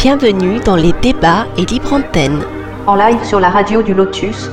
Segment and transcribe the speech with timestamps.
[0.00, 2.44] Bienvenue dans les débats et libre antenne.
[2.86, 4.48] En live sur la radio du Lotus.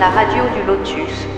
[0.00, 1.31] La radio du Lotus.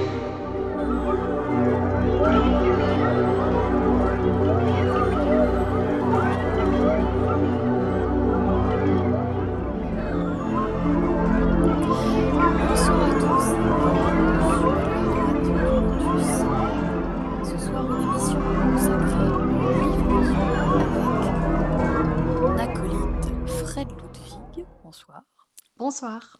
[25.84, 26.38] Bonsoir.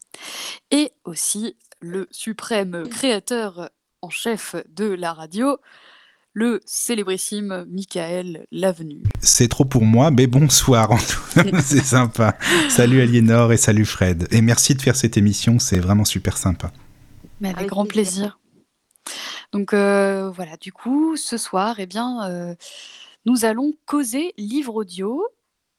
[0.71, 3.69] Et aussi le suprême créateur
[4.01, 5.59] en chef de la radio,
[6.33, 9.03] le célébrissime Michael Lavenu.
[9.21, 11.59] C'est trop pour moi, mais bonsoir en tout.
[11.61, 12.35] c'est sympa.
[12.69, 14.27] Salut Aliénor et salut Fred.
[14.31, 16.71] Et merci de faire cette émission, c'est vraiment super sympa.
[17.39, 18.39] Mais avec, Avec grand plaisir.
[19.03, 19.19] plaisir.
[19.51, 22.55] Donc euh, voilà, du coup, ce soir, eh bien, euh,
[23.27, 25.23] nous allons causer livre audio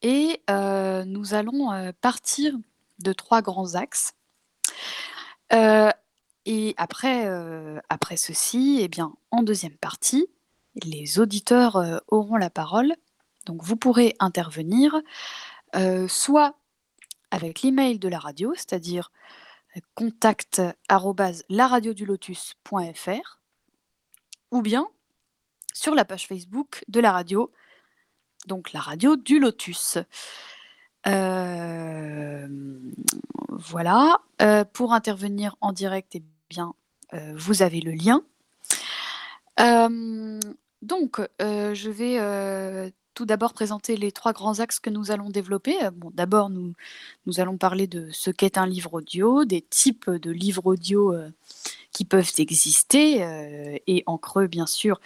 [0.03, 2.55] et euh, nous allons euh, partir
[2.99, 4.13] de trois grands axes.
[5.53, 5.91] Euh,
[6.45, 10.27] et après, euh, après ceci, eh bien, en deuxième partie,
[10.83, 12.95] les auditeurs euh, auront la parole.
[13.47, 15.01] Donc vous pourrez intervenir
[16.09, 16.57] soit
[17.31, 19.13] avec l'email de la radio, c'est-à-dire
[19.95, 20.63] contact
[24.51, 24.89] ou bien
[25.75, 27.53] sur la page Facebook de la radio,
[28.47, 29.99] donc la radio du Lotus.
[31.07, 32.47] Euh,
[33.51, 34.21] voilà.
[34.43, 36.75] Euh, pour intervenir en direct, eh bien,
[37.15, 38.23] euh, vous avez le lien.
[40.83, 45.75] Donc, je vais tout d'abord présenter les trois grands axes que nous allons développer.
[46.13, 46.75] D'abord, nous,
[47.39, 51.15] allons parler de ce qu'est un livre audio, des types de livres audio
[51.93, 55.01] qui peuvent exister, et en creux, bien sûr,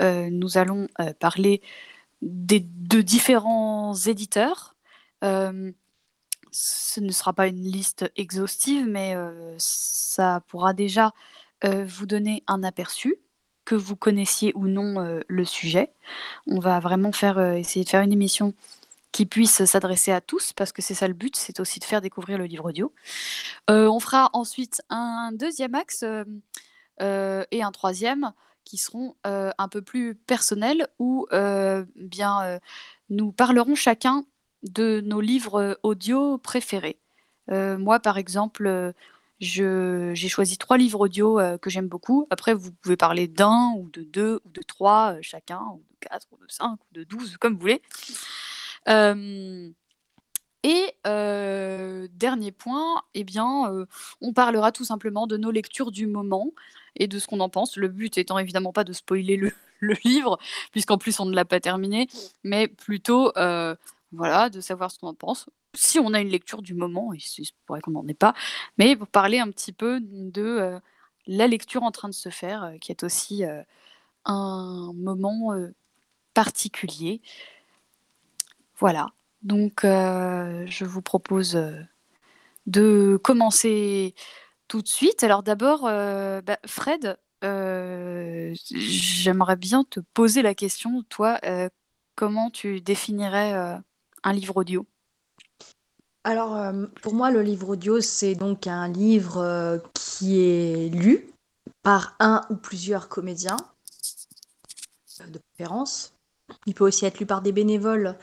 [0.00, 0.88] nous allons
[1.20, 1.62] parler
[2.20, 4.71] des, de différents éditeurs.
[5.22, 5.72] Euh,
[6.50, 11.12] ce ne sera pas une liste exhaustive, mais euh, ça pourra déjà
[11.64, 13.16] euh, vous donner un aperçu,
[13.64, 15.92] que vous connaissiez ou non le sujet.
[16.48, 18.54] On va vraiment faire, essayer de faire une émission
[19.12, 22.00] qui puisse s'adresser à tous, parce que c'est ça le but, c'est aussi de faire
[22.00, 22.92] découvrir le livre audio.
[23.68, 26.04] On fera ensuite un deuxième axe
[27.00, 28.32] et un troisième
[28.64, 31.28] qui seront un peu plus personnels, où
[31.94, 32.58] bien
[33.10, 34.24] nous parlerons chacun
[34.62, 36.98] de nos livres euh, audio préférés.
[37.50, 38.92] Euh, moi, par exemple, euh,
[39.40, 42.28] j'ai choisi trois livres audio que j'aime beaucoup.
[42.30, 46.28] Après, vous pouvez parler d'un ou de deux ou de trois chacun, ou de quatre
[46.30, 47.82] ou de cinq ou de douze, comme vous voulez.
[50.62, 53.84] Et dernier point, eh bien,
[54.20, 56.52] on parlera tout simplement de nos lectures du moment
[56.94, 57.76] et de ce qu'on en pense.
[57.76, 59.50] Le but étant évidemment pas de spoiler le,
[60.04, 60.38] livre,
[60.70, 62.06] puisqu'en plus on ne l'a pas terminé,
[62.44, 63.32] mais plutôt
[64.12, 65.48] voilà, de savoir ce qu'on en pense.
[65.74, 68.34] Si on a une lecture du moment, et il se pourrait qu'on n'en ait pas,
[68.78, 70.78] mais pour parler un petit peu de euh,
[71.26, 73.62] la lecture en train de se faire, euh, qui est aussi euh,
[74.26, 75.52] un moment
[76.34, 77.22] particulier.
[78.78, 79.08] Voilà.
[79.42, 81.60] Donc, je vous propose
[82.66, 84.14] de commencer
[84.68, 85.24] tout de suite.
[85.24, 87.18] Alors d'abord, bah, Fred,
[88.70, 91.40] j'aimerais bien te poser la question, toi,
[92.14, 93.80] comment tu définirais
[94.24, 94.86] un livre audio?
[96.24, 101.28] Alors, euh, pour moi, le livre audio, c'est donc un livre euh, qui est lu
[101.82, 103.56] par un ou plusieurs comédiens,
[105.20, 106.12] euh, de préférence.
[106.66, 108.16] Il peut aussi être lu par des bénévoles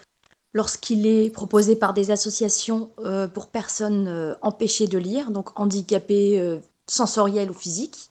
[0.53, 2.91] lorsqu'il est proposé par des associations
[3.33, 8.08] pour personnes empêchées de lire, donc handicapées sensorielles ou physiques.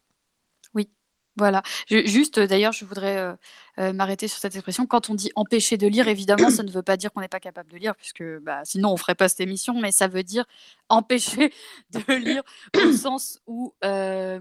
[1.38, 1.62] Voilà.
[1.86, 3.32] Je- juste, euh, d'ailleurs, je voudrais euh,
[3.78, 4.86] euh, m'arrêter sur cette expression.
[4.86, 7.38] Quand on dit empêcher de lire, évidemment, ça ne veut pas dire qu'on n'est pas
[7.38, 10.44] capable de lire, puisque bah, sinon on ferait pas cette émission, mais ça veut dire
[10.88, 11.52] empêcher
[11.92, 12.42] de lire
[12.76, 14.40] au sens où euh,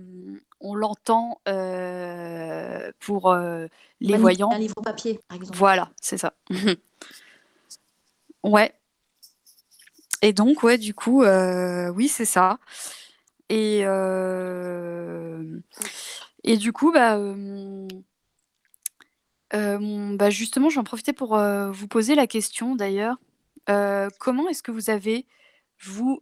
[0.60, 3.36] on l'entend euh, pour
[4.02, 4.52] les voyants.
[4.52, 5.58] Un livre papier, par exemple.
[5.58, 6.34] Voilà, c'est ça.
[8.44, 8.74] ouais.
[10.24, 12.58] Et donc, ouais, du coup, oui, c'est ça.
[13.50, 15.44] Et, euh,
[16.48, 17.88] et du coup, bah, euh,
[19.54, 23.18] euh, bah, justement, j'en profitais pour euh, vous poser la question d'ailleurs.
[24.20, 25.26] Comment est-ce que vous avez,
[25.84, 26.22] vous,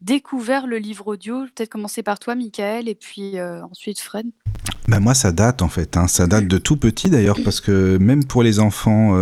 [0.00, 1.44] découvert le livre audio?
[1.54, 4.26] Peut-être commencer par toi, Michael, et puis ensuite Fred.
[4.88, 6.06] Bah moi ça date en fait, hein.
[6.06, 9.16] ça date de tout petit d'ailleurs parce que même pour les enfants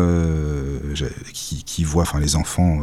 [1.33, 2.81] qui, voient, enfin les enfants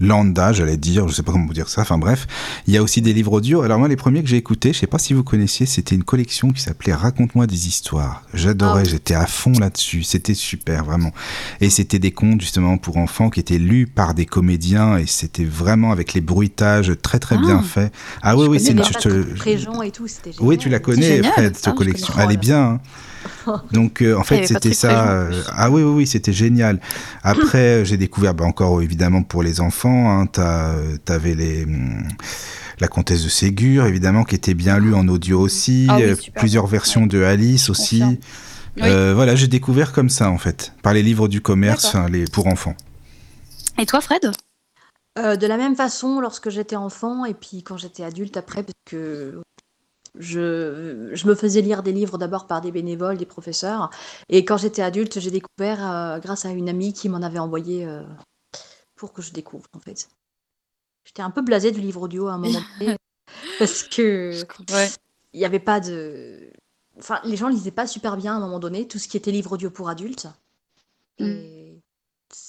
[0.00, 2.26] lambda, j'allais dire, je sais pas comment vous dire ça, enfin bref.
[2.66, 3.62] Il y a aussi des livres audio.
[3.62, 6.04] Alors moi, les premiers que j'ai écoutés, je sais pas si vous connaissiez, c'était une
[6.04, 8.22] collection qui s'appelait Raconte-moi des histoires.
[8.34, 10.02] J'adorais, Ah j'étais à fond là-dessus.
[10.02, 11.12] C'était super, vraiment.
[11.60, 15.44] Et c'était des contes justement pour enfants qui étaient lus par des comédiens et c'était
[15.44, 17.42] vraiment avec les bruitages très très Ah.
[17.42, 17.92] bien faits.
[18.22, 18.80] Ah oui, Je oui, c'est une...
[18.80, 19.08] te-
[20.28, 20.44] et tout.
[20.44, 21.22] Oui, tu la connais.
[21.22, 22.14] Fred, Ah, cette je collection.
[22.18, 22.62] Elle est bien.
[22.62, 22.80] hein.
[23.72, 25.10] Donc, euh, en fait, c'était ça.
[25.12, 26.80] Euh, ah oui, oui, oui, c'était génial.
[27.22, 30.26] Après, euh, j'ai découvert, bah, encore évidemment pour les enfants, hein,
[31.04, 31.64] t'avais les.
[31.64, 32.08] hum,
[32.80, 35.86] la comtesse de Ségur, évidemment, qui était bien lue en audio aussi.
[35.90, 38.02] Ah oui, plusieurs versions de Alice aussi.
[38.80, 42.46] Euh, Voilà, j'ai découvert comme ça, en fait, par les livres du commerce, les, pour
[42.46, 42.74] enfants.
[43.78, 44.30] Et toi, Fred?
[45.18, 48.78] Euh, de la même façon, lorsque j'étais enfant et puis quand j'étais adulte après, parce
[48.84, 49.40] que
[50.18, 53.90] je, je me faisais lire des livres d'abord par des bénévoles, des professeurs.
[54.28, 57.86] Et quand j'étais adulte, j'ai découvert euh, grâce à une amie qui m'en avait envoyé
[57.86, 58.02] euh,
[58.96, 60.08] pour que je découvre, en fait.
[61.04, 62.96] J'étais un peu blasée du livre audio à un moment donné,
[63.58, 64.32] parce que
[64.72, 64.90] Ouais.
[65.32, 66.52] il n'y avait pas de...
[66.98, 69.30] Enfin, les gens lisaient pas super bien à un moment donné, tout ce qui était
[69.32, 70.26] livre audio pour adultes.
[71.18, 71.24] Mm.
[71.24, 71.80] Et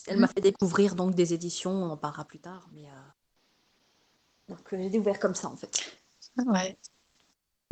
[0.07, 2.69] elle m'a fait découvrir donc des éditions, on en parlera plus tard.
[2.73, 3.09] Mais, euh,
[4.49, 5.81] Donc j'ai découvert comme ça en fait.
[6.37, 6.77] Ouais.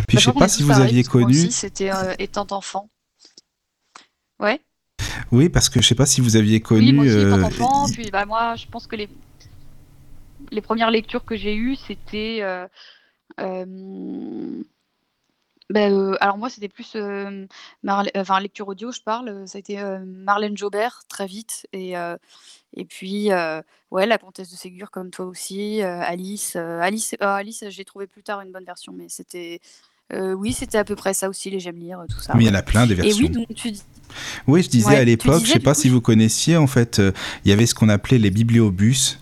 [0.09, 1.51] Puis je sais pas si vous aviez connu.
[1.51, 2.89] C'était euh, étant enfant.
[4.39, 4.59] Ouais.
[5.31, 6.87] Oui, parce que je sais pas si vous aviez connu.
[6.87, 7.85] Oui, moi aussi, euh, étant enfant.
[7.93, 9.07] Puis bah, moi, je pense que les,
[10.51, 12.39] les premières lectures que j'ai eues, c'était.
[12.41, 12.67] euh,
[13.39, 14.63] euh,
[15.69, 17.45] ben, euh, alors moi, c'était plus euh,
[17.83, 19.29] Marle- enfin, lecture audio, je parle.
[19.29, 21.67] euh, Ça a été euh, Marlène Jobert très vite.
[21.73, 22.17] Et, euh,
[22.75, 25.83] et puis, euh, ouais, La Comtesse de Ségur, comme toi aussi.
[25.83, 26.55] euh, Alice.
[26.55, 29.59] euh, Alice, euh, Alice j'ai trouvé plus tard une bonne version, mais c'était.
[30.13, 32.33] Euh, oui, c'était à peu près ça aussi, les J'aime lire, tout ça.
[32.35, 33.27] Mais il y en a plein des Et versions.
[33.27, 33.83] oui, donc tu dis.
[34.47, 36.97] Oui, je disais Ouais, à l'époque, je sais pas coup, si vous connaissiez, en fait,
[36.99, 37.11] euh,
[37.45, 39.19] il y avait ce qu'on appelait les bibliobus.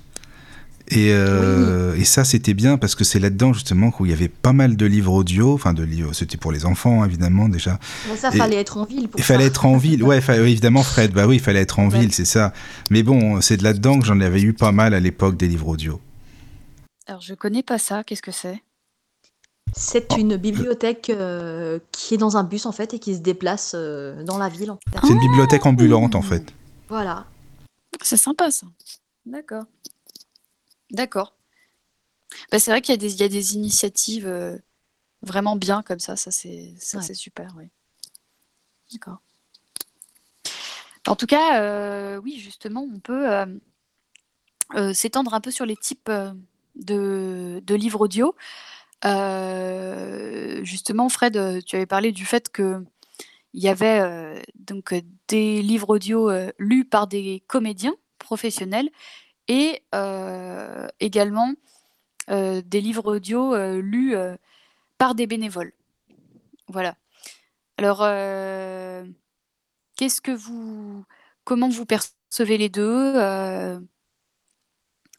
[0.89, 4.29] Et, euh, et ça, c'était bien parce que c'est là-dedans, justement, où il y avait
[4.29, 5.53] pas mal de livres audio.
[5.53, 7.77] Enfin, de livres, c'était pour les enfants, évidemment, déjà.
[8.09, 9.47] Mais ça, Et- fallait être en ville pour Il fallait ça.
[9.47, 10.01] être en ville.
[10.01, 11.11] Ouais, fa- oui, évidemment, Fred.
[11.11, 11.99] Bah oui, il fallait être en Ouais.
[11.99, 12.53] ville, c'est ça.
[12.89, 15.67] Mais bon, c'est de là-dedans que j'en avais eu pas mal à l'époque des livres
[15.67, 15.99] audio.
[17.05, 18.05] Alors, je connais pas ça.
[18.05, 18.61] Qu'est-ce que c'est?
[19.79, 23.73] C'est une bibliothèque euh, qui est dans un bus en fait et qui se déplace
[23.75, 24.71] euh, dans la ville.
[24.71, 24.99] En fait.
[25.01, 26.43] C'est une bibliothèque ambulante, en fait.
[26.89, 27.27] Voilà.
[28.01, 28.65] C'est sympa ça.
[29.25, 29.65] D'accord.
[30.89, 31.33] D'accord.
[32.51, 34.57] Bah, c'est vrai qu'il y, a des- il y a des initiatives euh,
[35.21, 36.15] vraiment bien comme ça.
[36.15, 37.03] Ça, c'est ça, Ouais.
[37.03, 37.69] c'est super, oui.
[38.93, 39.17] D'accord.
[41.07, 43.45] En tout cas, euh, oui, justement, on peut euh,
[44.75, 46.33] euh, s'étendre un peu sur les types euh,
[46.75, 48.35] de, de livres audio.
[50.63, 52.83] Justement, Fred, tu avais parlé du fait que
[53.53, 54.93] il y avait donc
[55.27, 56.29] des livres audio
[56.59, 58.89] lus par des comédiens professionnels
[59.47, 59.81] et
[60.99, 61.53] également
[62.29, 64.15] des livres audio lus
[64.97, 65.73] par des bénévoles.
[66.67, 66.95] Voilà.
[67.77, 67.99] Alors,
[69.95, 71.05] qu'est-ce que vous,
[71.43, 73.13] comment vous percevez les deux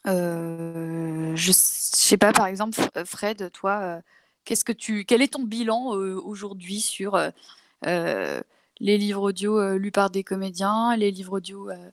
[0.09, 4.01] euh, Je sais pas, par exemple, F- Fred, toi, euh,
[4.45, 7.31] qu'est-ce que tu, quel est ton bilan euh, aujourd'hui sur euh,
[7.87, 8.41] euh,
[8.81, 11.91] les livres audio euh, lus par des comédiens, les livres audio euh,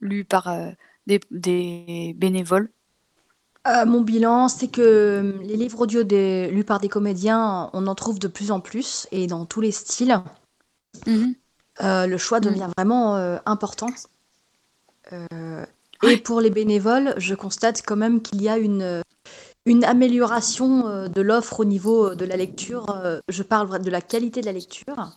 [0.00, 0.70] lus par euh,
[1.06, 2.70] des, des bénévoles?
[3.66, 7.86] Euh, mon bilan, c'est que euh, les livres audio des- lus par des comédiens, on
[7.88, 10.20] en trouve de plus en plus et dans tous les styles.
[11.82, 12.44] Euh, le choix Mm.
[12.44, 13.88] devient vraiment euh, important.
[15.12, 15.66] Euh,
[16.02, 19.02] Et pour les bénévoles, je constate quand même qu'il y a une,
[19.64, 22.90] une amélioration euh, de l'offre au niveau de la lecture.
[22.90, 25.12] Euh, Je parle de la qualité de la lecture.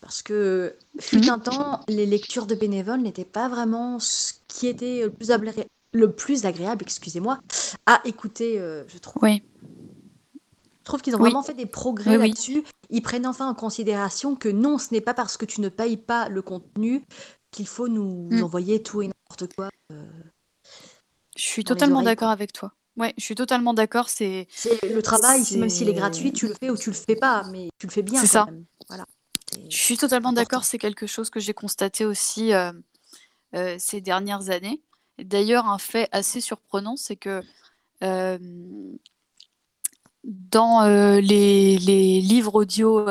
[0.00, 1.28] Parce que, fut Mhm.
[1.30, 5.66] un temps, les lectures de bénévoles n'étaient pas vraiment ce qui était le plus, ablé-
[5.92, 7.38] le plus agréable, excusez-moi,
[7.86, 9.22] à écouter, euh, je trouve.
[9.22, 9.42] Oui.
[10.34, 11.30] Je trouve qu'ils ont Oui.
[11.30, 12.28] vraiment fait des progrès oui.
[12.28, 12.64] là-dessus.
[12.90, 15.96] Ils prennent enfin en considération que non, ce n'est pas parce que tu ne payes
[15.96, 17.04] pas le contenu
[17.52, 18.42] qu'il faut nous Mm.
[18.42, 19.68] envoyer tout et n'importe quoi.
[19.92, 20.06] Euh.
[21.36, 22.72] Je suis totalement d'accord avec toi.
[22.96, 24.08] Ouais, je suis totalement d'accord.
[24.08, 24.46] C'est
[24.82, 27.68] le travail, même s'il est gratuit, tu le fais ou tu le fais pas, mais
[27.78, 28.20] tu le fais bien.
[28.20, 28.44] C'est ça.
[28.44, 28.64] même.
[28.88, 29.06] Voilà.
[29.68, 32.72] Je suis totalement d'accord, c'est quelque chose que j'ai constaté aussi euh,
[33.54, 34.82] euh, ces dernières années.
[35.18, 37.42] D'ailleurs, un fait assez surprenant, c'est que
[38.02, 38.38] euh,
[40.24, 40.84] dans
[41.20, 43.06] les, les livres audio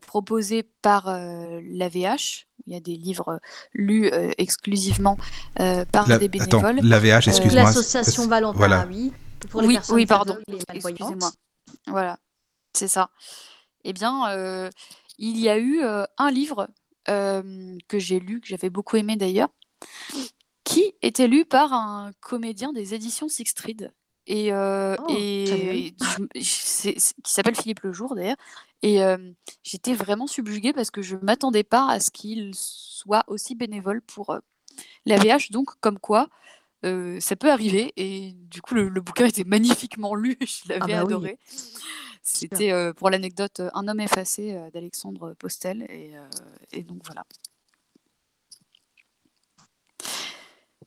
[0.00, 3.40] proposés par l'AVH, il y a des livres
[3.74, 5.18] lus euh, exclusivement
[5.58, 6.86] euh, par La- des attends, bénévoles.
[6.88, 7.64] l'AVH, Euh, excuse-moi.
[7.64, 8.86] L'association Valentin, Voilà.
[8.88, 9.12] oui.
[9.50, 10.38] Pour les oui, personnes oui, pardon.
[10.72, 11.32] Excusez-moi.
[11.88, 12.18] Voilà,
[12.74, 13.10] c'est ça.
[13.84, 14.70] Eh bien, euh,
[15.18, 16.68] il y a eu euh, un livre
[17.08, 19.48] euh, que j'ai lu, que j'avais beaucoup aimé d'ailleurs,
[20.64, 23.92] qui était lu par un comédien des éditions Sixtrid.
[24.26, 25.94] Et, euh, Oh, et
[26.36, 27.00] je- qui
[27.32, 28.36] s'appelle Philippe Lejour d'ailleurs.
[28.82, 29.32] Et euh,
[29.62, 34.30] j'étais vraiment subjuguée parce que je m'attendais pas à ce qu'il soit aussi bénévole pour
[34.30, 34.38] euh,
[35.04, 35.50] la VH.
[35.50, 36.28] Donc, comme quoi,
[36.84, 37.92] euh, ça peut arriver.
[37.96, 40.38] Et du coup, le, le bouquin était magnifiquement lu.
[40.40, 41.14] Je l'avais bah oui.
[41.14, 41.38] adoré.
[42.22, 45.82] C'était, pour l'anecdote, Un homme effacé d'Alexandre Postel.
[45.90, 46.12] Et,
[46.70, 47.24] et donc, voilà.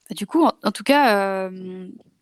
[0.09, 1.49] Bah, Du coup, en, en tout cas,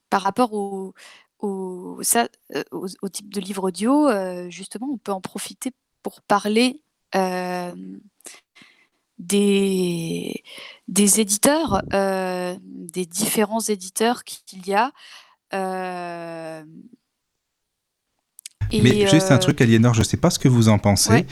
[0.10, 0.94] par rapport au,
[1.42, 5.72] au, ça, euh, au, type de livre audio, euh, justement, on peut en profiter
[6.04, 6.82] pour parler
[7.16, 7.74] euh,
[9.18, 10.44] des,
[10.88, 14.92] des éditeurs, des différents éditeurs qu'il y a.
[18.74, 20.78] euh, et, Mais juste un euh, truc, Aliénor, je sais pas ce que vous en
[20.78, 21.26] pensez, Ouais.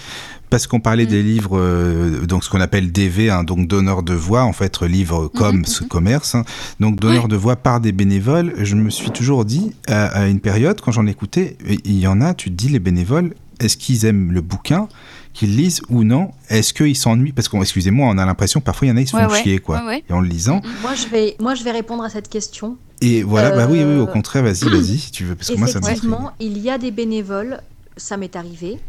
[0.49, 1.09] parce qu'on parlait Mm.
[1.09, 4.81] des livres, euh, donc ce qu'on appelle DV, hein, donc donneur de voix, en fait,
[4.83, 5.89] livre comme Mhm, ce mhm.
[5.89, 6.43] commerce, hein.
[6.79, 7.29] donc donneur Ouais.
[7.29, 8.53] de voix par des bénévoles.
[8.57, 12.21] Je me suis toujours dit, à, à une période, quand j'en écoutais, il y en
[12.21, 14.87] a, tu te dis, les bénévoles, est-ce qu'ils aiment le bouquin,
[15.33, 16.31] qu'ils lisent ou non?
[16.49, 17.33] Est-ce qu'ils s'ennuient?
[17.33, 19.23] Parce qu'on, excusez-moi, on a l'impression que parfois il y en a, ils se Ouais,
[19.25, 19.43] font ouais.
[19.43, 19.79] chier, quoi.
[19.81, 20.03] Ouais, ouais.
[20.09, 20.61] Et en le lisant.
[20.81, 22.77] Moi, je vais, moi, je vais répondre à cette question.
[23.01, 25.55] Et voilà, bah oui, oui, au Euh, contraire, vas-y, vas-y, si tu veux, parce que
[25.55, 27.61] moi, ça Effectivement, il y a des bénévoles,
[27.97, 28.79] ça m'est arrivé,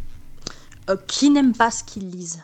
[0.89, 2.43] euh, qui n'aiment pas ce qu'ils lisent.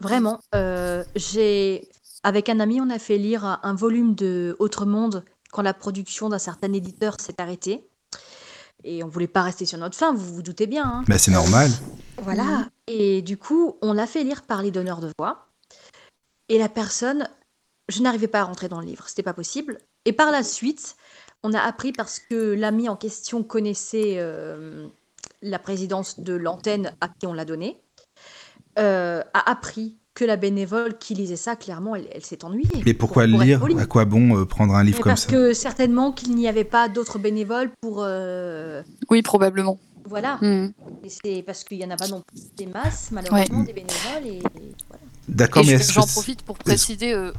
[0.00, 1.88] Vraiment, euh, j'ai
[2.22, 5.74] avec un ami, on a fait lire un, un volume de Autre Monde quand la
[5.74, 7.86] production d'un certain éditeur s'est arrêtée.
[8.82, 10.84] Et on voulait pas rester sur notre fin, vous vous doutez bien.
[10.84, 11.04] hein.
[11.06, 11.70] Bah, c'est normal.
[12.22, 12.66] Voilà.
[12.86, 15.46] Et du coup, on l'a fait lire par les donneurs de voix.
[16.48, 17.28] Et la personne,
[17.88, 19.78] je n'arrivais pas à rentrer dans le livre, c'était pas possible.
[20.04, 20.96] Et par la suite,
[21.42, 24.86] on a appris parce que l'ami en question connaissait euh,
[25.42, 27.80] la présidence de l'antenne à qui on l'a donné,
[28.78, 32.82] euh, a appris que la bénévole qui lisait ça, clairement, elle, elle s'est ennuyée.
[32.86, 33.44] Mais pourquoi Pour- pour le
[33.74, 33.82] lire.
[33.82, 35.30] À quoi bon euh, prendre un livre Mais comme parce ça?
[35.30, 37.98] que certainement qu'il n'y avait pas d'autres bénévoles pour.
[38.02, 39.78] euh, Oui, probablement.
[40.06, 40.36] voilà.
[40.40, 40.72] Mm.
[41.02, 44.26] Et c'est parce qu'il n'y en a pas non plus des masses, malheureusement, des bénévoles.
[44.26, 45.02] Et, et voilà.
[45.28, 47.32] D'accord, Et mais j'en profite pour préciser, euh,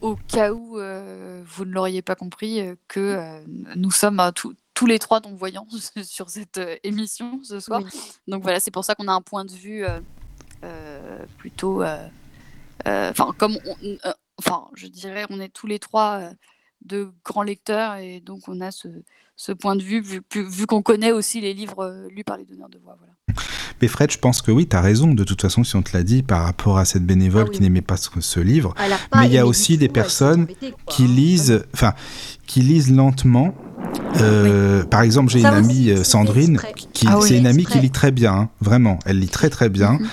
[0.00, 3.40] au cas où euh, vous ne l'auriez pas compris, euh, que euh,
[3.76, 4.54] nous sommes tous-
[4.86, 5.66] les trois non-voyants
[6.04, 7.82] sur cette émission ce soir.
[7.84, 7.90] Oui.
[8.28, 9.84] Donc voilà, c'est pour ça qu'on a un point de vue
[11.38, 11.82] plutôt.
[12.84, 13.58] Enfin, comme.
[14.38, 16.30] Enfin, je dirais, on est tous les trois
[16.84, 18.88] de grands lecteurs et donc on a ce,
[19.36, 22.44] ce point de vue, vu, vu- qu'on connaît aussi les livres euh, lus par les
[22.44, 22.96] donneurs de voix.
[22.98, 23.12] Voilà.
[23.80, 25.96] Mais Fred, je pense que oui, tu as raison, de toute façon, si on te
[25.96, 27.56] l'a dit, par rapport à cette bénévole Ah oui.
[27.56, 28.74] qui n'aimait pas ce, ce livre,
[29.10, 31.06] pas Mais il y a aussi des personnes embêtée, qui hein.
[31.08, 31.94] lisent, enfin,
[32.46, 33.54] qui lisent lentement.
[34.20, 36.60] Euh, Par exemple, j'ai une amie, euh, Sandrine,
[36.92, 37.28] qui, Ah oui.
[37.28, 38.98] c'est une amie qui lit très bien, hein, vraiment.
[39.06, 39.92] Elle lit très très bien.
[39.92, 40.08] Mhm.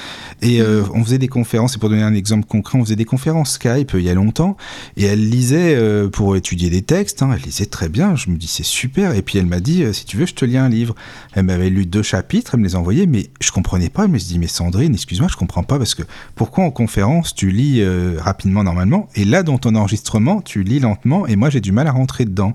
[0.46, 3.04] Et euh, on faisait des conférences, et pour donner un exemple concret, on faisait des
[3.04, 4.58] conférences Skype euh, il y a longtemps,
[4.96, 8.38] et elle lisait euh, pour étudier des textes, hein, elle lisait très bien, je me
[8.38, 10.70] dis c'est super, et puis elle m'a dit, si tu veux, je te lis un
[10.70, 10.94] livre.
[11.34, 14.20] Elle m'avait lu deux chapitres, elle me les envoyait, mais je comprenais pas, elle me
[14.20, 16.04] dit, mais Sandrine, excuse-moi, je comprends pas, parce que
[16.36, 17.84] pourquoi en conférence tu lis
[18.20, 21.88] rapidement normalement, et là dans ton enregistrement, tu lis lentement, et moi j'ai du mal
[21.88, 22.54] à rentrer dedans.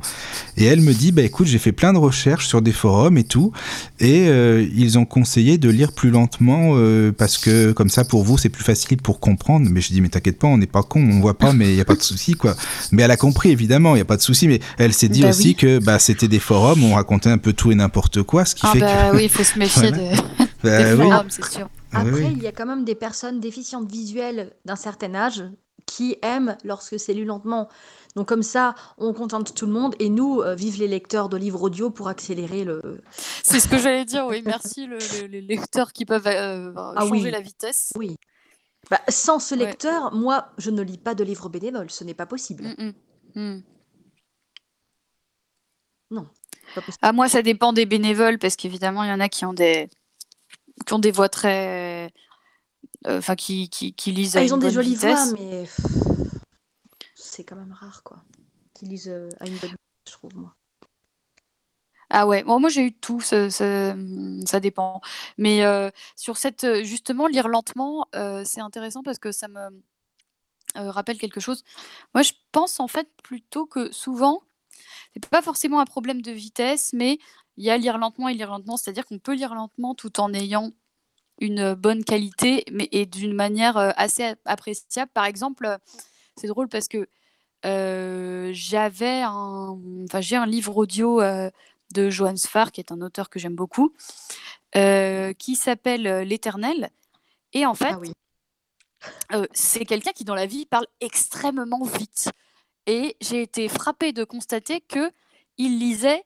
[0.57, 3.25] Et elle me dit, bah écoute, j'ai fait plein de recherches sur des forums et
[3.25, 3.51] tout,
[3.99, 4.27] et
[4.77, 6.77] ils ont conseillé de lire plus lentement
[7.19, 9.67] parce que comme ça pour vous c'est plus facile pour comprendre.
[9.71, 11.77] Mais je dis mais t'inquiète pas, on n'est pas con, on voit pas, mais il
[11.77, 12.55] y a pas de souci quoi.
[12.93, 14.49] Mais elle a compris évidemment, il y a pas de souci.
[14.49, 15.55] Mais elle s'est dit Bah aussi oui.
[15.55, 18.67] que bah c'était des forums, on racontait un peu tout et n'importe quoi, ce qui
[18.67, 19.97] Ah fait bah que oui, il faut se méfier Voilà.
[20.13, 20.17] des,
[20.63, 21.09] Bah des oui.
[21.09, 21.71] forums, c'est sûr.
[21.91, 22.33] Après, oui.
[22.37, 25.43] il y a quand même des personnes déficientes visuelles d'un certain âge
[25.87, 27.69] qui aiment lorsque c'est lu lentement.
[28.17, 31.37] Donc comme ça, on contente tout le monde et nous, euh, vive les lecteurs de
[31.37, 33.01] livres audio pour accélérer le...
[33.45, 34.43] C'est ce que j'allais dire, oui.
[34.45, 37.31] Merci le- le- les lecteurs qui peuvent euh, Ah changer oui.
[37.31, 37.93] la vitesse.
[37.97, 38.17] Oui.
[38.91, 39.67] Bah, sans ce Ouais.
[39.67, 42.65] lecteur, moi, je ne lis pas de livres bénévoles, ce n'est pas possible.
[42.79, 42.93] Mm,
[43.37, 43.63] mm,
[46.11, 46.23] mm.
[46.75, 46.99] Pas possible.
[47.03, 49.89] Ah, moi, ça dépend des bénévoles parce qu'évidemment, il y en a qui ont des,
[50.87, 52.07] qui ont des voix très.
[53.07, 55.31] euh, Enfin, qui, qui, qui lisent à Ah, une ils ont des bonne vitesse.
[55.31, 55.65] voix, mais
[57.41, 58.23] c'est quand même rare, quoi.
[58.75, 59.75] Qui lisent euh, à une bonne
[60.07, 60.55] je trouve, moi.
[62.11, 65.01] Ah ouais, moi j'ai eu tout, ça, ça, dépend.
[65.39, 68.09] Mais euh, sur cette, euh, justement, lire lentement,
[68.45, 69.71] c'est intéressant parce que ça me
[70.75, 71.65] rappelle quelque chose.
[72.13, 74.43] Moi, je pense en fait plutôt que souvent,
[75.15, 77.19] c'est pas forcément un problème de vitesse, mais
[77.57, 80.35] il y a lire lentement et lire lentement, c'est-à-dire qu'on peut lire lentement tout en
[80.35, 80.73] ayant
[81.41, 85.11] une bonne qualité, mais et d'une manière assez appréciable.
[85.15, 85.79] Par exemple,
[86.37, 87.07] c'est drôle parce que
[87.67, 91.51] euh, j'avais un, enfin j'ai un livre audio euh,
[91.95, 93.93] de Johannes Farr, qui est un auteur que j'aime beaucoup,
[94.77, 96.91] euh, qui s'appelle L'Éternel.
[97.53, 98.13] Et en fait, Ah oui.
[99.33, 102.31] euh, c'est quelqu'un qui, dans la vie, parle extrêmement vite.
[102.87, 105.11] Et j'ai été frappée de constater que
[105.59, 106.25] il lisait.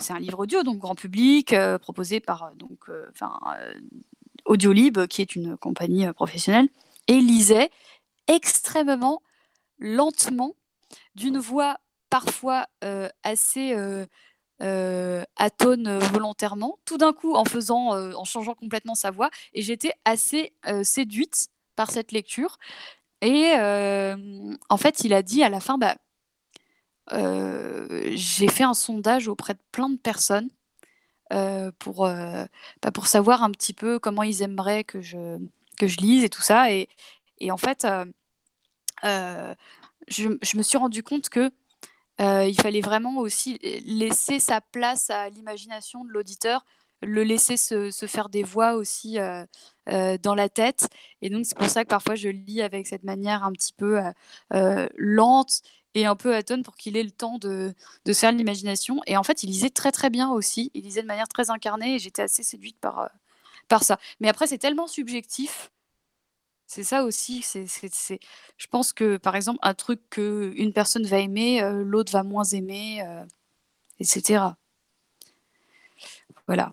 [0.00, 3.38] c'est un livre audio, donc grand public, proposé par donc, enfin,
[4.44, 6.68] Audiolib, qui est une compagnie professionnelle,
[7.06, 7.70] et il lisait
[8.26, 9.22] extrêmement
[9.80, 10.54] lentement,
[11.14, 11.78] d'une voix
[12.10, 14.04] parfois euh, assez euh,
[14.62, 19.94] euh, atone volontairement, tout d'un coup en faisant, en changeant complètement sa voix, et j'étais
[20.04, 22.58] assez séduite par cette lecture.
[23.22, 23.54] Et
[24.68, 25.96] en fait, il a dit à la fin, bah,
[28.12, 30.50] j'ai fait un sondage auprès de plein de personnes
[31.78, 32.06] pour,
[32.82, 35.38] bah, pour savoir un petit peu comment ils aimeraient que je,
[35.78, 36.70] que je lise et tout ça.
[36.70, 36.88] Et,
[37.50, 37.86] en fait,
[39.02, 41.50] je, je me suis rendu compte que
[42.20, 46.64] euh, il fallait vraiment aussi laisser sa place à l'imagination de l'auditeur,
[47.02, 49.44] le laisser se, faire des voix aussi euh,
[49.88, 50.88] euh, dans la tête.
[51.22, 53.98] Et donc, c'est pour ça que parfois je lis avec cette manière un petit peu
[53.98, 54.12] euh,
[54.52, 55.62] euh, lente
[55.94, 57.72] et un peu atone pour qu'il ait le temps de,
[58.04, 59.00] de faire l'imagination.
[59.06, 60.70] Et en fait, il lisait très très bien aussi.
[60.74, 63.06] Il lisait de manière très incarnée et j'étais assez séduite par, euh,
[63.68, 63.98] par ça.
[64.20, 65.70] Mais après, c'est tellement subjectif.
[66.70, 67.42] C'est ça aussi.
[67.42, 68.20] C'est, c'est,
[68.56, 72.44] Je pense que, par exemple, un truc qu'une personne va aimer, euh, l'autre va moins
[72.44, 73.24] aimer, euh,
[73.98, 74.54] etc.
[76.46, 76.72] Voilà.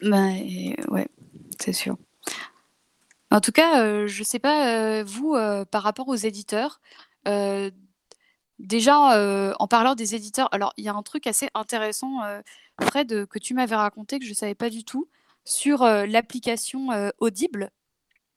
[0.00, 1.06] Mais, ouais,
[1.60, 1.98] c'est sûr.
[3.30, 5.36] En tout cas, euh, je sais pas, vous,
[5.70, 6.80] par rapport aux éditeurs,
[8.58, 12.20] déjà, en parlant des éditeurs, alors il y a un truc assez intéressant,
[12.80, 15.08] Fred, que tu m'avais raconté, que je savais pas du tout,
[15.44, 17.70] sur l'application Audible.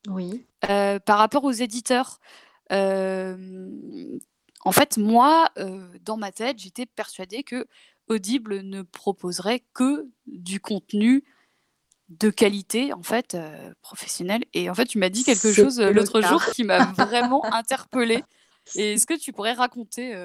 [0.08, 0.46] Oui.
[0.70, 2.20] Euh, par rapport aux éditeurs,
[2.72, 3.70] euh,
[4.66, 7.68] en fait, moi, euh, dans ma tête, j'étais persuadée que
[8.08, 11.24] Audible ne proposerait que du contenu
[12.10, 13.38] de qualité, en fait,
[13.82, 14.44] professionnel.
[14.54, 18.24] Et en fait, tu m'as dit quelque chose l'autre jour qui m'a vraiment interpellée.
[18.76, 20.16] Et est-ce que tu pourrais raconter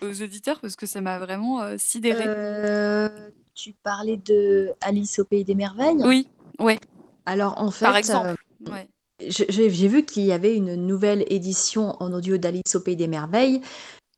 [0.00, 2.26] aux éditeurs parce que ça m'a vraiment euh, sidérée?
[2.26, 6.02] Euh, tu parlais de Alice au pays des merveilles?
[6.04, 6.28] Oui,
[6.58, 6.78] ouais,
[7.24, 8.28] Alors en fait, par exemple.
[8.66, 8.88] euh, Ouais.
[9.20, 13.62] J'ai vu qu'il y avait une nouvelle édition en audio d'Alice au pays des merveilles.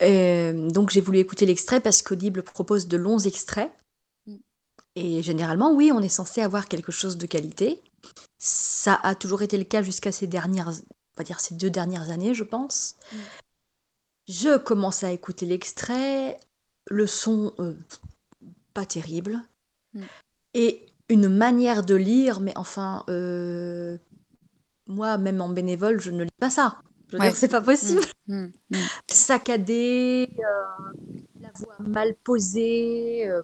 [0.03, 3.71] Euh, donc j'ai voulu écouter l'extrait parce qu'Audible propose de longs extraits.
[4.27, 4.37] Mm.
[4.97, 7.81] Et généralement, oui, on est censé avoir quelque chose de qualité.
[8.39, 12.11] Ça a toujours été le cas jusqu'à ces dernières, on va dire ces deux dernières
[12.11, 12.97] années, je pense.
[13.13, 13.17] Mm.
[14.29, 16.39] Je commence à écouter l'extrait,
[16.91, 17.75] le son euh,
[18.75, 19.43] pas terrible,
[19.95, 20.03] Mm.
[20.55, 23.97] et une manière de lire, mais enfin, euh,
[24.89, 26.81] moi, même en bénévole, je ne lis pas ça.
[27.09, 27.29] Je veux Ouais.
[27.29, 28.03] dire, c'est pas possible.
[28.27, 28.77] Mm, mm.
[29.09, 30.93] Saccadé, euh,
[31.41, 33.29] la voix mal posée.
[33.29, 33.43] euh,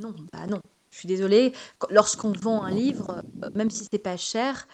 [0.00, 0.60] non, bah non.
[0.90, 1.52] Je suis désolée.
[1.90, 4.66] Lorsqu'on vend un livre, euh, même si c'est pas cher,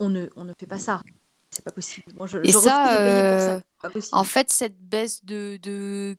[0.00, 1.02] on ne, on ne fait pas ça.
[1.50, 2.06] C'est pas possible.
[2.16, 4.00] Moi, je, Et je ça, pour pas.
[4.12, 6.16] En fait, cette baisse de, de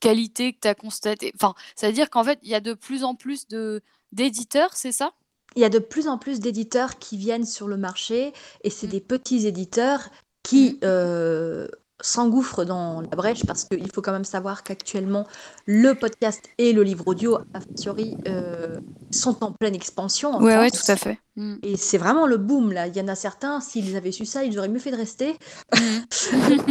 [0.00, 2.74] qualité que tu as constatée, enfin, ça veut dire qu'en fait, il y a de
[2.74, 3.80] plus en plus de
[4.12, 5.12] d'éditeurs, c'est ça?
[5.56, 8.32] Il y a de plus en plus d'éditeurs qui viennent sur le marché
[8.62, 8.90] et c'est Mm.
[8.90, 10.10] des petits éditeurs
[10.42, 10.84] qui Mhm.
[10.84, 11.68] euh,
[12.00, 15.26] s'engouffrent dans la brèche parce qu'il faut quand même savoir qu'actuellement
[15.66, 18.78] le podcast et le livre audio, a fortiori, euh,
[19.10, 21.18] sont en pleine expansion en Ouais, ouais, tout à fait.
[21.36, 21.56] Mm.
[21.62, 22.86] Et c'est vraiment le boom là.
[22.86, 25.36] Il y en a certains, s'ils avaient su ça, ils auraient mieux fait de rester.
[25.74, 25.78] Mm.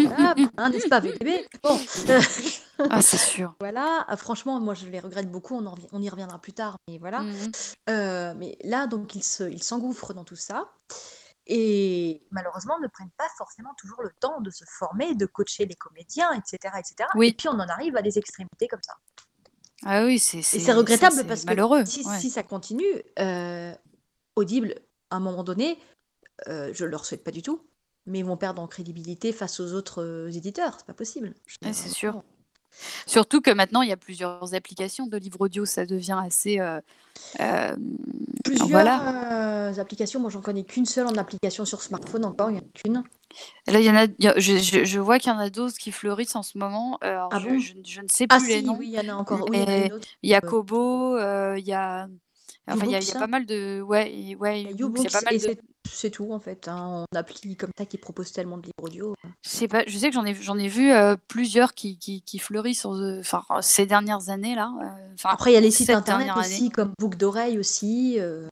[0.20, 1.28] Ah, hein, n'est-ce pas, VTB
[1.63, 1.78] Bon,
[2.10, 2.22] euh,
[2.90, 3.54] ah, c'est sûr.
[3.60, 4.06] voilà.
[4.08, 5.56] Ah, Franchement, moi je les regrette beaucoup.
[5.56, 7.22] On, en on y reviendra plus tard, mais voilà.
[7.22, 7.34] Mm.
[7.90, 10.70] Euh, mais là, donc, ils se, ils s'engouffrent dans tout ça.
[11.50, 15.76] Et malheureusement, ne prennent pas forcément toujours le temps de se former, de coacher les
[15.76, 16.76] comédiens, etc.
[16.78, 17.10] etc.
[17.16, 17.30] Oui.
[17.30, 18.94] Et puis, on en arrive à des extrémités comme ça.
[19.86, 21.86] Ah oui, c'est Et c'est regrettable ça, parce que malheureux.
[21.86, 22.20] si, ouais.
[22.20, 22.86] si ça continue,
[23.20, 23.74] euh,
[24.36, 24.76] Audible,
[25.10, 25.80] à un moment donné,
[26.48, 27.62] euh, je leur souhaite pas du tout,
[28.06, 30.76] mais ils vont perdre en crédibilité face aux autres euh, éditeurs.
[30.78, 31.34] C'est pas possible.
[31.62, 32.24] C'est sûr.
[33.06, 36.60] Surtout que maintenant, il y a plusieurs applications de livres audio, ça devient assez.
[36.60, 36.80] euh,
[37.42, 37.76] euh,
[38.44, 39.70] Plusieurs voilà.
[39.70, 42.63] euh, applications, moi j'en connais qu'une seule en application sur smartphone encore, il n'y en
[42.63, 43.04] a qu'une.
[43.68, 45.40] Là, il y en a, il y a- je, je- je vois qu'il y en
[45.40, 46.98] a d'autres qui fleurissent en ce moment.
[47.02, 47.60] Alors, Ah je, bon?
[47.60, 48.78] je- ne sais Ah plus les si, noms.
[48.78, 49.50] oui, il y en a encore.
[49.50, 50.38] Oui, il y a.
[50.38, 51.18] Il y Kobo,
[51.56, 52.08] il y a.
[52.69, 53.82] Enfin, il y a, y pas mal de.
[53.82, 55.39] Ouais, et- ouais, YouBooks pas mal de.
[55.39, 56.67] c'est c'est tout en fait.
[56.67, 59.15] Hein, on appli comme ça qui propose tellement de livres audio.
[59.45, 62.21] Je sais pas, je sais que j'en ai, j'en ai vu euh, plusieurs qui, qui,
[62.23, 64.69] qui fleurissent sur, euh, enfin, ces dernières années là.
[64.82, 66.69] euh, Enfin, Après, il y a les sites internet aussi, année.
[66.71, 68.17] comme Boucle d'oreille aussi.
[68.19, 68.49] euh,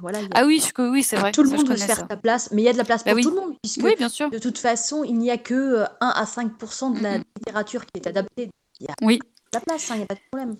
[0.00, 1.32] voilà, a- Ah oui, je- oui, c'est vrai.
[1.32, 2.84] tout le ça, monde veut se faire sa place, mais il y a de la
[2.84, 3.22] place Bah pour oui.
[3.24, 4.30] tout le monde, puisque Oui, bien sûr.
[4.30, 7.90] de toute façon, il n'y a que euh, 1 à 5% de la littérature qui
[7.96, 8.48] est adaptée.
[8.78, 9.18] Il y a Oui.
[9.18, 9.24] de
[9.54, 10.56] la place, hein, il n'y a pas de problème.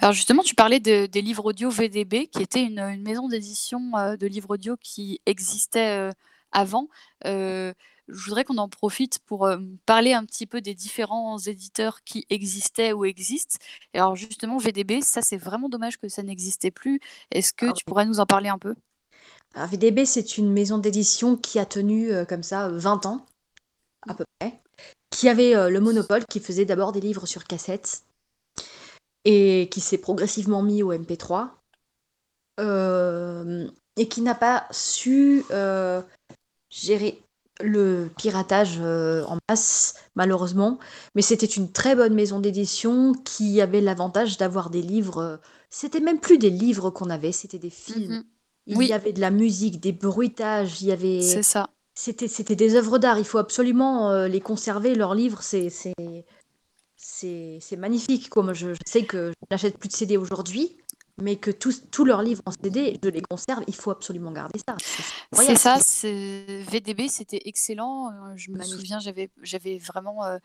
[0.00, 3.96] Alors justement, tu parlais de- des livres audio VDB, qui était une, une maison d'édition
[3.96, 6.12] euh, de livres audio qui existait euh,
[6.52, 6.88] avant.
[7.26, 7.72] Euh,
[8.08, 12.26] je voudrais qu'on en profite pour euh, parler un petit peu des différents éditeurs qui
[12.30, 13.58] existaient ou existent.
[13.94, 17.00] Et alors justement, VDB, ça c'est vraiment dommage que ça n'existait plus.
[17.30, 18.74] Est-ce que Ah tu pourrais nous en parler un peu?
[19.54, 23.26] Alors, VDB, c'est une maison d'édition qui a tenu euh, comme ça euh, 20 ans,
[24.08, 24.60] à peu près,
[25.10, 28.04] qui avait le monopole, qui faisait d'abord des livres sur cassette,
[29.24, 31.50] et qui s'est progressivement mis au MP3,
[32.60, 36.02] euh, et qui n'a pas su euh,
[36.70, 37.22] gérer
[37.60, 40.78] le piratage euh, en masse, malheureusement.
[41.14, 45.40] Mais c'était une très bonne maison d'édition qui avait l'avantage d'avoir des livres.
[45.70, 48.12] C'était même plus des livres qu'on avait, c'était des films.
[48.12, 48.24] Mhm.
[48.66, 48.86] Il Oui.
[48.88, 51.22] y avait de la musique, des bruitages, il y avait.
[51.22, 51.68] C'est ça.
[51.94, 53.18] C'était, c'était des œuvres d'art.
[53.18, 54.94] Il faut absolument les conserver.
[54.94, 55.68] Leurs livres, c'est,
[56.98, 58.34] c'est, magnifique.
[58.36, 60.76] Moi, je, je sais que je n'achète plus de CD aujourd'hui,
[61.16, 63.62] mais que tous, leurs livres en CD, je les conserve.
[63.68, 64.76] Il faut absolument garder ça.
[65.32, 68.08] C'est ça, VDB, c'était excellent.
[68.10, 68.80] Euh, Je me Magnifique.
[68.80, 68.98] souviens,
[69.42, 70.38] j'avais vraiment euh,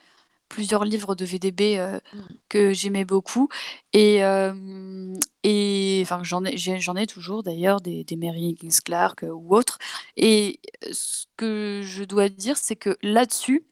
[0.49, 2.21] plusieurs livres de VDB euh, Mm.
[2.49, 3.49] que j'aimais beaucoup.
[3.93, 9.25] Et, euh, et enfin, j'en ai, j'en ai toujours d'ailleurs, des, des Mary Higgins Clark
[9.27, 9.79] ou autres.
[10.17, 10.59] Et
[10.91, 13.65] ce que je dois dire, c'est que là-dessus,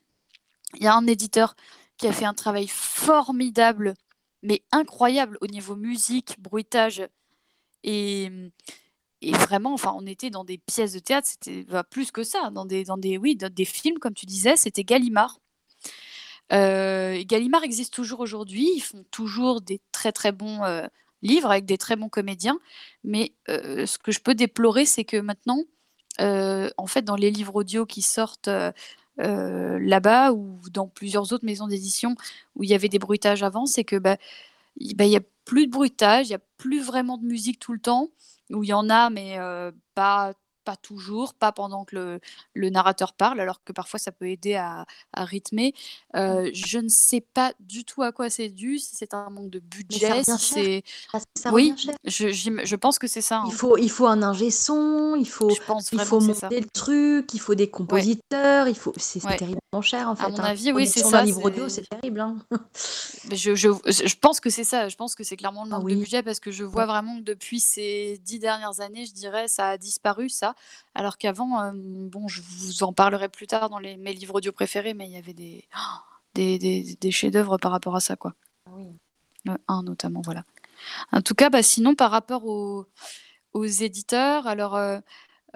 [0.77, 1.55] il y a un éditeur
[2.01, 3.93] qui a fait un travail formidable,
[4.41, 7.07] mais incroyable au niveau musique, bruitage
[7.83, 8.31] et,
[9.21, 12.65] vraiment, enfin, on était dans des pièces de théâtre, c'était bah, plus que ça, dans
[12.65, 15.37] des, dans des, oui, dans des films, comme tu disais, c'était Gallimard.
[16.51, 20.87] Euh, Gallimard existe toujours aujourd'hui, ils font toujours des très très bons euh,
[21.21, 22.57] livres avec des très bons comédiens,
[23.03, 25.61] mais euh, ce que je peux déplorer, c'est que maintenant,
[26.19, 28.49] euh, en fait, dans les livres audio qui sortent
[29.19, 32.15] euh, là-bas ou dans plusieurs autres maisons d'édition
[32.55, 34.17] où il y avait des bruitages avant, c'est que bah,
[34.77, 37.59] il bah, il y a plus de bruitage, il y a plus vraiment de musique
[37.59, 38.09] tout le temps,
[38.51, 42.19] où il y en a, mais euh, pas, pas toujours, pas pendant que le,
[42.53, 45.73] le narrateur parle, alors que parfois ça peut aider à, à rythmer.
[46.15, 49.49] Euh, je ne sais pas du tout à quoi c'est dû, si c'est un manque
[49.49, 50.83] de budget, si c'est...
[51.37, 51.73] Ça Oui,
[52.05, 53.43] je, je pense que c'est ça.
[53.45, 53.55] Il hein.
[53.55, 56.45] faut, il faut un ingé son, il faut, Je pense il faut ça.
[56.47, 58.93] monter le truc, il faut des compositeurs, il faut.
[58.97, 59.37] C'est Ouais.
[59.37, 60.25] terriblement cher en fait.
[60.25, 60.43] À mon hein.
[60.45, 61.23] avis, oui, c'est ça.
[61.23, 62.19] livre audio, c'est- terrible.
[62.21, 62.37] hein.
[63.31, 64.89] Je, je, je pense que c'est ça.
[64.89, 67.17] Je pense que c'est clairement le Ah manque de budget parce que je vois vraiment
[67.17, 70.50] que depuis ces dix dernières années, je dirais, ça a disparu, ça.
[70.95, 74.51] Alors qu'avant, euh, bon, je vous en parlerai plus tard dans les, mes livres audio
[74.51, 75.79] préférés, mais il y avait des, oh,
[76.35, 78.35] des, des, des chefs-d'œuvre par rapport à ça, quoi.
[79.45, 80.43] Le 1 notamment, voilà.
[81.11, 82.85] En tout cas, bah, sinon, par rapport aux,
[83.53, 84.99] aux éditeurs, alors, euh,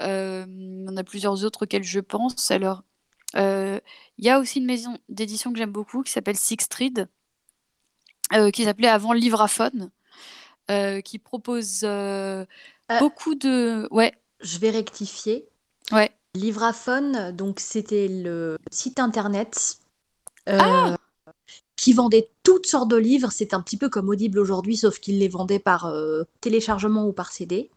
[0.02, 2.52] euh, il y en a plusieurs autres auxquels je pense.
[2.52, 2.84] Alors,
[3.36, 3.80] euh,
[4.18, 7.08] il y a aussi une maison d'édition que j'aime beaucoup qui s'appelle Sixtreed,
[8.34, 9.92] euh, qui s'appelait avant Livraphone,
[10.72, 12.46] euh, qui propose euh,
[12.92, 13.88] Euh, beaucoup de.
[13.92, 14.14] Ouais,
[14.46, 15.50] Je vais rectifier.
[15.92, 16.12] ouais.
[16.36, 19.78] Livraphone, donc c'était le site internet
[20.50, 20.96] euh, Ah
[21.78, 23.32] qui vendait toutes sortes de livres.
[23.32, 27.14] C'est un petit peu comme Audible aujourd'hui, sauf qu'il les vendait par euh, téléchargement ou
[27.14, 27.70] par CD.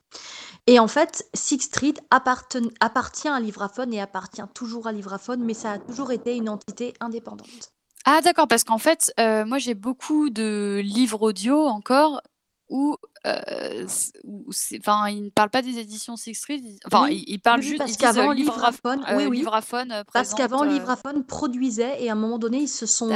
[0.66, 5.54] Et en fait, Six Street apparten- appartient à Livraphone et appartient toujours à Livraphone, mais
[5.54, 7.72] ça a toujours été une entité indépendante.
[8.04, 12.22] Ah, d'accord, parce qu'en fait, euh, moi j'ai beaucoup de livres audio encore
[12.68, 13.86] où, euh,
[14.24, 17.66] où enfin, ils ne parlent pas des éditions Six Street, enfin, Oui, ils, parlent oui,
[17.66, 19.38] juste, parce euh, qu'avant, Livraphone- euh, oui, oui.
[19.38, 23.08] Livraphone, euh, Parce qu'avant, euh, Livraphone produisait et à un moment donné, ils se sont,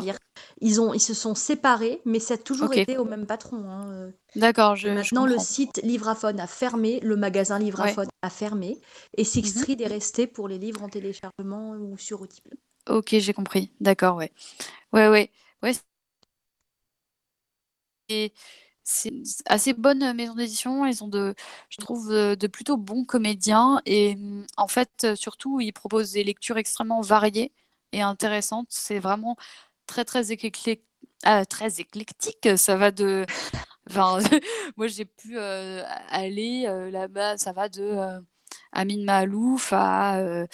[0.00, 0.18] dire,
[0.60, 3.70] ils ont, ils se sont séparés, mais ça a toujours été au même patron.
[3.70, 4.10] hein.
[4.36, 8.78] D'accord, je, je maintenant, le site Livraphone a fermé, le magasin Livraphone a fermé,
[9.16, 9.62] et Six Mhm.
[9.62, 12.50] Street est resté pour les livres en téléchargement ou sur Audible.
[12.88, 13.70] Ok, j'ai compris.
[13.80, 14.32] D'accord, ouais.
[14.92, 15.30] Ouais, ouais.
[15.62, 15.72] Ouais.
[18.08, 18.32] Et
[18.90, 19.12] c'est
[19.46, 20.86] assez bonne euh, maison d'édition.
[20.86, 21.34] Ils ont de,
[21.70, 23.80] je trouve, euh, de plutôt bons comédiens.
[23.86, 24.16] Et
[24.56, 27.52] en fait, euh, surtout, ils proposent des lectures extrêmement variées
[27.92, 28.68] et intéressantes.
[28.70, 29.36] C'est vraiment
[29.86, 30.82] très, très éclectique.
[31.50, 32.48] très éclectique.
[32.58, 33.26] Ça va de.
[34.76, 37.38] Moi, j'ai pu euh, aller euh, là-bas.
[37.38, 37.82] Ça va de.
[37.82, 38.20] euh,
[38.72, 40.46] Amin Mahalouf à euh,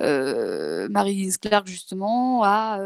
[0.00, 2.78] euh, Marie Clark justement, à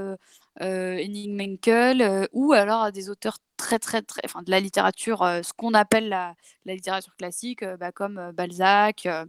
[0.62, 4.60] euh, Henning Menkel, euh, ou alors à des auteurs très très très, enfin de la
[4.60, 9.24] littérature, euh, ce qu'on appelle la, la littérature classique, euh, bah, comme euh, Balzac euh,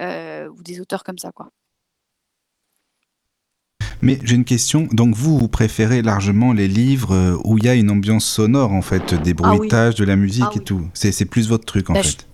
[0.00, 1.50] euh, ou des auteurs comme ça quoi.
[4.02, 4.88] Mais j'ai une question.
[4.92, 8.80] Donc vous, vous préférez largement les livres où il y a une ambiance sonore en
[8.82, 9.58] fait, des Ah oui.
[9.58, 10.64] bruitages, de la musique Ah et oui.
[10.64, 10.88] tout.
[10.94, 12.26] C'est c'est plus votre truc en Bah, fait.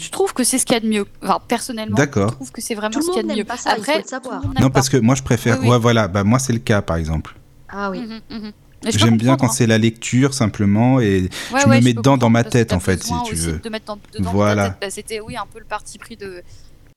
[0.00, 1.06] Je trouve que c'est ce qu'il y a de mieux.
[1.22, 2.30] Enfin, personnellement, D'accord.
[2.30, 3.44] je trouve que c'est vraiment Tout ce qu'il y a de mieux.
[3.44, 4.42] pas ça, il faut Après, le savoir.
[4.42, 4.70] Non, pas.
[4.70, 5.58] parce que moi je préfère.
[5.60, 5.70] Oui, oui.
[5.70, 6.08] Ouais, voilà.
[6.08, 7.36] Bah moi c'est le cas par exemple.
[7.72, 8.06] Ah oui.
[8.84, 9.52] Je peux J'aime bien quand hein.
[9.52, 12.80] c'est la lecture simplement et Ouais, je ouais, me mets dedans dans ma tête en
[12.80, 13.58] fait si tu veux.
[13.58, 14.76] De mettre dans, dedans Voilà.
[14.80, 16.42] Bah, C'était oui un peu le parti pris de,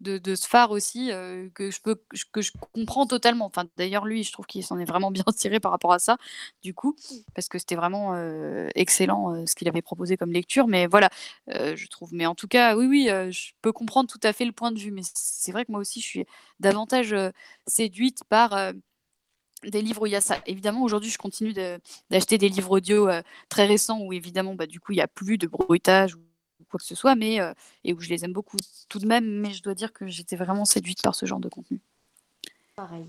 [0.01, 3.45] de, de ce phare aussi euh, que je peux que je comprends totalement.
[3.45, 6.17] Enfin, d'ailleurs lui, je trouve qu'il s'en est vraiment bien tiré par rapport à ça,
[6.63, 6.95] du coup,
[7.33, 10.67] parce que c'était vraiment euh, excellent euh, ce qu'il avait proposé comme lecture.
[10.67, 11.09] Mais voilà,
[11.47, 12.13] je trouve.
[12.13, 14.79] Mais en tout cas, oui, oui, je peux comprendre tout à fait le point de
[14.79, 14.91] vue.
[14.91, 16.25] Mais c'est vrai que moi aussi, je suis
[16.59, 17.15] davantage
[17.67, 18.73] séduite par
[19.63, 20.37] des livres où il y a ça.
[20.45, 21.53] Évidemment, aujourd'hui, je continue
[22.09, 23.09] d'acheter des livres audio
[23.49, 26.15] très récents où évidemment, bah, du coup, il n'y a plus de bruitage
[26.69, 28.57] quoi que ce soit, mais euh, et où je les aime beaucoup
[28.89, 31.49] tout de même, mais je dois dire que j'étais vraiment séduite par ce genre de
[31.49, 31.79] contenu.
[32.75, 33.07] Pareil.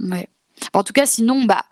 [0.00, 0.28] Ouais.
[0.72, 1.64] En tout cas, sinon, bah,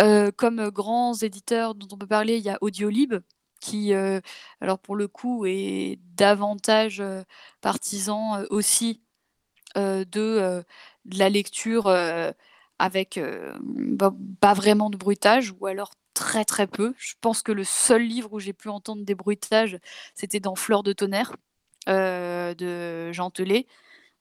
[0.00, 3.14] euh, comme grands éditeurs dont on peut parler, il y a Audiolib,
[3.60, 4.20] qui, euh,
[4.60, 7.02] alors pour le coup, est davantage
[7.60, 9.00] partisan aussi
[9.74, 10.64] de, de,
[11.06, 11.84] la lecture
[12.84, 13.18] avec
[13.62, 16.92] bah, pas vraiment de bruitage, ou alors très très peu.
[16.98, 19.78] Je pense que le seul livre où j'ai pu entendre des bruitages,
[20.14, 21.34] c'était dans Fleur de tonnerre
[21.88, 23.66] euh, de Jean Telet,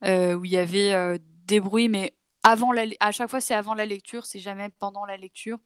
[0.05, 3.53] euh, où il y avait euh, des bruits, mais avant la, à chaque fois c'est
[3.53, 5.57] avant la lecture, c'est jamais pendant la lecture.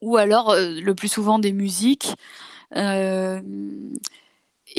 [0.00, 2.14] ou alors le plus souvent des musiques.
[2.74, 3.42] et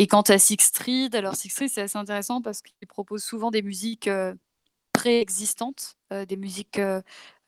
[0.07, 3.61] quant à Six Street, alors Six Street c'est assez intéressant parce qu'il propose souvent des
[3.61, 4.09] musiques
[4.95, 6.79] préexistantes, des musiques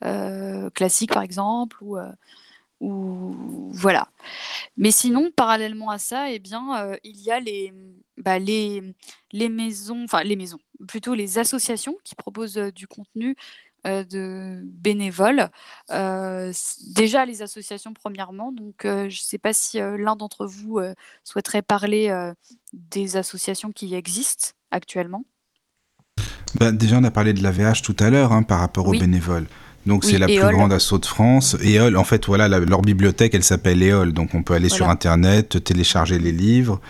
[0.04, 2.12] euh, classique par exemple, ou, euh,
[3.74, 4.10] voilà.
[4.78, 7.74] Mais sinon, parallèlement à ça, eh bien, euh, il y a les,
[8.18, 8.84] bah, les,
[9.32, 13.36] les maisons, enfin les maisons, plutôt les associations qui proposent du contenu
[13.86, 15.50] de bénévoles.
[15.90, 20.80] déjà les associations premièrement, donc je ne sais pas si l'un d'entre vous
[21.24, 22.34] souhaiterait parler
[22.74, 25.24] des associations qui existent actuellement.
[26.60, 28.92] Bah, déjà, on a parlé de la VH tout à l'heure hein, par rapport aux
[28.92, 29.48] bénévoles.
[29.86, 31.56] Donc c'est la plus grande assaut de France.
[31.64, 34.12] EOL, en fait, voilà, leur bibliothèque, elle s'appelle EOL.
[34.12, 36.82] Donc on peut aller sur Internet, télécharger les livres,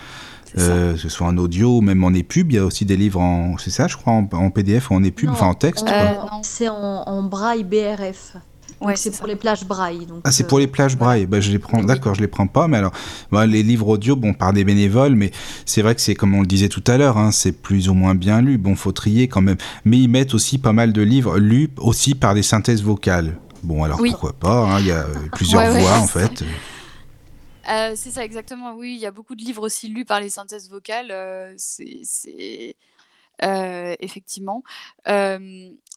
[0.58, 2.50] euh, que ce soit en audio ou même en EPUB.
[2.50, 5.04] Il y a aussi des livres en, c'est ça, je crois, en, PDF ou en
[5.04, 5.86] EPUB, enfin en texte.
[5.88, 6.12] Euh,
[6.42, 8.36] c'est en, en, braille BRF.
[8.80, 10.06] Ouais, c'est pour les plages braille.
[10.24, 11.26] ah, c'est pour les plages braille.
[11.26, 11.82] Bah, je les prends.
[11.82, 12.68] D'accord, je les prends pas.
[12.68, 12.92] Mais alors,
[13.32, 15.32] bah, les livres audio, bon, par des bénévoles, mais
[15.66, 17.94] c'est vrai que c'est comme on le disait tout à l'heure, hein, c'est plus ou
[17.94, 18.56] moins bien lu.
[18.56, 19.58] Bon, faut trier quand même.
[19.84, 23.36] Mais ils mettent aussi pas mal de livres lus aussi par des synthèses vocales.
[23.62, 26.44] Bon, alors pourquoi pas hein, Il y a euh, plusieurs voix en fait.
[27.70, 28.74] Euh, c'est ça, exactement.
[28.76, 31.10] Oui, il y a beaucoup de livres aussi lus par les synthèses vocales.
[31.10, 32.76] Euh, c'est
[34.00, 34.62] effectivement.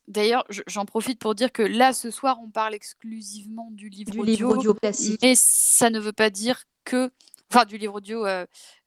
[0.07, 4.23] D'ailleurs, j'en profite pour dire que là, ce soir, on parle exclusivement du livre, audio,
[4.23, 5.19] livre audio classique.
[5.21, 7.11] Mais ça ne veut pas dire que.
[7.53, 8.45] Enfin, du livre audio euh,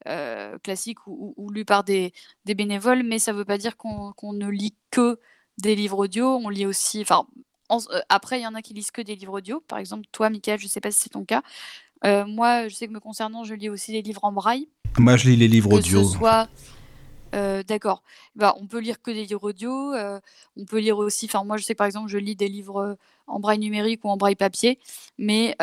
[0.09, 2.15] euh, classique ou, lu par des,
[2.47, 5.21] bénévoles, mais ça ne veut pas dire qu'on ne lit que
[5.59, 6.41] des livres audio.
[6.43, 7.03] On lit aussi.
[7.03, 7.27] Enfin,
[7.71, 9.63] euh, après, il y en a qui lisent que des livres audio.
[9.69, 11.43] Par exemple, toi, Michael, je ne sais pas si c'est ton cas.
[12.27, 14.69] moi, je sais que me concernant, je lis aussi des livres en braille.
[14.99, 16.01] Moi, je lis les livres audio.
[16.01, 16.49] Que ce soit
[17.67, 18.03] d'accord.
[18.37, 19.95] Bah, on peut lire que des livres audio.
[20.57, 21.27] On peut lire aussi.
[21.27, 24.17] Enfin, moi, je sais par exemple, je lis des livres en braille numérique ou en
[24.17, 24.79] braille papier.
[25.19, 25.57] Mais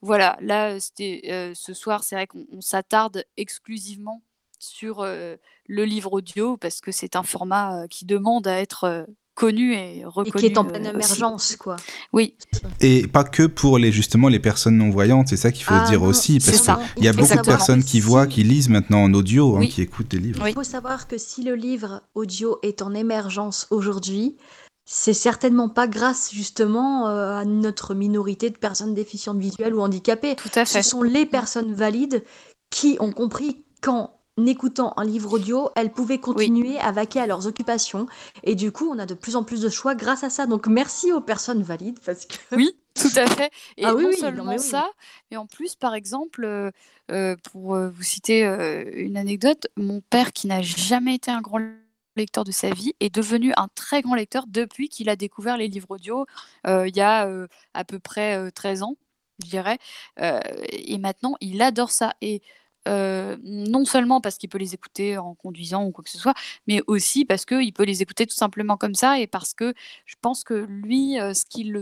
[0.00, 4.22] voilà, là, c'était ce soir, c'est vrai qu'on s'attarde exclusivement
[4.58, 10.04] sur le livre audio parce que c'est un format qui demande à être connu et
[10.04, 10.28] reconnu.
[10.28, 11.76] Et qui est en pleine émergence, quoi.
[12.12, 12.34] Oui.
[12.80, 15.88] Et pas que pour les justement les personnes non voyantes, c'est ça qu'il faut ah
[15.88, 19.14] dire aussi, parce qu'il y a beaucoup de personnes qui voient, qui lisent maintenant en
[19.14, 20.46] audio, hein, qui écoutent des livres.
[20.46, 24.36] Il faut savoir que si le livre audio est en émergence aujourd'hui,
[24.84, 30.34] c'est certainement pas grâce justement euh, à notre minorité de personnes déficientes visuelles ou handicapées.
[30.34, 30.82] Tout à fait.
[30.82, 32.24] Ce sont les personnes valides
[32.70, 37.46] qui ont compris quand écoutant un livre audio, elles pouvaient continuer à vaquer à leurs
[37.46, 38.06] occupations.
[38.42, 40.46] Et du coup, on a de plus en plus de choix grâce à ça.
[40.46, 41.98] Donc merci aux personnes valides.
[42.04, 42.36] Parce que...
[42.56, 43.50] Oui, tout à fait.
[43.76, 44.90] Et ah, non oui, seulement ça,
[45.30, 46.70] mais en plus, par exemple, euh,
[47.10, 48.44] euh, pour euh, vous citer
[48.94, 51.60] une anecdote, mon père, qui n'a jamais été un grand
[52.16, 55.68] lecteur de sa vie, est devenu un très grand lecteur depuis qu'il a découvert les
[55.68, 56.26] livres audio
[56.66, 57.28] il y a
[57.74, 58.96] à peu près 13 ans,
[59.42, 59.78] je dirais.
[60.18, 62.12] et maintenant, il adore ça.
[62.20, 62.42] Et
[62.86, 66.34] non seulement parce qu'il peut les écouter en conduisant ou quoi que ce soit,
[66.66, 69.74] mais aussi parce qu'il peut les écouter tout simplement comme ça et parce que
[70.06, 71.72] je pense que lui, ce qu'il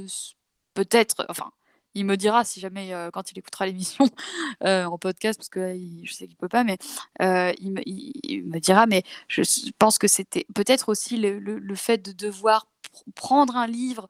[0.75, 1.51] peut-être, enfin,
[1.95, 4.05] il me dira si jamais quand il écoutera l'émission
[4.65, 6.79] en podcast, parce que je sais qu'il peut pas, mais
[7.21, 9.43] il me, dira, mais je
[9.79, 12.67] pense que c'était peut-être aussi le, fait de devoir
[13.15, 14.09] prendre un livre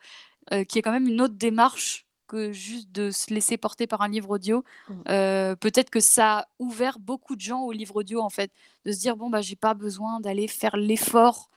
[0.69, 4.09] qui est quand même une autre démarche que juste de se laisser porter par un
[4.09, 4.65] livre audio.
[4.89, 4.95] Mmh.
[5.09, 8.53] Euh, peut-être que ça a ouvert beaucoup de gens au livre audio, en fait,
[8.85, 11.51] de se dire bon, bah, j'ai pas besoin d'aller faire l'effort.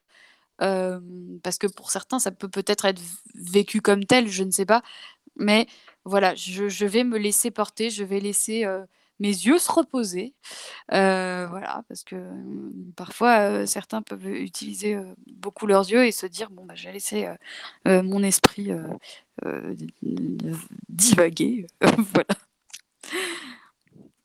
[0.62, 1.00] Euh,
[1.44, 3.02] parce que pour certains, ça peut peut-être être
[3.36, 4.82] vécu comme tel, je ne sais pas.
[5.36, 5.68] Mais
[6.06, 8.86] voilà, je, vais me laisser porter, je vais laisser euh,
[9.20, 10.34] mes yeux se reposer.
[10.92, 15.04] Euh, voilà, parce que mmh, parfois, euh, certains peuvent utiliser euh,
[15.42, 17.28] beaucoup leurs yeux et se dire bon, bah, j'ai laissé
[17.86, 18.72] mon esprit
[20.90, 21.68] divaguer.
[21.82, 22.36] voilà.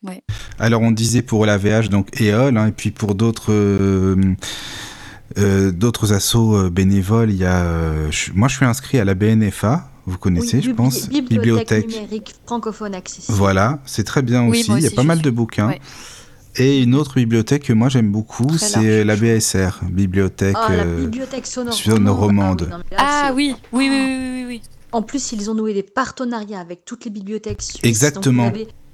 [0.03, 0.23] Ouais.
[0.59, 3.53] Alors, on disait pour la VH, donc EOL, hein, et puis pour d'autres.
[5.37, 10.71] d'autres bénévoles, il y a, moi je suis inscrit à la BNFA, vous connaissez, je
[10.71, 11.09] pense.
[11.09, 13.37] Bibliothèque, numérique francophone accessible.
[13.37, 14.71] Voilà, c'est très bien aussi.
[14.73, 15.75] Il y a pas mal de bouquins.
[16.57, 21.03] Et une autre bibliothèque que moi j'aime beaucoup, c'est la BSR, bibliothèque, ah, la euh,
[21.03, 22.69] bibliothèque sonore, romande.
[22.97, 27.05] Ah, oui, oui, oui, oui, oui, En plus, ils ont noué des partenariats avec toutes
[27.05, 27.85] les bibliothèques suisses.
[27.85, 28.51] Exactement.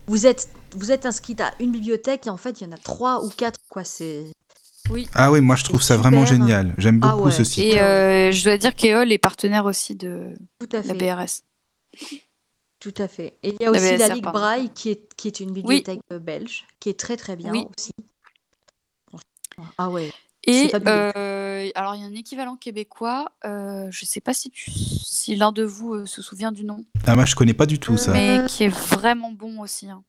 [0.07, 2.77] Vous, êtes, vous êtes inscrit à une bibliothèque et en fait, il y en a
[2.77, 3.59] trois ou quatre.
[3.71, 4.25] Quoi, c'est
[4.91, 5.09] oui.
[5.15, 6.75] Ah oui, moi je trouve ça vraiment génial.
[6.79, 7.65] J'aime ah beaucoup ce site.
[7.65, 10.35] Et euh, je dois dire qu'EOL est partenaire aussi de
[10.73, 11.43] la BRS.
[12.81, 13.39] Tout à fait.
[13.43, 16.19] Et il y a aussi la, Ligue Braille qui est, qui est une bibliothèque euh,
[16.19, 17.93] belge qui est très très bien aussi.
[19.79, 20.13] Ah ouais.
[20.47, 23.33] Et euh, alors il y a un équivalent québécois.
[23.43, 26.85] je ne sais pas si, si l'un de vous se souvient du nom.
[27.07, 28.13] Ah moi je connais pas du tout ça.
[28.13, 29.89] Mais qui est vraiment bon aussi.
[29.89, 30.03] Hein.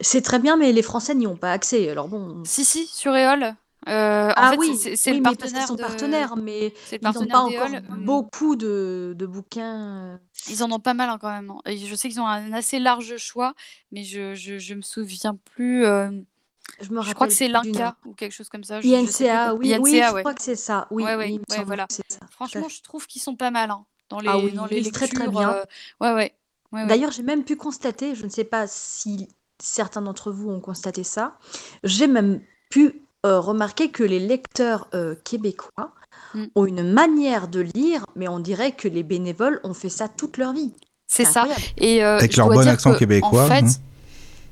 [0.00, 1.88] C'est très bien, mais les Français n'y ont pas accès.
[1.88, 2.42] Alors bon.
[2.44, 3.54] Si si sur EOL.
[3.88, 5.68] Euh, ah oui, c'est le partenaire.
[5.70, 7.68] Mais partenaires, mais ils n'ont pas encore
[7.98, 10.14] beaucoup de, de, bouquins.
[10.14, 10.18] Euh.
[10.48, 11.50] Ils en ont pas mal hein, quand même.
[11.50, 11.60] Hein.
[11.66, 13.54] je sais qu'ils ont un assez large choix,
[13.92, 15.84] mais je, je, je me souviens plus.
[15.84, 16.10] Euh,
[16.80, 18.78] je, me je crois que c'est l'INCA ou quelque chose comme ça.
[18.78, 20.88] INCA, oui, INCA, oui, je crois que c'est ça.
[20.90, 21.86] Oui, oui, voilà.
[21.88, 24.80] Ça, Franchement, je trouve qu'ils sont pas mal hein, dans les, ah oui, dans les
[24.80, 25.06] lectures.
[25.06, 25.62] Très, très bien.
[26.00, 26.32] ouais, ouais.
[26.72, 31.04] D'ailleurs, j'ai même pu constater, je ne sais pas si certains d'entre vous ont constaté
[31.04, 31.38] ça,
[31.84, 35.94] j'ai même pu euh, remarquez que les lecteurs euh, québécois
[36.34, 36.44] mm.
[36.54, 40.36] ont une manière de lire, mais on dirait que les bénévoles ont fait ça toute
[40.36, 40.72] leur vie.
[41.06, 41.46] C'est ça.
[41.78, 43.44] Et euh, Avec leur bon accent québécois.
[43.44, 43.70] En fait, hein.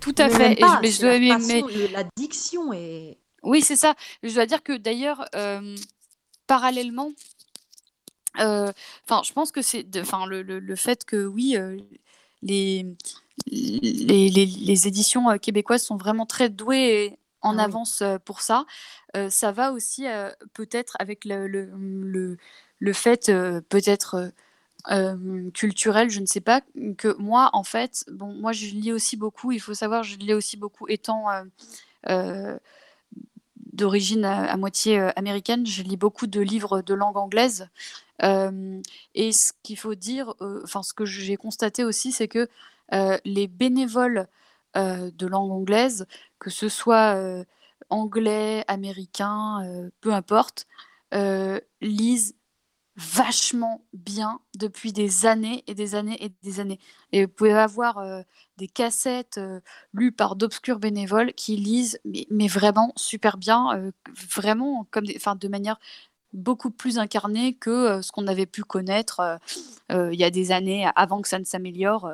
[0.00, 0.56] Tout à fait.
[0.56, 1.62] Pas, et je, dois la, mais...
[1.92, 3.18] la diction est.
[3.42, 3.94] Oui, c'est ça.
[4.22, 5.24] Je dois dire que d'ailleurs,
[6.46, 7.10] parallèlement,
[8.36, 11.56] enfin, je pense que c'est, enfin, le, le, le, fait que oui,
[12.42, 12.86] les,
[13.46, 18.64] les, les, les, éditions québécoises sont vraiment très douées en ah avance pour ça.
[19.28, 20.06] ça va aussi
[20.54, 22.36] peut-être avec le, le,
[22.80, 23.30] le, fait
[23.68, 24.32] peut-être
[25.52, 26.62] culturel, je ne sais pas,
[26.98, 30.34] que moi en fait, bon, moi je lis aussi beaucoup, il faut savoir, je lis
[30.34, 31.26] aussi beaucoup étant
[33.72, 37.68] d'origine à, moitié américaine, je lis beaucoup de livres de langue anglaise.
[38.22, 42.48] et ce qu'il faut dire, enfin ce que j'ai constaté aussi, c'est que
[43.24, 44.28] les bénévoles
[44.76, 46.06] de langue anglaise,
[46.38, 47.16] que ce soit
[47.90, 50.66] anglais, américain, peu importe,
[51.80, 52.34] lisent
[52.96, 56.78] vachement bien depuis des années et des années et des années.
[57.10, 58.00] Et vous pouvez avoir
[58.56, 59.40] des cassettes
[59.92, 61.98] lues par d'obscurs bénévoles qui lisent,
[62.30, 63.90] mais, vraiment super bien,
[64.32, 65.78] vraiment comme de manière
[66.32, 69.38] beaucoup plus incarnée que ce qu'on avait pu connaître
[69.90, 72.10] il y a des années avant que ça ne s'améliore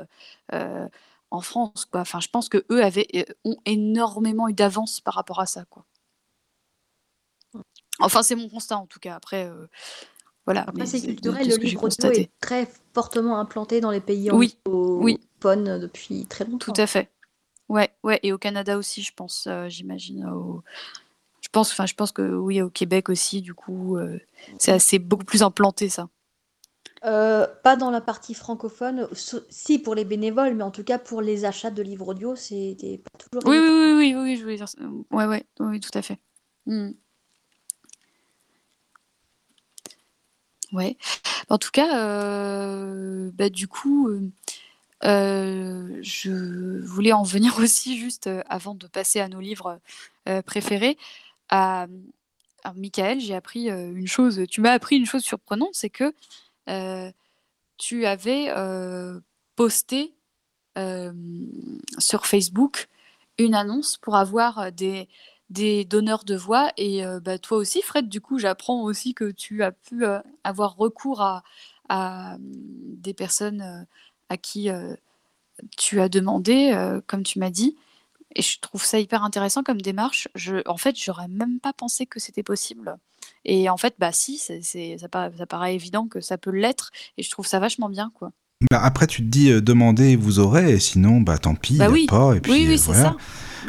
[1.31, 2.01] en France, quoi.
[2.01, 3.07] Enfin, je pense que eux avaient,
[3.45, 5.85] ont énormément eu d'avance par rapport à ça, quoi.
[8.01, 9.15] Enfin, c'est mon constat en tout cas.
[9.15, 9.51] Après,
[10.47, 10.65] voilà.
[10.67, 11.49] Après, c'est culturel.
[11.49, 14.57] Le livre audio est très fortement implanté dans les pays oui.
[14.67, 15.21] oui.
[15.45, 16.73] depuis très longtemps.
[16.73, 17.11] Tout à fait.
[17.69, 20.29] Ouais, ouais, et au Canada aussi, je pense, j'imagine.
[21.41, 23.99] Je pense, enfin, je pense que oui, au Québec aussi, du coup,
[24.59, 26.09] c'est assez beaucoup plus implanté ça.
[27.03, 29.09] Euh, pas dans la partie francophone,
[29.49, 32.99] si pour les bénévoles, mais en tout cas pour les achats de livres audio, c'était
[32.99, 34.79] pas toujours Oui, oui, oui, oui, oui, je voulais dire ça.
[35.11, 36.19] Ouais, ouais, oui, tout à fait.
[36.67, 36.91] Mmh.
[40.73, 40.99] Ouais.
[41.49, 44.11] En tout cas, euh, bah, du coup,
[45.03, 49.81] euh, je voulais en venir aussi juste, avant de passer à nos livres,
[50.45, 50.99] préférés,
[51.49, 51.87] à
[52.63, 56.13] alors Michael, j'ai appris, une chose tu m'as appris une chose surprenante, c'est que euh,
[57.79, 58.53] tu avais
[59.57, 60.15] posté
[61.99, 62.89] sur Facebook
[63.39, 65.09] une annonce pour avoir des,
[65.85, 66.73] donneurs de voix.
[66.77, 70.05] Et bah, toi aussi, Fred, du coup, j'apprends aussi que tu as pu
[70.45, 71.23] avoir recours
[71.89, 73.87] à des personnes
[74.29, 74.69] à qui
[75.77, 77.77] tu as demandé, comme tu m'as dit.
[78.37, 80.29] Et je trouve ça hyper intéressant comme démarche.
[80.35, 82.97] Je, en fait, j'aurais même pas pensé que c'était possible.
[83.45, 86.91] Et en fait, bah si, c'est, ça, ça paraît évident que ça peut l'être.
[87.17, 88.33] Et je trouve ça vachement bien, quoi.
[88.71, 91.85] Bah, après, tu te dis, euh, demandez, vous aurez, et sinon, bah tant pis, Bah
[91.85, 92.07] y a oui.
[92.07, 92.35] pas.
[92.37, 93.03] Et puis, oui, oui, c'est voilà.
[93.03, 93.17] ça.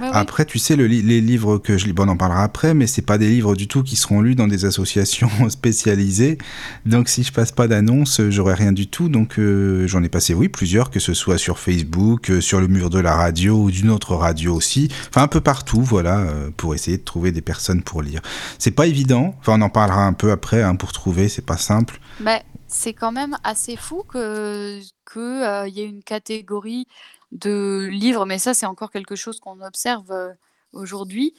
[0.02, 0.10] Ouais.
[0.14, 2.74] Après, tu sais, le li- les livres que je lis, bon, on en parlera après,
[2.74, 6.38] mais c'est pas des livres du tout qui seront lus dans des associations spécialisées.
[6.86, 9.08] Donc, si je passe pas d'annonce, euh, j'aurai rien du tout.
[9.10, 12.68] Donc, euh, j'en ai passé, oui, plusieurs, que ce soit sur Facebook, euh, sur le
[12.68, 14.90] mur de la radio ou d'une autre radio aussi.
[15.10, 18.22] Enfin, un peu partout, voilà, euh, pour essayer de trouver des personnes pour lire.
[18.60, 19.36] C'est pas évident.
[19.40, 22.00] Enfin, on en parlera un peu après, hein, pour trouver, c'est pas simple.
[22.22, 22.42] Bah,
[22.72, 26.88] c'est quand même assez fou que que euh, y ait une catégorie
[27.32, 30.34] de livres, mais ça c'est encore quelque chose qu'on observe euh,
[30.74, 31.34] aujourd'hui.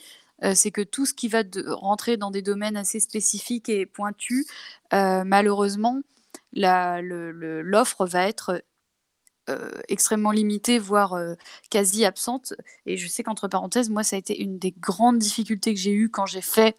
[0.45, 4.47] euh, c'est que tout ce qui va rentrer dans des domaines assez spécifiques et pointus,
[4.93, 6.01] malheureusement,
[6.55, 8.63] l'offre va être
[9.89, 11.17] extrêmement limitée, voire
[11.71, 12.55] quasi absente.
[12.87, 15.93] Et je sais qu'entre parenthèses, moi, ça a été une des grandes difficultés que j'ai
[15.93, 16.77] eues quand j'ai fait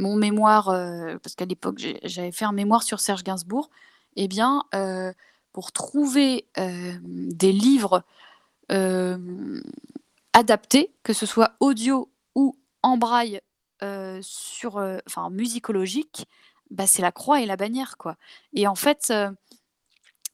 [0.00, 3.70] mon mémoire, euh, parce qu'à l'époque, j'avais fait un mémoire sur Serge Gainsbourg.
[4.16, 5.12] Eh bien, euh,
[5.52, 8.02] pour trouver euh, des livres
[10.32, 13.40] adaptés, que ce soit audio ou en braille,
[14.22, 14.80] sur,
[15.30, 16.26] musicologique,
[16.70, 18.16] bah, c'est la croix et la bannière, quoi.
[18.54, 19.12] Et en fait,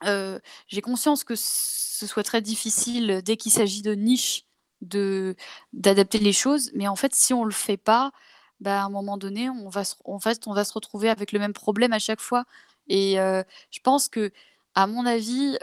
[0.02, 4.44] j'ai conscience que ce soit très difficile dès qu'il s'agit de niche
[4.82, 8.12] d'adapter les choses, mais en fait, si on le fait pas,
[8.60, 11.38] bah, à un moment donné, on va se, fait, on va se retrouver avec le
[11.38, 12.44] même problème à chaque fois.
[12.88, 14.30] Et je pense que,
[14.74, 15.56] à mon avis,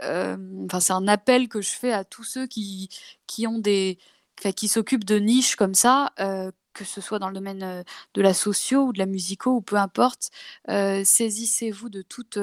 [0.80, 2.88] c'est un appel que je fais à tous ceux qui,
[3.26, 3.98] qui ont des,
[4.56, 6.12] qui s'occupent de niches comme ça,
[6.74, 7.84] que ce soit dans le domaine
[8.14, 10.30] de la socio ou de la musico ou peu importe,
[10.68, 12.38] saisissez-vous de toute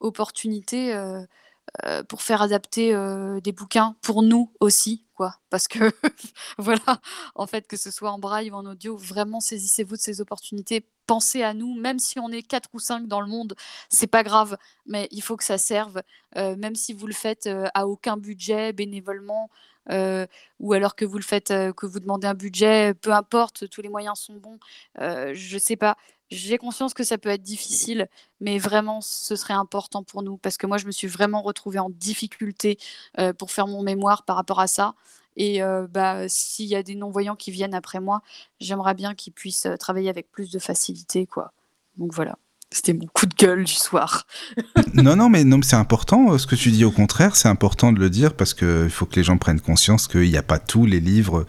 [0.00, 0.94] opportunité
[1.84, 5.34] euh, pour faire adapter euh, des bouquins pour nous aussi, quoi.
[5.50, 5.92] Parce que
[6.58, 7.00] voilà,
[7.34, 10.86] en fait, que ce soit en braille ou en audio, vraiment saisissez-vous de ces opportunités.
[11.06, 13.56] Pensez à nous, même si on est quatre ou cinq dans le monde,
[13.90, 14.56] c'est pas grave,
[14.86, 16.02] mais il faut que ça serve,
[16.36, 19.50] euh, même si vous le faites à aucun budget, bénévolement,
[19.90, 20.26] euh,
[20.60, 23.82] ou alors que vous le faites, euh, que vous demandez un budget, peu importe, tous
[23.82, 24.58] les moyens sont bons.
[25.00, 25.96] Euh, je sais pas.
[26.30, 28.08] J'ai conscience que ça peut être difficile,
[28.40, 31.78] mais vraiment, ce serait important pour nous parce que moi, je me suis vraiment retrouvée
[31.78, 32.78] en difficulté
[33.18, 34.94] euh, pour faire mon mémoire par rapport à ça.
[35.36, 35.60] Et
[35.90, 38.22] bah, s'il y a des non-voyants qui viennent après moi,
[38.58, 41.52] j'aimerais bien qu'ils puissent travailler avec plus de facilité, quoi.
[41.98, 42.38] Donc voilà,
[42.72, 44.26] c'était mon coup de gueule du soir.
[44.94, 46.84] non, non, mais non, c'est important euh, ce que tu dis.
[46.84, 49.60] Au contraire, c'est important de le dire parce que il faut que les gens prennent
[49.60, 51.46] conscience qu'il n'y a pas tous les livres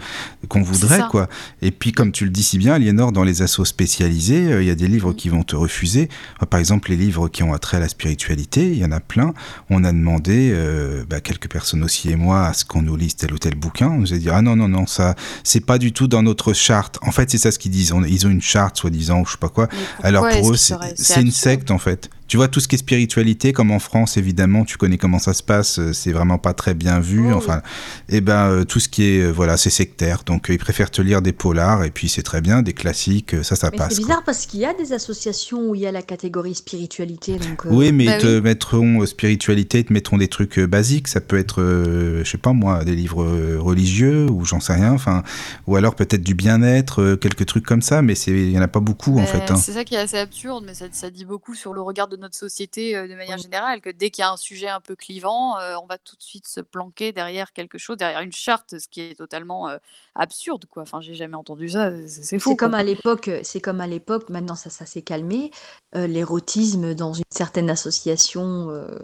[0.48, 1.28] qu'on voudrait, quoi.
[1.62, 4.68] Et puis, comme tu le dis si bien, Aliénor, dans les assos spécialisés, euh, il
[4.68, 5.16] y a des livres Mm.
[5.16, 6.08] qui vont te refuser.
[6.50, 9.34] Par exemple, les livres qui ont attrait à la spiritualité, il y en a plein.
[9.70, 13.16] On a demandé, euh, bah, quelques personnes aussi et moi, à ce qu'on nous lise
[13.16, 13.88] tel ou tel bouquin.
[13.90, 16.54] On nous a dit, ah non, non, non, ça, c'est pas du tout dans notre
[16.54, 17.00] charte.
[17.02, 17.92] En fait, c'est ça ce qu'ils disent.
[17.92, 19.68] On- ils ont une charte, soi-disant, ou je sais pas quoi.
[20.04, 22.10] Alors pour eux, c'est qu'il c'est une secte en fait.
[22.28, 25.34] Tu vois, tout ce qui est spiritualité, comme en France, évidemment, tu connais comment ça
[25.34, 27.32] se passe, euh, c'est vraiment pas très bien vu.
[27.32, 27.62] Oh, enfin,
[28.10, 30.24] et ben, euh, tout ce qui est, euh, voilà, c'est sectaire.
[30.26, 33.56] Donc, ils préfèrent te lire des polars, et puis c'est très bien, des classiques, ça,
[33.56, 33.94] ça Mais passe.
[33.96, 34.08] c'est quoi.
[34.08, 37.38] bizarre parce qu'il y a des associations où il y a la catégorie spiritualité.
[37.38, 38.42] Donc, euh, Oui, mais Bah ils te oui.
[38.42, 41.08] mettront spiritualité, ils te mettront des trucs basiques.
[41.08, 43.26] Ça peut être, euh, je sais pas moi, des livres
[43.58, 44.92] religieux ou j'en sais rien.
[44.94, 45.24] Enfin,
[45.66, 48.02] ou alors peut-être du bien-être, quelques trucs comme ça.
[48.02, 49.50] Mais c'est, il y en a pas beaucoup en Mais fait.
[49.52, 49.56] hein.
[49.56, 52.17] C'est ça qui est assez absurde, mais ça, ça dit beaucoup sur le regard de
[52.18, 54.96] notre société euh, de manière générale, que dès qu'il y a un sujet un peu
[54.96, 58.80] clivant, euh, on va tout de suite se planquer derrière quelque chose, derrière une charte,
[58.80, 59.78] ce qui est totalement euh,
[60.16, 60.84] absurde, quoi.
[60.84, 62.52] Enfin, j'ai jamais entendu ça, c'est fou.
[62.52, 65.52] C'est comme à l'époque, c'est comme à l'époque, maintenant ça, ça s'est calmé,
[65.96, 69.00] euh, l'érotisme dans une certaine association euh,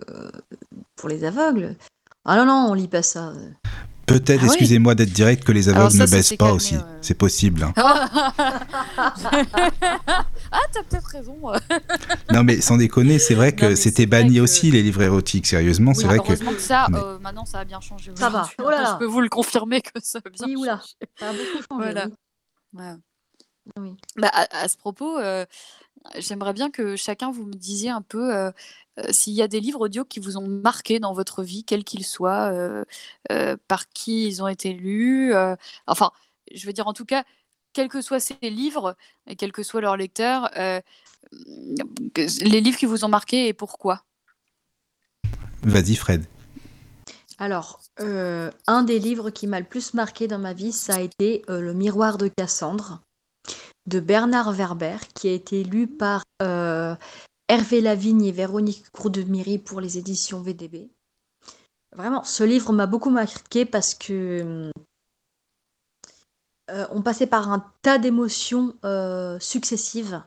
[0.95, 1.75] pour les aveugles.
[2.25, 3.33] Ah non, non, on lit pas ça.
[4.05, 4.49] Peut-être, Ah oui.
[4.49, 6.75] excusez-moi d'être direct, que les aveugles ça, ne baissent pas calmé, aussi.
[6.75, 6.81] ouais.
[7.01, 7.63] C'est possible.
[7.63, 7.73] hein.
[8.97, 11.37] ah, t'as peut-être raison.
[12.31, 15.47] Non, mais sans déconner, c'est vrai que c'était c'est banni que- aussi les livres érotiques.
[15.47, 18.11] Sérieusement, c'est Oui, vrai que ça, mais- euh, maintenant, ça a bien changé.
[18.15, 18.49] Ça va.
[18.59, 18.91] Oh là là.
[18.93, 20.93] Je peux vous le confirmer que ça a bien Oui, oula, changé.
[21.19, 21.91] ça a beaucoup changé.
[21.93, 22.05] Voilà.
[22.07, 22.13] oui.
[22.81, 22.93] Ouais.
[23.77, 23.95] Oui.
[24.17, 25.45] Bah, à, à ce propos, euh,
[26.17, 28.51] j'aimerais bien que chacun vous me disiez un peu euh,
[28.99, 31.83] euh, s'il y a des livres audio qui vous ont marqué dans votre vie, quels
[31.83, 32.85] qu'ils soient, euh,
[33.31, 35.33] euh, par qui ils ont été lus.
[35.33, 35.55] euh,
[35.87, 36.11] enfin,
[36.53, 37.23] je veux dire, en tout cas,
[37.73, 38.95] quels que soient ces livres
[39.27, 40.79] et quels que soient leurs lecteurs, euh,
[42.15, 44.03] les livres qui vous ont marqué et pourquoi?
[45.63, 46.25] vas-y, Fred.
[47.39, 50.99] Alors, euh, un des livres qui m'a le plus marqué dans ma vie, ça a
[50.99, 53.01] été euh, Le miroir de Cassandre
[53.85, 56.95] de Bernard Werber, qui a été lu par euh,
[57.47, 60.89] Hervé Lavigne et Véronique Courdemiri pour les éditions VDB.
[61.95, 64.71] Vraiment, ce livre m'a beaucoup marqué parce que
[66.71, 70.23] euh, on passait par un tas d'émotions euh, successives.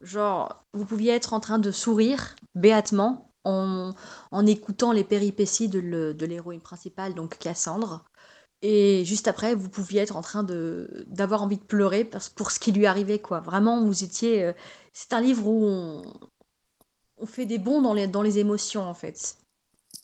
[0.00, 3.94] Genre, vous pouviez être en train de sourire béatement, en,
[4.30, 8.04] en écoutant les péripéties de l'héroïne principale, donc Cassandre.
[8.62, 12.58] Et juste après, vous pouviez être en train de d'avoir envie de pleurer pour ce
[12.58, 13.40] qui lui arrivait, quoi.
[13.40, 14.44] Vraiment, vous étiez.
[14.44, 14.52] euh,
[14.92, 16.02] c'est un livre où on,
[17.26, 19.36] fait des bonds dans les, dans les émotions, en fait.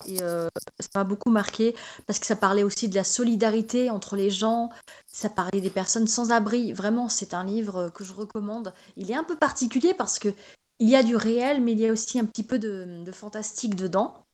[0.07, 0.49] Et euh,
[0.81, 1.75] ça m'a beaucoup marqué
[2.07, 4.71] parce que ça parlait aussi de la solidarité entre les gens,
[5.07, 6.73] ça parlait des personnes sans abri.
[6.73, 8.75] Vraiment, c'est un livre que je recommande.
[8.97, 10.35] Il est un peu particulier parce que
[10.81, 13.75] il y a du réel, mais il y a aussi un petit peu de, fantastique
[13.77, 14.27] dedans.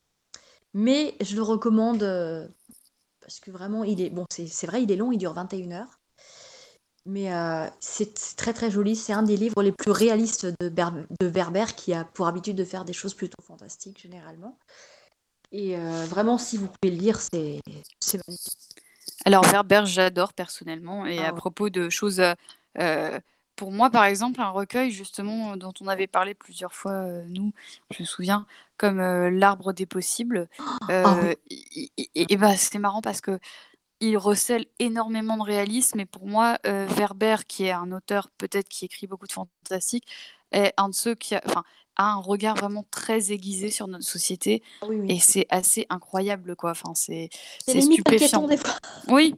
[0.74, 2.48] Mais je le recommande euh,
[3.30, 4.24] parce que vraiment, il est bon.
[4.28, 6.00] C'est vrai, il est long, il dure 21 heures.
[7.06, 8.96] Mais euh, c'est très très joli.
[8.96, 12.56] C'est un des livres les plus réalistes de, Ber- de Werber qui a pour habitude
[12.56, 14.58] de faire des choses plutôt fantastiques généralement.
[15.52, 17.60] Et euh, vraiment, si vous pouvez le lire, c'est
[18.26, 18.58] magnifique.
[19.24, 21.06] Alors Werber, j'adore personnellement.
[21.06, 21.38] Et Ah à ouais.
[21.38, 23.20] propos de choses, euh,
[23.60, 27.52] pour moi par exemple, un recueil justement dont on avait parlé plusieurs fois, euh, nous,
[27.90, 28.46] je me souviens,
[28.78, 30.48] comme euh, L'Arbre des possibles.
[30.88, 31.28] Ah oui.
[31.28, 33.38] euh, et, et- et- bah, c'était marrant parce que
[34.00, 36.00] il recèle énormément de réalisme.
[36.00, 40.06] Et pour moi, euh, Werber, qui est un auteur peut-être qui écrit beaucoup de fantastique,
[40.52, 41.42] est un de ceux qui a,
[41.98, 44.62] un regard vraiment très aiguisé sur notre société.
[44.80, 45.12] Ah oui, oui.
[45.12, 46.70] Et c'est assez incroyable, quoi.
[46.70, 47.28] Enfin, c'est
[47.66, 48.06] stupéfiant.
[48.06, 48.74] inquiétant des fois.
[49.08, 49.34] Oui,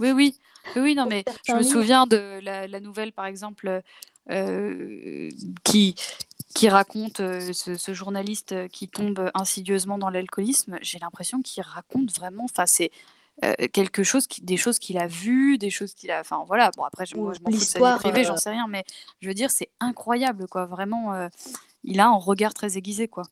[0.00, 0.40] oui, oui.
[0.76, 3.82] Oui, non, mais je me souviens de la, la nouvelle, par exemple,
[4.30, 5.28] euh,
[5.64, 5.94] qui,
[6.54, 10.78] qui raconte euh, ce, ce journaliste euh, qui tombe insidieusement dans l'alcoolisme.
[10.82, 12.90] J'ai l'impression qu'il raconte vraiment, enfin, c'est
[13.42, 16.20] euh, quelque chose, qui, des choses qu'il a vues, des choses qu'il a.
[16.20, 16.70] Enfin, voilà.
[16.76, 18.50] Bon, après, je, moi, je m'en fous de sa vie l'histoire, privée, j'en euh, sais
[18.50, 18.84] rien, mais
[19.22, 20.66] je veux dire, c'est incroyable, quoi.
[20.66, 21.28] Vraiment, euh,
[21.82, 23.22] il a un regard très aiguisé, quoi.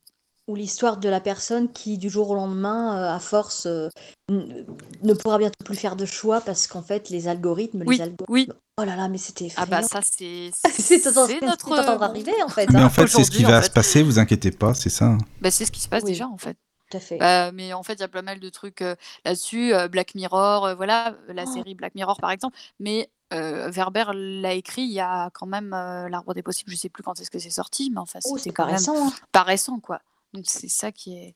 [0.49, 3.89] Ou l'histoire de la personne qui, du jour au lendemain, euh, à force, euh,
[4.31, 8.25] ne pourra bientôt plus faire de choix parce qu'en fait, les algorithmes, Oui, les algorithmes.
[8.33, 8.49] oui.
[8.81, 11.99] Oh là là, mais c'était Ah bah ça, c'est C'est notre monde.
[11.99, 12.71] d'arriver en fait.
[12.73, 12.87] Mais hein.
[12.87, 13.67] en fait, c'est ce qui va fait.
[13.67, 15.07] se passer, vous inquiétez pas, c'est ça.
[15.07, 15.19] hein.
[15.41, 16.13] Bah, c'est ce qui se passe Oui.
[16.13, 16.57] déjà, en fait.
[16.91, 17.19] Tout à fait.
[17.19, 18.95] Bah, mais en fait, il y a pas mal de trucs euh,
[19.27, 19.75] là-dessus.
[19.75, 21.53] euh, Black Mirror, euh, voilà, la Oh.
[21.55, 22.57] série Black Mirror par exemple.
[22.81, 26.71] Mais euh, Werber l'a écrit il y a quand même euh, L'Arbre des Possibles.
[26.71, 28.67] Je sais plus quand est-ce que c'est sorti, mais enfin, Oh, c'était c'est quand pas
[28.69, 29.09] même récent.
[29.09, 29.13] hein.
[29.33, 30.01] pas récent, quoi.
[30.33, 31.35] Donc c'est ça qui est,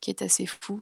[0.00, 0.80] qui est assez fou.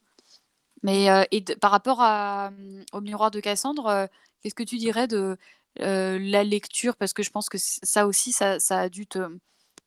[0.82, 4.06] Mais euh, et par rapport à, hum, au miroir de Cassandre, euh,
[4.42, 5.36] qu'est-ce que tu dirais de
[5.80, 6.96] euh, la lecture?
[6.96, 9.18] Parce que je pense que ça aussi, ça, ça a dû te,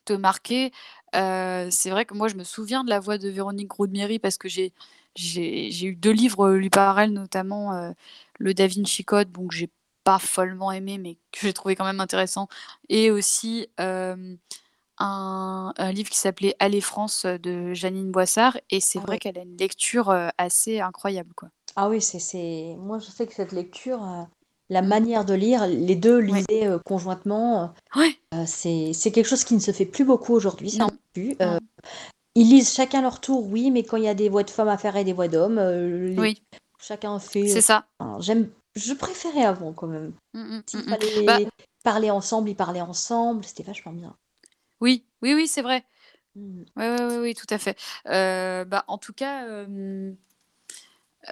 [0.05, 0.71] te marquer.
[1.13, 4.49] C'est vrai que moi, je me souviens de la voix de Véronique Groudmiry parce que
[4.49, 4.73] j'ai
[5.15, 7.93] j'ai eu deux livres lus par elle, notamment
[8.39, 9.69] le Da Vinci Code, bon, que j'ai
[10.03, 12.47] pas follement aimé, mais que j'ai trouvé quand même intéressant,
[12.89, 13.67] et aussi
[14.99, 19.19] un, un livre qui s'appelait Aller France euh, de Janine Boissard, et c'est Ah vrai
[19.19, 21.49] qu'elle a une lecture euh, assez incroyable, quoi.
[21.75, 22.75] Ah oui, c'est.
[22.77, 24.23] Moi, je sais que cette lecture, euh,
[24.69, 27.73] la manière de lire, les deux lisaient conjointement.
[27.95, 31.29] Ouais, euh, c'est, quelque chose qui ne se fait plus beaucoup aujourd'hui, non, plus.
[31.39, 31.59] non, Euh,
[32.35, 34.67] ils lisent chacun leur tour, oui, mais quand il y a des voix de femmes
[34.67, 36.41] à faire et des voix d'hommes, euh, les- oui,
[36.79, 37.47] chacun fait.
[37.47, 37.85] c'est ça.
[37.99, 40.13] enfin, j'aime, je préférais avant quand même.
[40.33, 40.89] Mm, mm, S'il mm, mm.
[40.89, 41.49] fallait Bah,
[41.83, 44.15] parler ensemble, ils parlaient ensemble, c'était vachement bien.
[44.81, 45.83] Oui, oui, oui, c'est vrai.
[46.35, 47.77] Oui, oui, oui, oui, tout à fait.
[48.07, 50.11] Euh, bah, en tout cas, euh,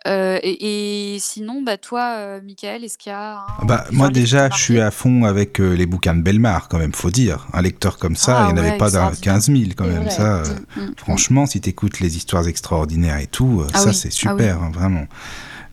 [0.06, 4.50] euh, et, et sinon, bah, toi, Michael, est-ce qu'il y a un Bah, moi déjà,
[4.50, 7.48] je suis à fond avec les bouquins de Belmar, quand même, faut dire.
[7.54, 9.22] Un lecteur comme ça, il Ah n'y en avait pas d'un extraordinaire.
[9.22, 10.10] 15 000 quand même.
[10.10, 10.44] Ça, euh,
[10.76, 10.94] Mm, mm, mm.
[10.98, 14.42] franchement, si t'écoutes les histoires extraordinaires et tout, Ah ça oui, c'est ah oui.
[14.42, 15.08] super, hein, vraiment.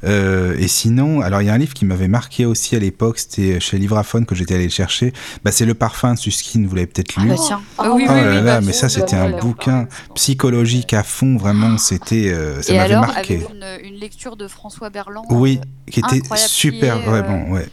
[0.04, 3.18] Euh, et sinon, alors il y a un livre qui m'avait marqué aussi à l'époque,
[3.18, 5.12] c'était chez Livraphone que j'étais allé le chercher.
[5.44, 7.28] Bah, c'est Le Parfum de Suskin, vous l'avez peut-être Ah lu.
[7.28, 7.62] bah tiens.
[7.78, 11.02] Ah oui, Oh oui, là oui, là, bah, mais ça c'était un bouquin psychologique à
[11.02, 13.36] fond, vraiment, c'était, euh, ça Et m'avait alors, marqué.
[13.36, 17.10] avec une, une lecture de François Berland Oui, euh, qui était qui super, est, euh,
[17.10, 17.68] vraiment, ouais.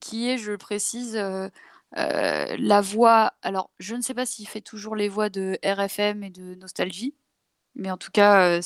[0.00, 1.48] qui est, je le précise, euh,
[1.98, 3.32] euh, la voix.
[3.42, 7.14] Alors, je ne sais pas s'il fait toujours les voix de RFM et de Nostalgie,
[7.76, 8.60] mais en tout cas, euh,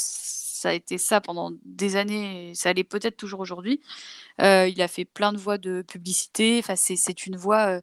[0.59, 3.81] ça a été ça pendant des années, et ça l'est peut-être toujours aujourd'hui.
[4.41, 6.59] Euh, il a fait plein de voix de publicité.
[6.61, 7.81] Enfin, c'est une voix euh,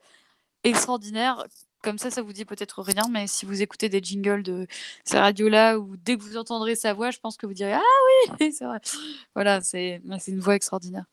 [0.64, 1.46] extraordinaire.
[1.82, 4.68] Comme ça, ça vous dit peut-être rien, mais si vous écoutez des jingles de
[5.06, 7.82] ces radios-là, ou dès que vous entendrez sa voix, je pense que vous direz Ah
[8.40, 8.80] oui, c'est vrai.
[9.36, 11.06] Voilà, c'est une voix extraordinaire.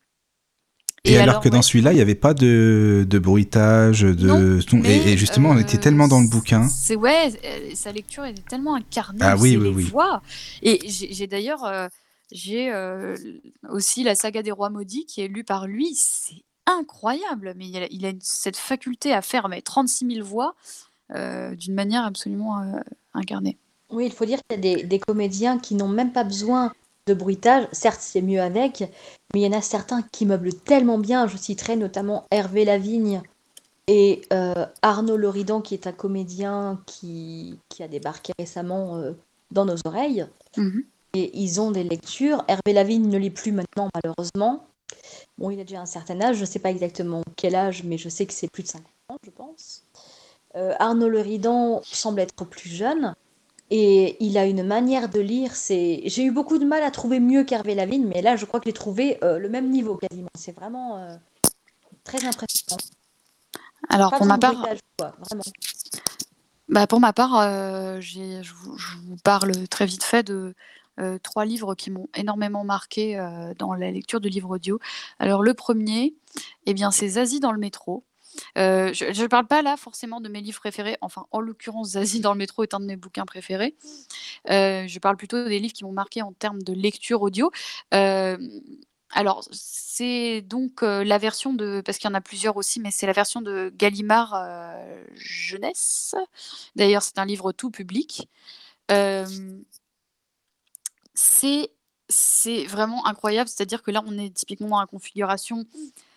[1.05, 4.83] Et, alors, que ouais, dans celui-là, il n'y avait pas de, de bruitage, de Non,
[4.85, 6.69] et, et justement, on était euh, tellement dans le bouquin.
[6.69, 9.19] C'est ouais, euh, sa lecture était tellement incarnée.
[9.21, 9.83] Ah oui, oui, les oui.
[9.83, 10.21] voix.
[10.61, 11.89] Et j'ai d'ailleurs euh,
[12.31, 13.17] j'ai euh,
[13.69, 15.93] aussi la saga des rois maudits qui est lue par lui.
[15.93, 20.25] C'est incroyable, mais il a, il a une- cette faculté à faire mais 36 000
[20.25, 20.55] voix
[21.13, 22.79] euh, d'une manière absolument euh,
[23.13, 23.57] incarnée.
[23.89, 26.71] Oui, il faut dire qu'il y a des, des comédiens qui n'ont même pas besoin
[27.07, 27.67] de bruitage.
[27.71, 28.81] Certes, c'est mieux avec,
[29.33, 31.27] mais il y en a certains qui meublent tellement bien.
[31.27, 33.21] Je citerai notamment Hervé Lavigne
[33.87, 39.11] et euh, Arnaud Loridan, qui est un comédien qui, qui a débarqué récemment euh,
[39.51, 40.25] dans nos oreilles.
[40.57, 40.85] Mhm.
[41.15, 42.43] Et ils ont des lectures.
[42.47, 44.65] Hervé Lavigne ne lit plus maintenant, malheureusement.
[45.37, 47.97] Bon, il a déjà un certain âge, je ne sais pas exactement quel âge, mais
[47.97, 49.83] je sais que c'est plus de 50 ans, je pense.
[50.55, 53.15] Euh, Arnaud Leridan semble être plus jeune.
[53.75, 56.03] Et il a une manière de lire, c'est...
[56.05, 58.67] J'ai eu beaucoup de mal à trouver mieux qu'Hervé Lavigne, mais là, je crois que
[58.69, 60.29] j'ai trouvé euh, le même niveau quasiment.
[60.37, 61.15] C'est vraiment euh,
[62.03, 62.77] très impressionnant.
[63.89, 64.61] Alors Pas pour ma part,
[64.99, 65.15] quoi,
[66.69, 70.53] bah, pour ma part, euh, je, vous, parle très vite fait de
[71.23, 73.17] trois livres qui m'ont énormément marqué
[73.57, 74.77] dans la lecture de livres audio.
[75.17, 76.13] Alors le premier,
[76.67, 78.03] eh bien, c'est Zazie dans le métro.
[78.57, 82.19] Euh, je ne parle pas là forcément de mes livres préférés, enfin en l'occurrence Zazie
[82.19, 83.75] dans le métro est un de mes bouquins préférés.
[84.49, 87.51] Euh, je parle plutôt des livres qui m'ont marqué en termes de lecture audio.
[87.93, 88.37] Euh,
[89.11, 93.05] alors c'est donc la version de, parce qu'il y en a plusieurs aussi, mais c'est
[93.05, 94.35] la version de Gallimard
[95.15, 96.15] Jeunesse.
[96.75, 98.27] D'ailleurs c'est un livre tout public.
[101.15, 105.65] C'est vraiment incroyable, c'est-à-dire que là on est typiquement dans la configuration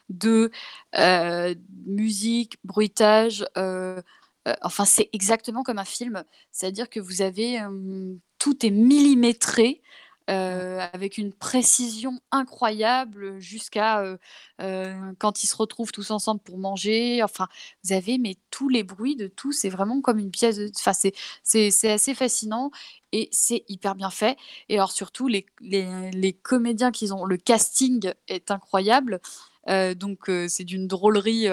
[0.08, 0.50] de
[0.98, 1.54] euh,
[1.86, 3.44] musique, bruitage.
[3.56, 4.00] euh,
[4.48, 6.24] euh, enfin, c'est exactement comme un film.
[6.52, 7.60] C'est-à-dire que vous avez
[8.38, 9.82] tout est millimétré.
[10.28, 14.16] euh, avec une précision incroyable jusqu'à euh,
[14.60, 17.22] euh, quand ils se retrouvent tous ensemble pour manger.
[17.22, 17.46] Enfin,
[17.84, 20.56] vous avez mais tous les bruits de tout, c'est vraiment comme une pièce.
[20.56, 20.70] De...
[20.76, 20.92] Enfin,
[21.44, 22.70] c'est assez fascinant
[23.12, 24.36] et c'est hyper bien fait.
[24.68, 29.20] Et alors surtout les les, les comédiens qu'ils ont, le casting est incroyable.
[29.66, 31.48] Donc c'est d'une drôlerie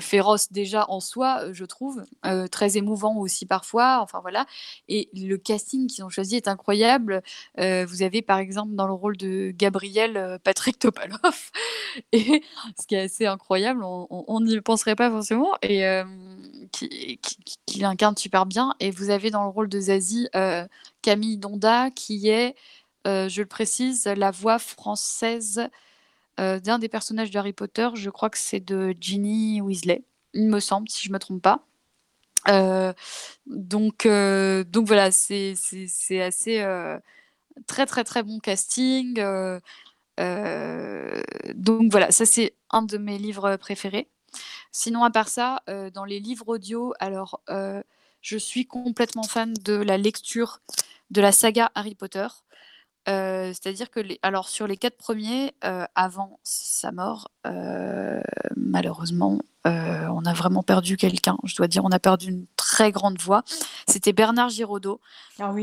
[0.00, 2.04] féroce déjà en soi, je trouve,
[2.50, 3.98] très émouvant aussi parfois.
[4.02, 4.46] Enfin voilà.
[4.88, 7.22] Et le casting qu'ils ont choisi est incroyable.
[7.58, 11.50] Vous avez par exemple dans le rôle de Gabriel Patrick Topalov,
[12.12, 12.42] et
[12.80, 16.04] ce qui est assez incroyable, on n'y penserait pas forcément, et euh,
[16.72, 18.74] qui, qui, qui- l'incarne super bien.
[18.80, 20.28] Et vous avez dans le rôle de Zazie
[21.02, 22.54] Camille Donda, qui est,
[23.06, 25.68] je le précise, la voix française
[26.40, 27.88] euh, d'un des personnages de Harry Potter.
[27.94, 31.64] Je crois que c'est de Ginny Weasley, il me semble, si je me trompe pas.
[32.48, 32.92] Euh,
[33.46, 35.54] donc, euh, donc voilà, c'est
[36.20, 36.64] assez
[37.66, 39.14] très très très bon casting.
[40.18, 44.08] donc voilà, ça c'est un de mes livres préférés.
[44.72, 45.62] Sinon, à part ça,
[45.94, 47.40] dans les livres audio, alors
[48.20, 50.60] je suis complètement fan de la lecture
[51.10, 52.26] de la saga Harry Potter.
[53.08, 58.22] Euh, c'est-à-dire que les, alors sur les quatre premiers, euh, avant sa mort, euh,
[58.56, 61.36] malheureusement, on a vraiment perdu quelqu'un.
[61.44, 63.42] Je dois dire, on a perdu une très grande voix.
[63.88, 65.00] C'était Bernard Giraudot.
[65.38, 65.62] Ah oui,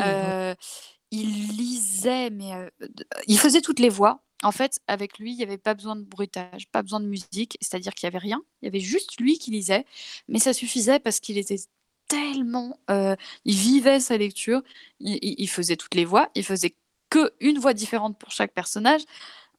[1.12, 2.52] il lisait, mais
[3.28, 4.22] il faisait toutes les voix.
[4.44, 7.58] En fait, avec lui, il n'y avait pas besoin de bruitage, pas besoin de musique,
[7.62, 8.42] c'est-à-dire qu'il n'y avait rien.
[8.62, 9.86] Il y avait juste lui qui lisait,
[10.28, 11.60] mais ça suffisait parce qu'il était
[12.08, 13.16] tellement, euh,
[13.46, 14.62] il vivait sa lecture,
[15.00, 16.76] il, il- il faisait toutes les voix, il faisait
[17.12, 19.04] que une voix différente pour chaque personnage.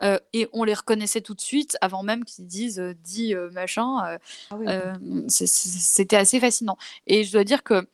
[0.02, 3.50] euh, et on les reconnaissait tout de suite avant même qu'ils disent euh, dis euh,
[3.52, 4.04] machin.
[4.04, 4.18] euh,
[4.50, 5.24] ah oui.
[5.28, 6.76] C'était assez fascinant.
[7.06, 7.88] Et je dois dire que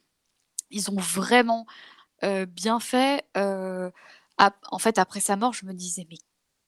[0.71, 1.67] ils ont vraiment
[2.49, 3.25] bien fait.
[3.35, 6.19] en fait, après sa mort, je me disais, mais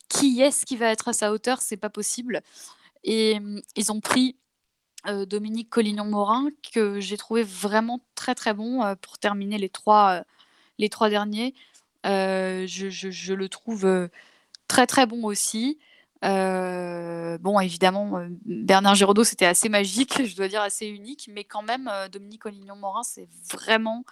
[0.09, 1.61] qui est-ce qui va être à sa hauteur?
[1.61, 2.43] C'est pas possible.
[3.05, 4.36] Et hum, ils ont pris
[5.26, 10.22] Dominique Collignon-Morin, que j'ai trouvé vraiment très très bon pour terminer les trois,
[10.78, 11.55] les trois derniers.
[12.07, 14.09] Euh, je, le trouve euh,
[14.68, 15.78] très très bon aussi.
[16.24, 21.62] Euh, bon, évidemment, Bernard Giraudot, c'était assez magique, je dois dire assez unique, mais quand
[21.62, 24.05] même, Dominique Collignon-Morin, c'est vraiment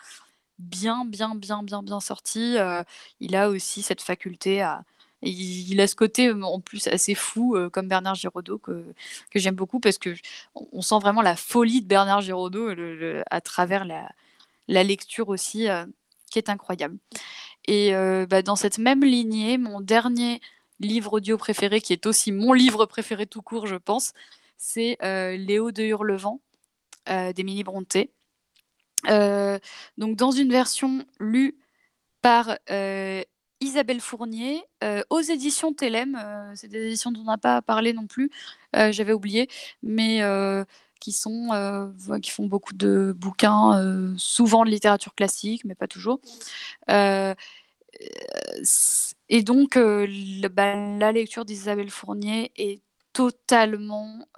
[0.58, 2.56] bien, bien, bien, bien, bien sorti.
[3.20, 4.84] Il a aussi cette faculté à.
[5.20, 8.84] Il, a ce côté en plus assez fou, comme Bernard Giraudot, que,
[9.32, 10.14] que j'aime beaucoup parce que
[10.54, 12.70] on, sent vraiment la folie de Bernard Giraudot
[13.28, 14.08] à travers la,
[14.68, 15.66] la lecture aussi,
[16.30, 16.98] qui est incroyable.
[17.68, 20.40] Et euh, bah, dans cette même lignée, mon dernier
[20.80, 24.14] livre audio préféré, qui est aussi mon livre préféré tout court, je pense,
[24.56, 26.40] c'est euh, Léo de Hurlevent
[27.10, 28.10] euh, d'Émilie Brontë.
[29.10, 29.58] Euh,
[29.98, 31.56] donc dans une version lue
[32.22, 32.58] par
[33.60, 34.64] Isabelle Fournier
[35.10, 36.16] aux éditions Télém.
[36.16, 38.30] euh, c'est des éditions dont on n'a pas parlé non plus,
[38.72, 39.46] j'avais oublié,
[39.82, 40.22] mais
[41.00, 41.88] qui sont euh,
[42.22, 46.20] qui font beaucoup de bouquins, euh, souvent de littérature classique, mais pas toujours.
[46.90, 47.34] Euh,
[49.28, 52.80] et donc bah, la lecture d'Isabelle Fournier est
[53.12, 54.28] totalement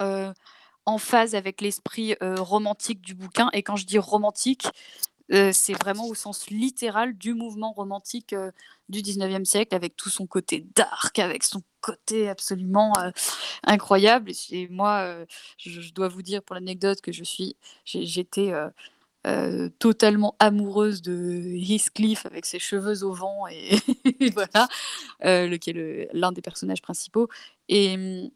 [0.85, 3.49] en phase avec l'esprit romantique du bouquin.
[3.53, 4.67] Et quand je dis romantique,
[5.51, 8.35] c'est vraiment au sens littéral du mouvement romantique
[8.89, 12.93] du 19e siècle, avec tout son côté dark, avec son côté absolument
[13.63, 14.31] incroyable.
[14.51, 15.15] Et moi,
[15.57, 17.55] je, dois vous dire pour l'anecdote que je suis,
[17.85, 18.53] j'étais
[19.79, 23.77] totalement amoureuse de Heathcliff avec ses cheveux au vent et,
[24.33, 24.67] voilà,
[25.21, 27.29] est l'un des personnages principaux.
[27.69, 28.29] Et mmh,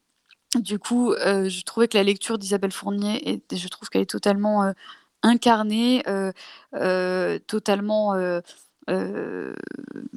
[0.61, 4.73] du coup, je trouvais que la lecture d'Isabelle Fournier, je trouve qu'elle est totalement
[5.25, 6.03] incarnée,
[7.47, 8.13] totalement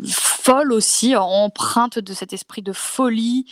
[0.06, 3.46] folle aussi, empreinte de cet esprit de folie,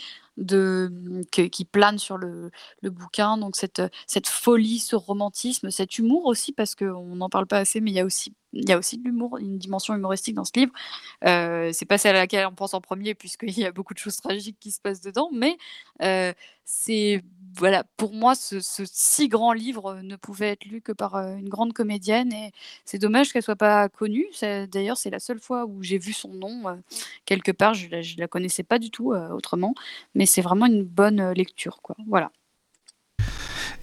[1.31, 2.51] qui plane sur le,
[2.83, 3.37] bouquin.
[3.37, 7.91] Donc cette folie, ce romantisme, cet humour aussi, parce qu'on n'en parle pas assez, mais
[7.91, 10.51] il y a aussi, il y a aussi de l'humour, une dimension humoristique dans ce
[10.55, 10.71] livre.
[11.25, 13.99] Euh, c'est pas celle à laquelle on pense en premier, puisqu'il y a beaucoup de
[13.99, 15.57] choses tragiques qui se passent dedans, mais
[16.01, 16.33] euh,
[16.65, 17.23] c'est
[17.57, 21.49] voilà, pour moi, ce, si grand livre ne pouvait être lu que par euh, une
[21.49, 22.51] grande comédienne et
[22.85, 24.27] c'est dommage qu'elle soit pas connue.
[24.41, 26.75] D'ailleurs, c'est la seule fois où j'ai vu son nom euh,
[27.25, 27.73] quelque part.
[27.73, 29.73] Je la, la connaissais pas du tout autrement,
[30.15, 31.95] mais c'est vraiment une bonne lecture, quoi.
[32.07, 32.31] Voilà.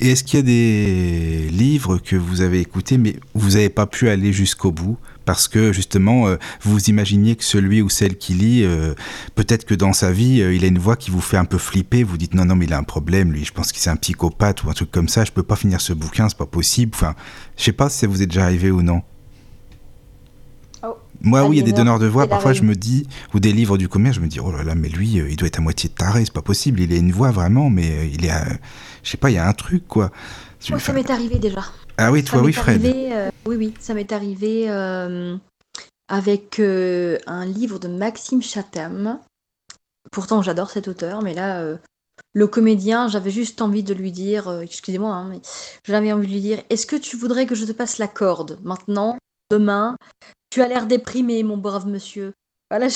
[0.00, 3.86] Et est-ce qu'il y a des livres que vous avez écoutés mais vous n'avez pas
[3.86, 8.34] pu aller jusqu'au bout parce que justement euh, vous imaginiez que celui ou celle qui
[8.34, 8.94] lit, euh,
[9.34, 11.58] peut-être que dans sa vie, euh, il a une voix qui vous fait un peu
[11.58, 13.90] flipper, vous dites non non mais il a un problème, lui, je pense qu'il c'est
[13.90, 16.46] un psychopathe ou un truc comme ça, je peux pas finir ce bouquin, c'est pas
[16.46, 16.92] possible.
[16.94, 17.14] Enfin,
[17.56, 19.02] je sais pas si ça vous est déjà arrivé ou non.
[21.24, 22.26] Moi, oui, il y a des donneurs de voix.
[22.26, 24.74] Parfois, je me dis, ou des livres du commerce, je me dis, oh là là,
[24.74, 26.80] mais lui, il doit être à moitié taré, c'est pas possible.
[26.80, 28.32] Il a une voix vraiment, mais il est,
[29.02, 30.10] je sais pas, il y a un truc, quoi.
[30.70, 31.64] Moi, ça m'est arrivé déjà.
[31.96, 32.84] Ah oui, toi, oui, Fred.
[32.84, 35.36] Euh, oui, oui, ça m'est arrivé euh,
[36.08, 39.18] avec euh, un livre de Maxime Chatham.
[40.12, 41.64] Pourtant, j'adore cet auteur, mais là,
[42.34, 45.40] le comédien, j'avais juste envie de lui dire, excusez-moi, hein, mais
[45.86, 48.58] j'avais envie de lui dire, est-ce que tu voudrais que je te passe la corde?
[48.62, 49.16] Maintenant,
[49.50, 49.96] demain
[50.54, 52.32] Tu as l'air déprimé, mon brave monsieur.
[52.70, 52.86] Voilà,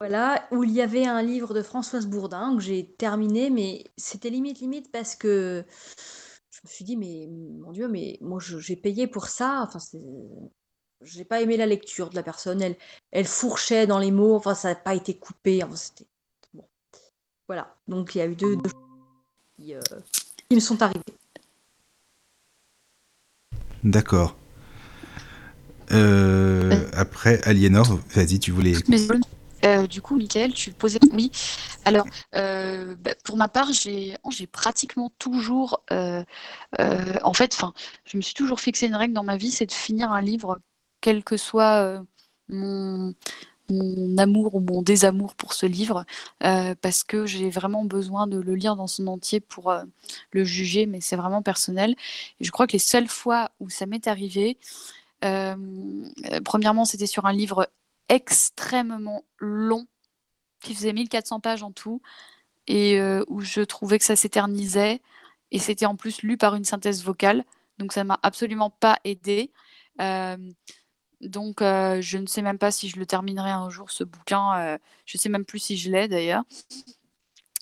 [0.00, 4.30] voilà, où il y avait un livre de Françoise Bourdin que j'ai terminé, mais c'était
[4.30, 5.66] limite, limite parce que
[6.48, 9.68] je me suis dit, mais mon Dieu, mais moi j'ai payé pour ça.
[9.68, 9.80] Enfin,
[11.02, 12.74] j'ai pas aimé la lecture de la personne.
[13.10, 14.34] Elle, fourchait dans les mots.
[14.34, 15.62] Enfin, ça n'a pas été coupé.
[15.62, 15.76] Enfin,
[16.54, 16.66] bon.
[17.48, 17.76] Voilà.
[17.86, 19.80] Donc il y a eu deux, deux euh,
[20.48, 21.04] qui me sont arrivées.
[23.84, 24.39] D'accord.
[25.92, 28.74] Euh, après, Aliénor, vas-y, tu voulais.
[29.64, 30.98] Euh, du coup, Michael, tu posais.
[31.12, 31.30] Oui.
[31.84, 34.16] Alors, euh, bah, pour ma part, j'ai
[34.50, 35.82] pratiquement toujours.
[35.92, 36.24] Euh,
[37.22, 37.74] en fait, enfin,
[38.04, 40.58] je me suis toujours fixé une règle dans ma vie, c'est de finir un livre,
[41.00, 42.02] quel que soit
[42.48, 43.14] mon,
[43.68, 46.04] mon amour ou mon désamour pour ce livre,
[46.40, 49.74] parce que j'ai vraiment besoin de le lire dans son entier pour
[50.32, 51.94] le juger, mais c'est vraiment personnel.
[52.40, 54.56] Et je crois que les seules fois où ça m'est arrivé,
[55.20, 57.68] premièrement, c'était sur un livre
[58.10, 59.86] extrêmement long,
[60.60, 62.02] qui faisait 1400 pages en tout,
[62.66, 65.00] et euh, où je trouvais que ça s'éternisait,
[65.50, 67.44] et c'était en plus lu par une synthèse vocale,
[67.78, 69.52] donc ça m'a absolument pas aidé.
[70.00, 70.36] Euh,
[71.20, 74.78] donc euh, je ne sais même pas si je le terminerai un jour ce bouquin,
[75.06, 76.44] je sais même plus si je l'ai d'ailleurs.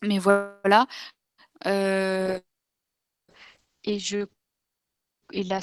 [0.03, 0.87] Mais voilà.
[1.67, 2.41] et
[3.99, 4.27] je
[5.33, 5.61] et là,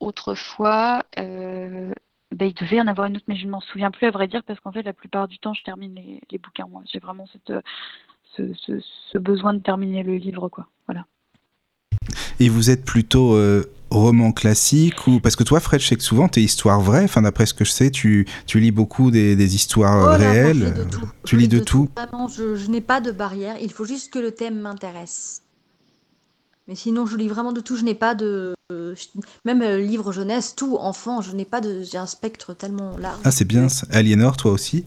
[0.00, 4.06] autrefois, bah, il devait y en avoir une autre, mais je ne m'en souviens plus
[4.06, 6.66] à vrai dire, parce qu'en fait, la plupart du temps, je termine les, bouquins.
[6.70, 7.52] Moi, j'ai vraiment cette,
[8.36, 8.42] ce,
[9.12, 10.68] ce, besoin de terminer le livre, quoi.
[10.86, 11.06] Voilà.
[12.38, 16.02] Et vous êtes plutôt euh, roman classique ou parce que toi, Fred, je sais que
[16.02, 17.04] souvent tes histoires vraies.
[17.04, 20.74] Enfin, d'après ce que je sais, tu, tu lis beaucoup des, des histoires oh réelles.
[21.24, 21.90] Tu lis de, tout.
[22.34, 23.56] je, je n'ai pas de barrière.
[23.60, 25.42] Il faut juste que le thème m'intéresse.
[26.70, 27.76] Mais sinon, je lis vraiment de tout.
[27.76, 28.54] Je n'ai pas de.
[29.44, 31.82] même euh, livre jeunesse, tout, enfant, je n'ai pas de.
[31.82, 33.18] J'ai un spectre tellement large.
[33.24, 33.66] Ah, c'est bien.
[33.90, 34.84] Aliénor, toi aussi?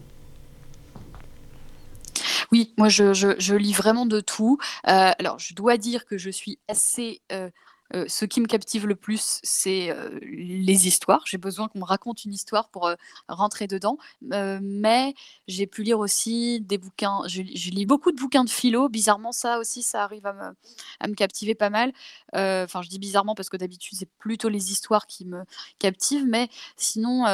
[2.50, 4.56] Oui, moi je, je, lis vraiment de tout.
[4.88, 7.50] Euh, alors je dois dire que je suis assez euh,
[7.94, 11.22] euh, ce qui me captive le plus, c'est euh, les histoires.
[11.26, 12.94] J'ai besoin qu'on me raconte une histoire pour euh,
[13.28, 13.98] rentrer dedans.
[14.22, 15.14] mais
[15.48, 17.20] j'ai pu lire aussi des bouquins.
[17.26, 18.88] Je, lis beaucoup de bouquins de philo.
[18.88, 20.54] Bizarrement, ça aussi, ça arrive à me,
[21.00, 21.92] à me captiver pas mal.
[22.32, 25.42] Enfin, je dis bizarrement parce que d'habitude, c'est plutôt les histoires qui me
[25.78, 26.26] captivent.
[26.26, 27.24] Mais sinon,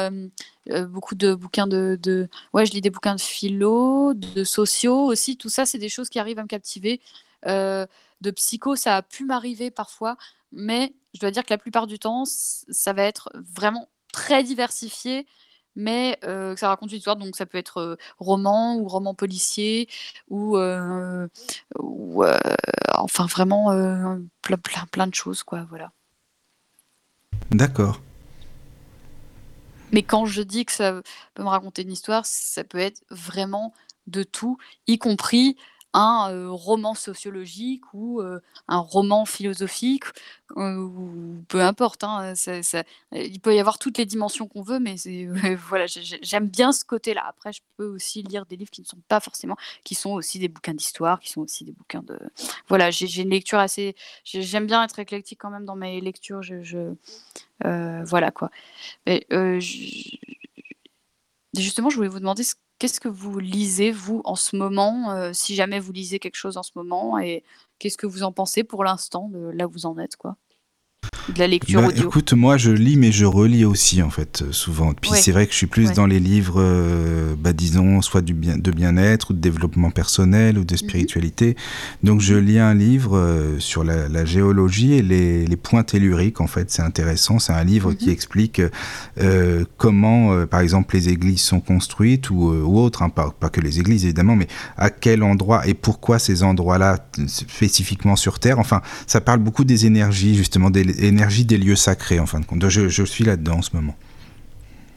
[0.89, 5.37] beaucoup de bouquins de, de, Ouais, je lis des bouquins de philo, de sociaux aussi.
[5.37, 6.99] Tout ça, c'est des choses qui arrivent à me captiver.
[8.21, 10.17] De psycho, ça a pu m'arriver parfois
[10.51, 15.25] mais je dois dire que la plupart du temps, ça va être vraiment très diversifié,
[15.75, 19.87] mais euh, ça raconte une histoire, donc ça peut être roman ou roman policier
[20.29, 21.27] ou, euh,
[22.93, 25.91] enfin vraiment plein, plein, plein de choses, quoi, voilà.
[27.51, 28.01] D'accord.
[29.91, 31.01] Mais quand je dis que ça
[31.33, 33.73] peut me raconter une histoire, ça peut être vraiment
[34.07, 34.57] de tout,
[34.87, 35.57] y compris
[35.93, 38.21] un roman sociologique ou
[38.67, 40.05] un roman philosophique,
[40.55, 42.03] ou peu importe.
[42.03, 42.33] hein,
[43.11, 44.95] il peut y avoir toutes les dimensions qu'on veut, mais
[45.69, 47.25] voilà, j'ai- j'ai- j'aime bien ce côté-là.
[47.27, 50.39] Après, je peux aussi lire des livres qui ne sont pas forcément, qui sont aussi
[50.39, 52.17] des bouquins d'histoire, qui sont aussi des bouquins de.
[52.67, 53.95] Voilà, j'ai une lecture assez.
[54.23, 56.41] j'ai- J'aime bien être éclectique quand même dans mes lectures.
[56.43, 56.93] Je,
[58.05, 58.49] voilà quoi.
[59.05, 59.25] Mais,
[61.57, 65.33] Justement, je voulais vous demander ce- qu'est-ce que vous lisez, vous, en ce moment, euh,
[65.33, 67.43] si jamais vous lisez quelque chose en ce moment, et
[67.77, 70.35] qu'est-ce que vous en pensez pour l'instant, là où vous en êtes, quoi?
[71.33, 72.03] De la lecture Bah, audio.
[72.07, 74.93] écoute, moi je lis mais je relis aussi en fait euh, souvent.
[74.93, 75.17] Puis Ouais.
[75.21, 75.93] c'est vrai que je suis plus Ouais.
[75.93, 80.55] dans les livres, euh, bah, disons, soit du bien, de bien-être ou de développement personnel
[80.55, 80.61] Mhm.
[80.61, 81.55] ou de spiritualité.
[82.03, 86.41] Donc je lis un livre euh, sur la, la géologie et les, les points telluriques
[86.41, 86.69] en fait.
[86.71, 87.39] C'est intéressant.
[87.39, 88.11] C'est un livre qui Mhm.
[88.11, 88.61] explique
[89.19, 93.61] euh, comment, par exemple, les églises sont construites ou, ou autres, hein, pas, pas que
[93.61, 98.59] les églises évidemment, mais à quel endroit et pourquoi ces endroits-là spécifiquement sur Terre?
[98.59, 102.45] Enfin, ça parle beaucoup des énergies, justement, des énergies des lieux sacrés, en fin de
[102.45, 102.67] compte.
[102.69, 103.95] Je, je suis là-dedans en ce moment.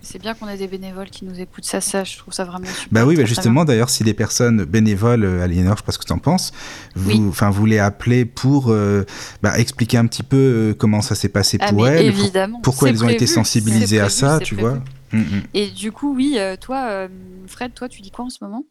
[0.06, 2.66] C'est bien qu'on ait des bénévoles qui nous écoutent, ça, ça, je trouve ça vraiment
[2.66, 2.88] super.
[2.92, 5.98] Bah oui, bah justement, d'ailleurs, si des personnes bénévoles, euh, Aliénor, je sais pas ce
[5.98, 6.52] que tu en penses,
[6.94, 7.50] vous, Oui.
[7.50, 9.06] vous les appelez pour euh,
[9.42, 12.90] bah, expliquer un petit peu euh, comment ça s'est passé Ah, pour elles, pour- pourquoi
[12.90, 14.68] elles ont été sensibilisées à ça, tu prévu.
[14.68, 14.82] vois.
[15.12, 15.42] Mm, mm.
[15.54, 17.08] Et du coup, oui, euh, toi,
[17.46, 18.64] Fred, toi, tu dis quoi en ce moment?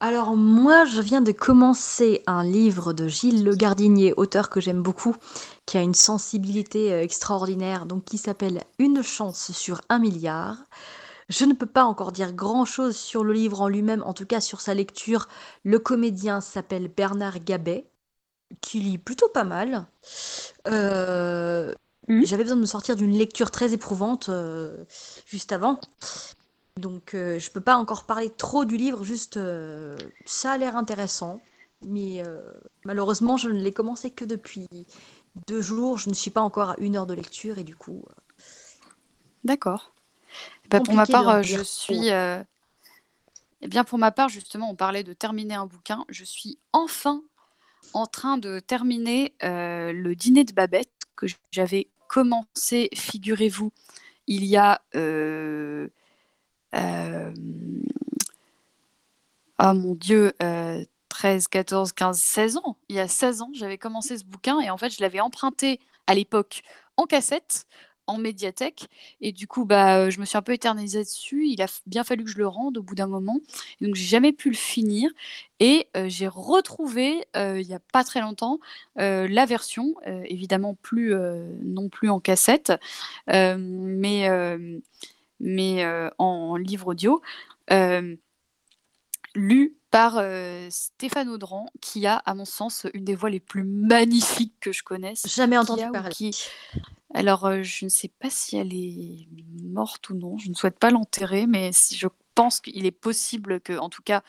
[0.00, 4.82] Alors moi, je viens de commencer un livre de Gilles Le Gardinier, auteur que j'aime
[4.82, 5.16] beaucoup,
[5.66, 10.56] qui a une sensibilité euh, extraordinaire, donc qui s'appelle Une chance sur un milliard.
[11.30, 14.40] Je ne peux pas encore dire grand-chose sur le livre en lui-même, en tout cas
[14.40, 15.28] sur sa lecture.
[15.64, 17.86] Le comédien s'appelle Bernard Gabet,
[18.60, 19.86] qui lit plutôt pas mal.
[20.68, 21.74] Euh,
[22.08, 22.26] Mhm.
[22.26, 24.84] J'avais besoin de me sortir d'une lecture très éprouvante euh,
[25.26, 25.80] juste avant.
[26.76, 30.76] Donc, euh, je peux pas encore parler trop du livre, juste euh, ça a l'air
[30.76, 31.40] intéressant.
[31.82, 32.40] Mais euh,
[32.84, 34.66] malheureusement, je ne l'ai commencé que depuis
[35.46, 35.98] deux jours.
[35.98, 38.04] Je ne suis pas encore à une heure de lecture et du coup,
[39.44, 39.92] D'accord.
[40.70, 42.08] Bah, pour ma part, dire je suis.
[43.60, 46.04] Eh bien, pour ma part, justement, on parlait de terminer un bouquin.
[46.08, 47.22] Je suis enfin
[47.92, 53.70] en train de terminer le dîner de Babette que j'avais commencé, figurez-vous,
[54.26, 54.82] il y a.
[56.74, 57.32] euh,
[59.58, 62.76] ah mon Dieu, euh, 13, 14, 15, 16 ans.
[62.88, 65.80] Il y a 16 ans, j'avais commencé ce bouquin et en fait, je l'avais emprunté
[66.06, 66.62] à l'époque
[66.96, 67.66] en cassette,
[68.06, 68.88] en médiathèque.
[69.20, 71.46] Et du coup, bah, euh, je me suis un peu éternisée dessus.
[71.46, 73.38] Il a bien fallu que je le rende au bout d'un moment.
[73.80, 75.08] Et donc, j'ai jamais pu le finir.
[75.60, 78.58] Et euh, j'ai retrouvé, il n'y a pas très longtemps,
[78.96, 81.14] la version, évidemment plus,
[81.62, 82.72] non plus en cassette,
[83.28, 84.28] mais,
[85.40, 87.22] mais euh, en livre audio.
[87.70, 88.16] euh,
[89.34, 93.64] lu par euh, Stéphane Audran, qui a, à mon sens, une des voix les plus
[93.64, 95.26] magnifiques que je connaisse.
[95.34, 96.10] jamais entendu a parler.
[96.10, 96.36] qui-
[97.14, 99.26] Alors, je ne sais pas si elle est
[99.62, 100.36] morte ou non.
[100.38, 104.02] Je ne souhaite pas l'enterrer, mais si- je pense qu'il est possible que, en tout
[104.02, 104.22] cas,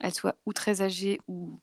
[0.00, 1.58] elle soit ou très âgée ou,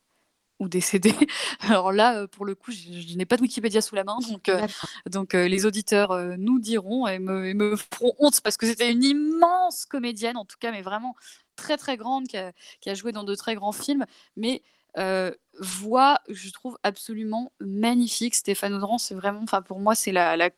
[0.59, 1.13] ou décédée.
[1.61, 4.17] Alors là, euh, pour le coup, je, je n'ai pas de Wikipédia sous la main,
[4.29, 4.65] donc, euh,
[5.09, 8.65] donc euh, les auditeurs euh, nous diront et me, et me feront honte parce que
[8.65, 11.15] c'était une immense comédienne, en tout cas, mais vraiment
[11.55, 12.51] très très grande, qui a,
[12.81, 14.05] qui a joué dans de très grands films,
[14.35, 14.63] mais
[15.59, 18.33] voix, je trouve absolument magnifique.
[18.33, 20.49] Stéphane Audran, c'est vraiment, enfin pour moi, c'est la, la,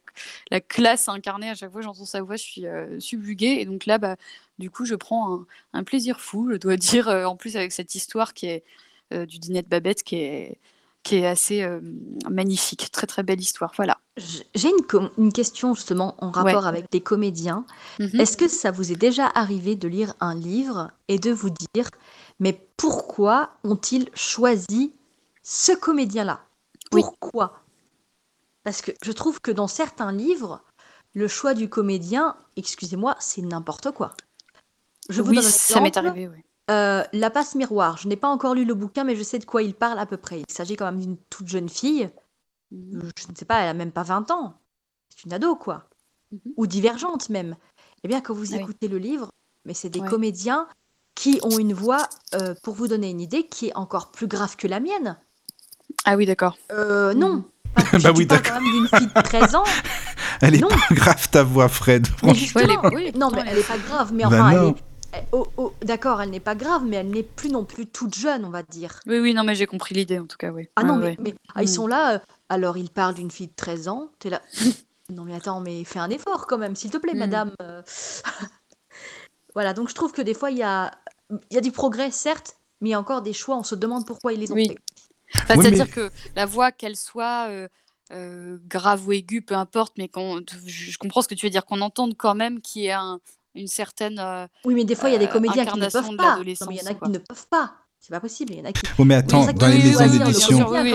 [0.50, 1.50] la classe incarnée.
[1.50, 2.66] À chaque fois j'entends sa voix, je suis
[3.00, 3.58] subjuguée.
[3.60, 4.16] Et donc là, bah,
[4.58, 7.96] du coup, je prends un, un plaisir fou, je dois dire, en plus avec cette
[7.96, 8.64] histoire qui est
[9.12, 10.60] du dîner de Babette, qui est,
[11.04, 11.80] qui est assez euh,
[12.30, 12.92] magnifique.
[12.92, 13.72] Très très belle histoire.
[13.76, 13.98] Voilà.
[14.18, 17.66] J'ai une, une question justement en rapport avec des comédiens.
[18.00, 18.20] Mhm.
[18.20, 21.90] Est-ce que ça vous est déjà arrivé de lire un livre et de vous dire,
[22.40, 24.94] mais pourquoi ont-ils choisi
[25.44, 26.42] ce comédien-là?
[26.92, 27.02] Oui.
[27.02, 27.64] Pourquoi?
[28.64, 30.62] Parce que je trouve que dans certains livres,
[31.14, 34.14] le choix du comédien, excusez-moi, c'est n'importe quoi.
[35.10, 36.28] Je vous oui, donne un ça m'est arrivé.
[36.28, 36.44] oui.
[36.70, 37.98] Euh, La passe miroir.
[37.98, 40.06] Je n'ai pas encore lu le bouquin, mais je sais de quoi il parle à
[40.06, 40.40] peu près.
[40.48, 42.10] Il s'agit quand même d'une toute jeune fille.
[42.72, 43.10] Mhm.
[43.18, 44.54] Je ne sais pas, elle a même pas 20 ans.
[45.10, 45.86] C'est une ado, quoi.
[46.32, 46.40] Mhm.
[46.58, 47.56] Ou divergente même.
[48.04, 48.62] Eh bien, quand vous Ah oui.
[48.64, 49.30] écoutez le livre,
[49.66, 50.08] mais c'est des Ouais.
[50.10, 50.68] comédiens
[51.16, 54.56] qui ont une voix, euh, pour vous donner une idée, qui est encore plus grave
[54.56, 55.18] que la mienne.
[56.06, 56.56] Ah oui, d'accord.
[56.72, 57.36] Euh, non.
[57.38, 57.44] Mhm.
[58.04, 58.58] Bah tu oui, parles d'accord.
[58.58, 59.64] quand même d'une fille de 13 ans.
[60.42, 60.70] Elle est Non.
[60.70, 62.08] pas grave ta voix, Fred.
[62.24, 62.62] Mais franchement.
[62.62, 64.14] Ouais, elle est- justement, oui, non, pourtant, mais elle elle est- n'est pas grave.
[64.14, 64.76] Mais Bah enfin, elle est.
[65.32, 68.46] oh, oh, D'accord, elle n'est pas grave, mais elle n'est plus non plus toute jeune,
[68.46, 69.00] on va dire.
[69.08, 70.68] Oui, oui, non, mais j'ai compris l'idée en tout cas, oui.
[70.76, 71.16] Ah non, ouais.
[71.20, 71.74] mais, mais- ah, ils Mm.
[71.74, 72.14] sont là.
[72.16, 74.10] euh, alors, ils parlent d'une fille de 13 ans.
[74.20, 74.42] T'es là.
[75.10, 77.20] non, mais attends, mais fais un effort quand même, s'il te plaît, Mm.
[77.20, 77.52] madame.
[77.62, 77.82] euh.
[79.54, 80.92] voilà, donc je trouve que des fois, il y a,
[81.50, 83.76] il y a du progrès, certes, mais il y a encore des choix, on se
[83.76, 84.68] demande pourquoi ils les ont Oui.
[84.70, 84.78] fait.
[85.36, 87.68] Enfin, Oui, C'est-à-dire mais- que la voix, qu'elle soit euh,
[88.12, 90.10] euh, grave ou aiguë, peu importe, mais
[90.66, 93.20] je comprends ce que tu veux dire, qu'on entende quand même qu'il y a un-
[93.56, 94.20] une certaine.
[94.20, 96.38] euh, Oui, mais des fois, il y a des Euh, comédiens qui ne peuvent pas.
[96.44, 97.08] Il y en a quoi.
[97.08, 97.72] qui ne peuvent pas.
[98.02, 98.54] C'est pas possible.
[98.54, 98.82] Il y en a qui.
[98.98, 100.92] Oh, mais attends, ça dans les peut maisons d'édition, oui, oui,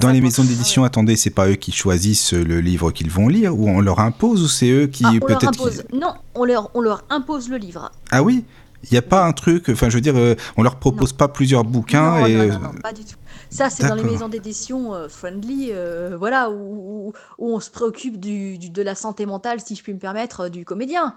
[0.00, 3.28] dans les maisons d'édition, attendez, c'est pas eux qui choisissent euh, le livre qu'ils vont
[3.28, 5.68] lire ou on leur impose ou c'est eux qui Ah, peut-être.
[5.92, 7.90] Non, on leur, on leur impose le livre.
[8.10, 8.44] Ah oui,
[8.84, 11.28] il n'y a pas un truc, enfin je veux dire, euh, on leur propose pas
[11.28, 13.16] plusieurs bouquins non, et non, non, non, pas du tout.
[13.50, 17.70] Ça, c'est dans les maisons d'édition euh, friendly, euh, voilà, où, où- où on se
[17.70, 21.16] préoccupe du, du- de la santé mentale, si je puis me permettre, euh, du comédien.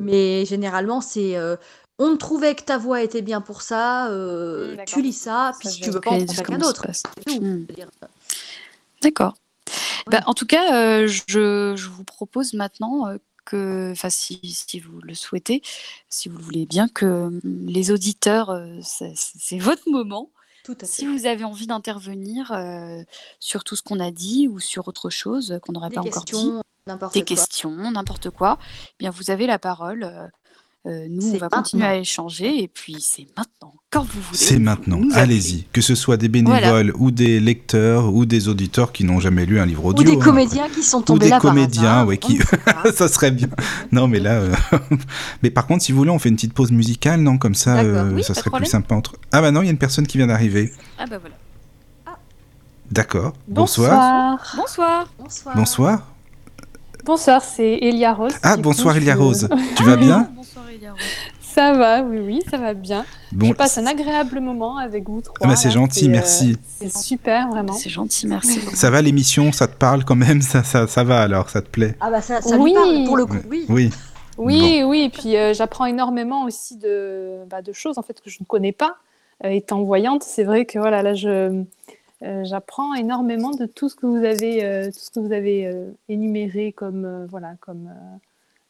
[0.00, 1.56] Mais généralement, c'est euh,
[1.98, 5.68] on trouvait que ta voix était bien pour ça, euh, Mm, tu lis ça, puis
[5.68, 6.86] si tu veux pas, on prend quelqu'un d'autre.
[7.40, 7.64] Mm.
[9.02, 9.34] D'accord.
[10.10, 14.80] Bah, en tout cas, euh, je, je vous propose maintenant euh, que, enfin, si, si
[14.80, 15.62] vous le souhaitez,
[16.08, 20.30] si vous le voulez bien, que hum, les auditeurs, c'est votre moment.
[20.82, 23.02] Si vous avez envie d'intervenir euh,
[23.38, 26.32] sur tout ce qu'on a dit ou sur autre chose qu'on n'aurait pas encore dit,
[26.32, 27.20] des quoi.
[27.22, 30.30] questions, n'importe quoi, eh bien vous avez la parole.
[30.86, 34.38] Euh, nous, on va continuer à échanger et puis c'est maintenant, quand vous voulez.
[34.38, 35.00] c'est maintenant.
[35.12, 39.44] Allez-y, que ce soit des bénévoles ou des lecteurs ou des auditeurs qui n'ont jamais
[39.44, 40.04] lu un livre Ou audio.
[40.04, 40.24] des hein.
[40.24, 42.38] comédiens qui sont Ou tombés des là par comédiens, hasard, ouais, qui-
[42.94, 43.48] ça serait bien.
[43.92, 44.40] Non, mais là.
[44.40, 44.54] euh,
[45.42, 47.80] mais par contre, si vous voulez, on fait une petite pause musicale, non Comme ça,
[47.80, 49.16] euh, Oui, ça serait plus sympa entre.
[49.32, 50.72] Ah bah non, il y a une personne qui vient d'arriver.
[50.98, 51.34] Ah bah voilà.
[52.90, 53.34] D'accord.
[53.46, 54.38] Bonsoir.
[54.56, 54.56] Bonsoir.
[54.56, 55.08] Bonsoir.
[55.18, 55.54] Bonsoir.
[55.56, 56.06] Bonsoir.
[57.04, 58.32] Bonsoir, c'est Elia Rose.
[58.42, 59.48] Ah, bonsoir coup, Elia Rose.
[59.76, 60.28] Tu vas bien?
[61.40, 63.04] Ça va, oui, oui, ça va bien.
[63.32, 65.36] Bon, je passe un agréable moment avec vous trois.
[65.42, 66.56] Ah bah, c'est gentil, euh, merci.
[66.64, 67.72] C'est super, vraiment.
[67.72, 68.60] C'est gentil, merci.
[68.74, 69.50] Ça va l'émission?
[69.52, 70.42] Ça te parle quand même?
[70.42, 71.96] Ça, ça, ça va alors, ça te plaît?
[72.00, 72.70] Ah bah ça, ça Oui.
[72.70, 73.66] lui parle pour le coup, oui.
[73.68, 73.90] Oui.
[74.38, 78.30] Oui, oui, et puis euh, j'apprends énormément aussi de, bah, de choses en fait que
[78.30, 78.96] je ne connais pas.
[79.44, 81.62] Euh, étant voyante, c'est vrai que voilà, là, je,
[82.22, 85.66] euh, j'apprends énormément de tout ce que vous avez, euh, tout ce que vous avez
[85.66, 87.90] euh, énuméré comme, euh, voilà, comme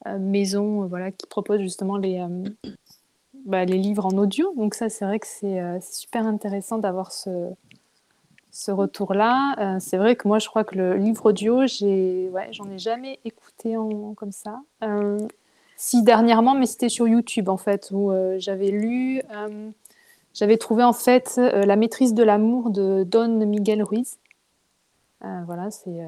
[0.06, 2.70] euh, maison, euh, voilà, qui propose justement les, euh,
[3.44, 4.54] bah, les livres en audio.
[4.56, 7.50] Donc ça, c'est vrai que c'est, super intéressant d'avoir ce,
[8.50, 9.78] ce retour-là.
[9.78, 13.20] C'est vrai que moi, je crois que le livre audio, j'ai, ouais, j'en ai jamais
[13.24, 14.62] écouté en, comme ça.
[15.76, 19.22] Si dernièrement, mais c'était sur YouTube en fait, où j'avais lu,
[20.34, 24.18] j'avais trouvé en fait La maîtrise de l'amour de Don Miguel Ruiz.
[25.20, 26.00] Voilà, c'est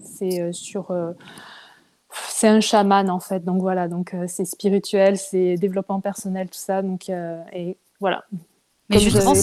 [0.00, 0.92] c'est sur.
[2.28, 6.58] C'est un chaman en fait, donc voilà, donc euh, c'est spirituel, c'est développement personnel, tout
[6.58, 8.24] ça, donc euh, et voilà.
[8.88, 9.34] Mais Comme justement,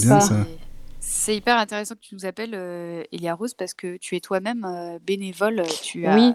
[1.00, 4.66] C'est hyper intéressant que tu nous appelles euh, Elia Rose parce que tu es toi-même
[4.66, 5.64] euh, bénévole.
[5.84, 6.34] Tu as, Oui.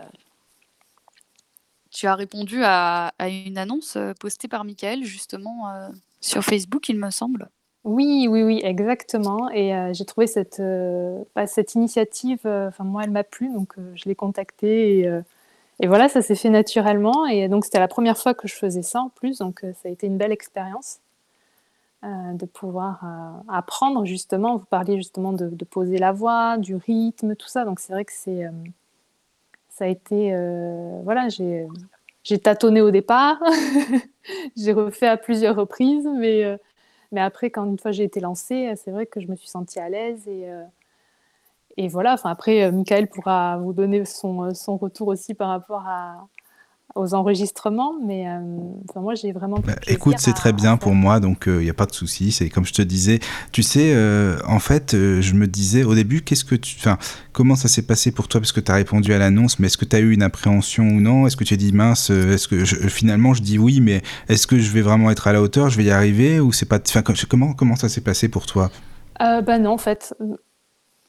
[1.90, 5.88] tu as répondu à, à une annonce postée par Michael justement euh,
[6.20, 7.48] sur Facebook, il me semble.
[7.82, 9.48] Oui, oui, oui, exactement.
[9.50, 13.50] Et euh, j'ai trouvé cette, euh, bah, cette initiative, euh, enfin moi, elle m'a plu,
[13.52, 14.98] donc euh, je l'ai contactée.
[14.98, 15.22] Et, euh,
[15.80, 17.26] et voilà, ça s'est fait naturellement.
[17.26, 19.88] Et donc c'était la première fois que je faisais ça en plus, donc euh, ça
[19.88, 21.00] a été une belle expérience
[22.04, 24.56] euh, de pouvoir euh, apprendre justement.
[24.56, 27.64] Vous parliez justement de, poser la voix, du rythme, tout ça.
[27.64, 28.44] Donc c'est vrai que c'est,
[29.70, 30.34] ça a été,
[31.04, 31.66] voilà, j'ai,
[32.24, 33.42] j'ai tâtonné au départ,
[34.56, 36.58] j'ai refait à plusieurs reprises, mais
[37.12, 39.80] mais après, quand une fois j'ai été lancée, c'est vrai que je me suis sentie
[39.80, 40.46] à l'aise et,
[41.76, 42.14] et voilà.
[42.14, 46.26] Enfin, après, euh, Michael pourra vous donner son, euh, son retour aussi par rapport à,
[46.96, 48.40] aux enregistrements, mais euh,
[48.88, 49.58] enfin, moi j'ai vraiment.
[49.64, 52.32] Bah, écoute, c'est très bien pour moi, donc il n'y a pas de souci.
[52.32, 53.20] C'est comme je te disais.
[53.52, 56.98] Tu sais, euh, en fait, euh, je me disais au début, qu'est-ce que tu, enfin,
[57.32, 58.40] comment ça s'est passé pour toi?
[58.40, 60.82] Parce que tu as répondu à l'annonce, mais est-ce que tu as eu une appréhension
[60.84, 61.26] ou non?
[61.28, 64.02] Est-ce que tu as dit mince euh, Est-ce que je- finalement je dis oui, mais
[64.28, 65.70] est-ce que je vais vraiment être à la hauteur?
[65.70, 66.40] Je vais y arriver?
[66.40, 68.70] Ou c'est pas Enfin, comment comment ça s'est passé pour toi?
[69.22, 70.14] Euh, bah non, en fait,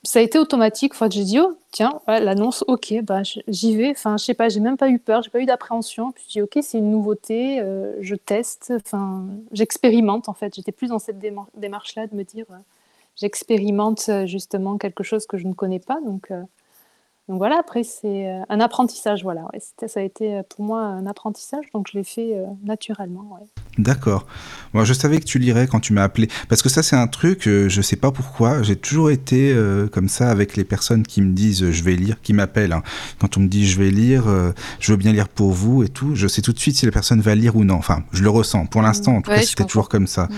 [0.04, 0.94] ça a été automatique.
[0.94, 3.92] Enfin, j'ai dit, oh, tiens, l'annonce, ok, bah, j'y vais.
[3.92, 6.12] Enfin, je sais pas, j'ai même pas eu peur, j'ai pas eu d'appréhension.
[6.12, 8.74] Puis j'ai dit, ok, c'est une nouveauté, euh, je teste,
[9.52, 10.56] j'expérimente, en fait.
[10.56, 12.56] J'étais plus dans cette démar- démarche-là de me dire, euh,
[13.16, 16.00] j'expérimente euh, justement quelque chose que je ne connais pas.
[16.02, 16.32] Donc,
[17.30, 19.44] donc voilà, après, c'est euh, un apprentissage, voilà.
[19.54, 19.60] ouais.
[19.88, 23.48] Ça a été euh, pour moi un apprentissage, donc je l'ai fait euh, naturellement, ouais.
[23.78, 24.26] D'accord.
[24.74, 26.28] Moi, je savais que tu lirais quand tu m'as appelé.
[26.50, 28.62] Parce que ça, c'est un truc, euh, je sais pas pourquoi.
[28.64, 31.96] J'ai toujours été euh, comme ça avec les personnes qui me disent euh, je vais
[31.96, 32.74] lire, qui m'appellent.
[32.74, 32.84] hein.
[33.20, 34.52] Quand on me dit je vais lire, euh,
[34.82, 36.92] je veux bien lire pour vous et tout, je sais tout de suite si la
[36.92, 37.76] personne va lire ou non.
[37.76, 38.66] Enfin, je le ressens.
[38.66, 40.24] Pour l'instant, en tout Ouais, cas, c'était toujours comme ça.
[40.26, 40.34] Mm.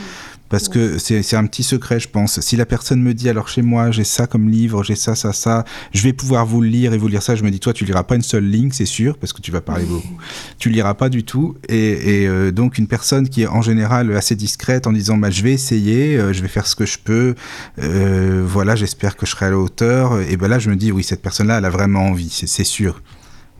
[0.54, 2.39] Parce que c'est un petit secret, je pense.
[2.39, 5.34] Si la personne me dit alors chez moi j'ai ça comme livre, j'ai ça, ça,
[5.34, 7.74] ça, je vais pouvoir vous le lire et vous lire ça, je me dis toi
[7.74, 10.16] tu liras pas une seule ligne, c'est sûr, parce que tu vas parler beaucoup.
[10.60, 11.56] Tu liras pas du tout.
[11.70, 15.32] Et, et, euh, donc une personne qui est en général assez discrète en disant bah,
[15.32, 17.34] je vais essayer, euh, je vais faire ce que je peux,
[17.82, 20.22] euh, voilà, j'espère que je serai à la hauteur.
[20.22, 23.01] Et ben là je me dis oui cette personne-là elle a vraiment envie, c'est sûr.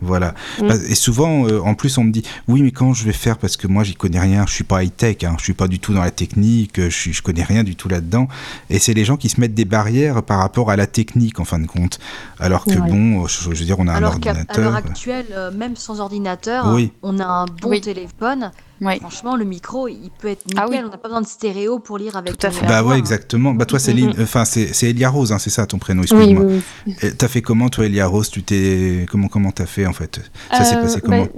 [0.04, 0.34] Voilà.
[0.62, 0.68] Mm.
[0.68, 3.38] Bah, Et souvent, euh, en plus, on me dit oui, mais quand je vais faire?
[3.38, 5.68] Parce que moi, j'y connais rien, je suis pas high tech, hein, je suis pas
[5.68, 8.28] du tout dans la technique, je suis, je connais rien du tout là-dedans.
[8.70, 11.46] Et c'est les gens qui se mettent des barrières par rapport à la technique, en
[11.46, 12.00] fin de compte.
[12.40, 12.90] Alors que Ouais.
[12.90, 14.76] bon, je, je veux dire, on a un Alors qu'à à l'heure ordinateur.
[14.76, 16.92] actuelle, euh, même sans ordinateur, Oui.
[17.02, 17.82] on a un bon Oui.
[17.82, 18.52] téléphone.
[18.82, 20.62] Franchement, le micro, il peut être nickel.
[20.64, 20.78] Ah oui.
[20.84, 22.66] On n'a pas besoin de stéréo pour lire avec Tout à fait.
[22.66, 23.54] Bah ouais, exactement.
[23.54, 23.84] Bah toi, Mhm.
[23.84, 26.44] Céline, enfin c'est c'est Elia Rose, hein, c'est ça ton prénom, Oui, excuse-moi.
[26.46, 26.96] oui, oui.
[27.18, 28.30] T'as fait comment toi, Elia Rose?
[28.30, 30.20] Tu t'es comment comment t'as fait en fait?
[30.52, 31.24] Ça s'est Euh, passé comment?
[31.24, 31.30] bah,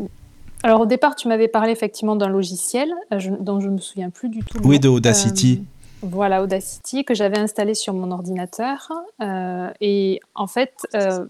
[0.64, 4.10] Alors au départ, tu m'avais parlé effectivement d'un logiciel euh, je- dont je me souviens
[4.10, 4.58] plus du tout.
[4.64, 5.62] Oui, de Audacity.
[5.62, 8.92] Euh, voilà, Audacity, que j'avais installé sur mon ordinateur.
[9.22, 11.26] euh, et en fait, euh,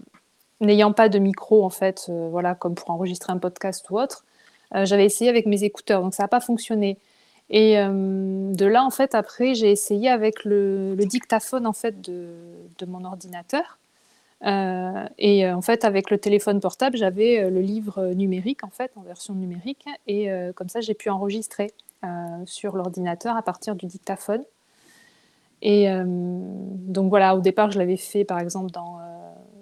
[0.62, 4.24] n'ayant pas de micro, en fait, euh, voilà, comme pour enregistrer un podcast ou autre,
[4.24, 4.35] euh,
[4.84, 6.98] j'avais essayé avec mes écouteurs, donc ça n'a pas fonctionné.
[7.48, 12.86] Et euh, de là, en fait, après, j'ai essayé avec le, dictaphone en fait de,
[12.86, 13.78] mon ordinateur.
[14.44, 18.70] Euh, et euh, en fait, avec le téléphone portable, j'avais euh, le livre numérique en
[18.70, 21.72] fait en version numérique, et euh, comme ça, j'ai pu enregistrer
[22.04, 22.08] euh,
[22.44, 24.44] sur l'ordinateur à partir du dictaphone.
[25.62, 28.98] Et euh, donc voilà, au départ, je l'avais fait par exemple dans.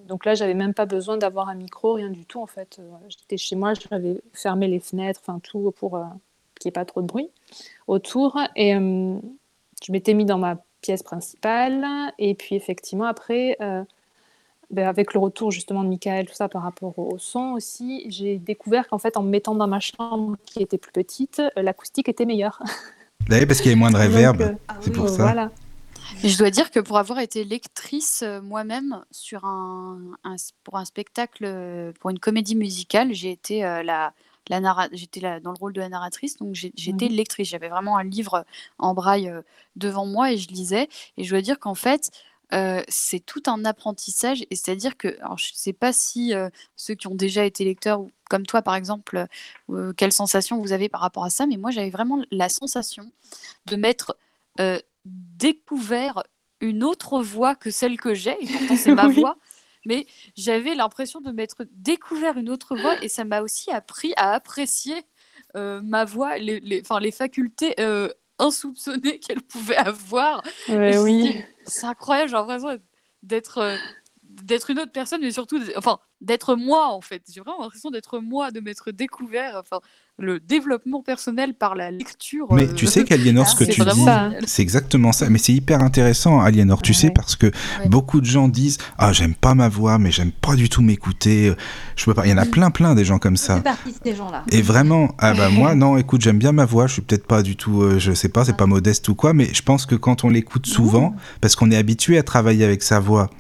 [0.07, 2.79] Donc là, j'avais même pas besoin d'avoir un micro, rien du tout en fait.
[2.79, 6.05] Euh, J'étais chez moi, j'avais fermé les fenêtres, enfin tout pour euh,
[6.59, 7.31] qu'il n'y ait pas trop de bruit
[7.87, 8.39] autour.
[8.57, 9.17] Et euh,
[9.85, 11.85] je m'étais mis dans ma pièce principale.
[12.19, 13.83] Et puis effectivement, après, euh,
[14.71, 18.05] ben, avec le retour justement de Michael, tout ça par rapport au, au son aussi,
[18.11, 22.09] j'ai découvert qu'en fait, en me mettant dans ma chambre qui était plus petite, l'acoustique
[22.09, 22.63] était meilleure.
[23.29, 24.57] Bah oui, parce qu'il y avait moins de réverb.
[24.81, 25.23] c'est pour ça.
[25.23, 25.51] Voilà.
[26.23, 30.85] Je dois dire que pour avoir été lectrice euh, moi-même sur un, un- pour un
[30.85, 34.15] spectacle, euh, pour une comédie musicale, j'ai été euh, la,
[34.49, 37.49] la narra- j'étais dans le rôle de la narratrice, donc j'ai- j'étais lectrice.
[37.49, 38.47] J'avais vraiment un livre
[38.79, 39.43] en braille euh,
[39.77, 40.89] devant moi et je lisais.
[41.19, 42.11] Et je dois dire qu'en fait,
[42.55, 44.43] euh, c'est tout un apprentissage.
[44.51, 48.01] Et c'est-à-dire que, alors je sais pas si euh, ceux qui ont déjà été lecteurs,
[48.31, 49.27] comme toi par exemple,
[49.99, 53.11] quelle sensation vous avez par rapport à ça, mais moi j'avais vraiment la sensation
[53.67, 54.17] de m'être
[55.05, 56.23] découvert
[56.61, 59.21] une autre voix que celle que j'ai, et pourtant c'est ma Oui.
[59.21, 59.37] voix,
[59.87, 64.33] mais j'avais l'impression de m'être découvert une autre voix et ça m'a aussi appris à
[64.33, 65.05] apprécier
[65.57, 66.83] euh, ma voix, les, les,
[67.13, 70.43] facultés euh, insoupçonnées qu'elle pouvait avoir.
[70.69, 71.45] Ouais, oui.
[71.67, 72.79] C'est incroyable, j'ai l'impression
[73.23, 73.77] d'être euh,
[74.43, 77.23] d'être une autre personne, mais surtout, enfin, d'être moi en fait.
[77.33, 79.81] J'ai vraiment l'impression d'être moi, de m'être découvert, enfin,
[80.19, 82.47] le développement personnel par la lecture.
[82.53, 84.05] Mais euh, tu sais qu'Aliénor, ce que c'est tu dis,
[84.47, 85.29] c'est exactement ça.
[85.29, 86.97] Mais c'est hyper intéressant, Aliénor, tu Ouais.
[86.97, 87.89] sais, parce que Ouais.
[87.89, 91.53] beaucoup de gens disent Ah, j'aime pas ma voix, mais j'aime pas du tout m'écouter.
[91.97, 92.27] Je peux pas.
[92.27, 93.63] Il y en a plein, plein des gens comme ça.
[94.05, 94.45] ces gens-là.
[94.51, 97.43] Et vraiment, ah bah moi, non, écoute, j'aime bien ma voix, je suis peut-être pas
[97.43, 99.95] du tout, euh, je sais pas, c'est pas modeste ou quoi, mais je pense que
[99.95, 103.31] quand on l'écoute souvent, parce qu'on est habitué à travailler avec sa voix,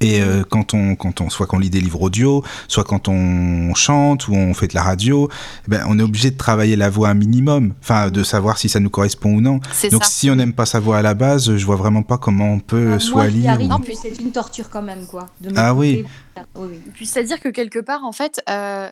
[0.00, 3.74] et euh, quand on, quand on, soit qu'on lit des livres audio, soit quand on
[3.74, 5.28] chante ou on fait de la radio,
[5.66, 8.68] eh ben, on est obligé de travailler la voix un minimum, enfin, de savoir si
[8.68, 9.60] ça nous correspond ou non.
[9.72, 10.10] C'est Donc ça.
[10.10, 12.58] si on n'aime pas sa voix à la base, je vois vraiment pas comment on
[12.60, 13.50] peut soit lire.
[13.52, 15.28] arrive, ou- mais c'est une torture quand même, quoi.
[15.40, 15.96] de Ah oui.
[15.98, 16.10] m'écouter.
[16.56, 16.80] Oui, oui.
[16.94, 18.90] Puis c'est-à-dire que quelque part, en fait, euh,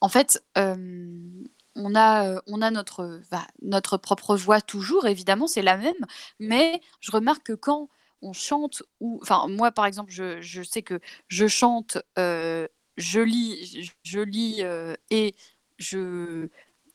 [0.00, 0.74] en fait, euh,
[1.76, 5.94] on a, on a notre, bah, notre propre voix toujours, évidemment, c'est la même,
[6.40, 7.88] mais je remarque que quand
[8.22, 12.66] on chante, ou, enfin, moi, par exemple, je, je sais que je chante, euh,
[12.96, 15.34] je lis, je, lis euh, et
[15.78, 16.48] je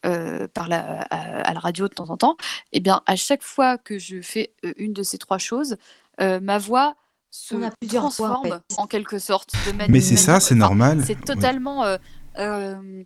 [0.05, 2.37] euh, parle à, à- à la radio de temps en temps,
[2.71, 5.75] et bien, à chaque fois que je fais une de ces trois choses,
[6.21, 6.95] euh, ma voix
[7.29, 8.75] se On a plusieurs voix, en transforme fait.
[8.77, 9.51] en, quelque sorte.
[9.65, 11.03] De ma- Mais c'est ça, c'est enfin, normal.
[11.05, 11.83] C'est totalement.
[11.83, 11.97] euh,
[12.37, 13.03] euh,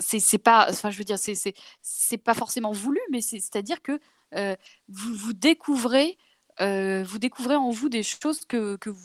[0.00, 0.66] c'est c'est pas.
[0.70, 3.98] Enfin, je veux dire, c'est c'est- c'est pas forcément voulu, mais c'est- c'est-à-dire que
[4.34, 4.54] euh,
[4.88, 6.18] vous, vous découvrez.
[6.60, 8.98] Euh, vous découvrez en vous des choses que, que vous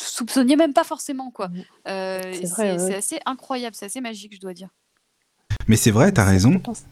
[0.00, 1.48] soupçonniez même pas forcément quoi.
[1.48, 1.64] Mhm.
[1.88, 2.94] Euh, C'est ouais.
[2.94, 4.68] assez incroyable, c'est assez magique, je dois dire.
[5.68, 6.58] Mais c'est vrai, t'as Ça, raison.
[6.58, 6.82] pense.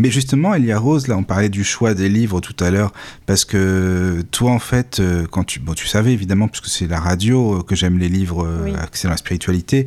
[0.00, 2.92] Mais justement, Elia Rose, là, on parlait du choix des livres tout à l'heure,
[3.24, 6.98] parce que toi, en fait, euh, quand tu, bon, tu savais évidemment, puisque c'est la
[6.98, 8.74] radio que j'aime les livres Oui.
[8.74, 9.86] axés dans la spiritualité.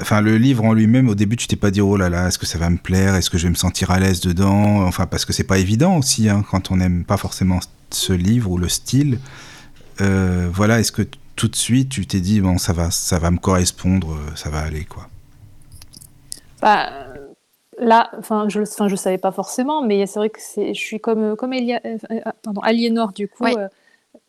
[0.00, 2.38] Enfin, le livre en lui-même, au début, tu t'es pas dit, oh là là, est-ce
[2.38, 5.06] que ça va me plaire, est-ce que je vais me sentir à l'aise dedans, enfin,
[5.06, 7.60] parce que c'est pas évident aussi, hein, quand on n'aime pas forcément
[7.94, 9.18] ce livre ou le style.
[10.00, 11.02] Euh, voilà, est-ce que
[11.36, 14.50] tout de suite, tu t'es dit, bon, ça va, ça va me correspondre, euh, ça
[14.50, 15.08] va aller, quoi?
[16.60, 16.90] Bah,
[17.78, 21.00] là, enfin, je, enfin, je savais pas forcément, mais c'est vrai que c'est, je suis
[21.00, 21.96] comme, comme Elia, euh,
[22.42, 23.68] pardon, Aliénor, du coup, euh,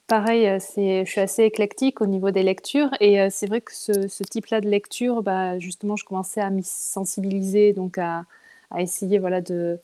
[0.05, 3.73] pareil, c'est, je suis assez éclectique au niveau des lectures, et euh, c'est vrai que
[3.73, 8.25] ce, ce type-là de lecture, bah, justement, je commençais à m'y sensibiliser, donc à,
[8.69, 9.79] à essayer, voilà, de,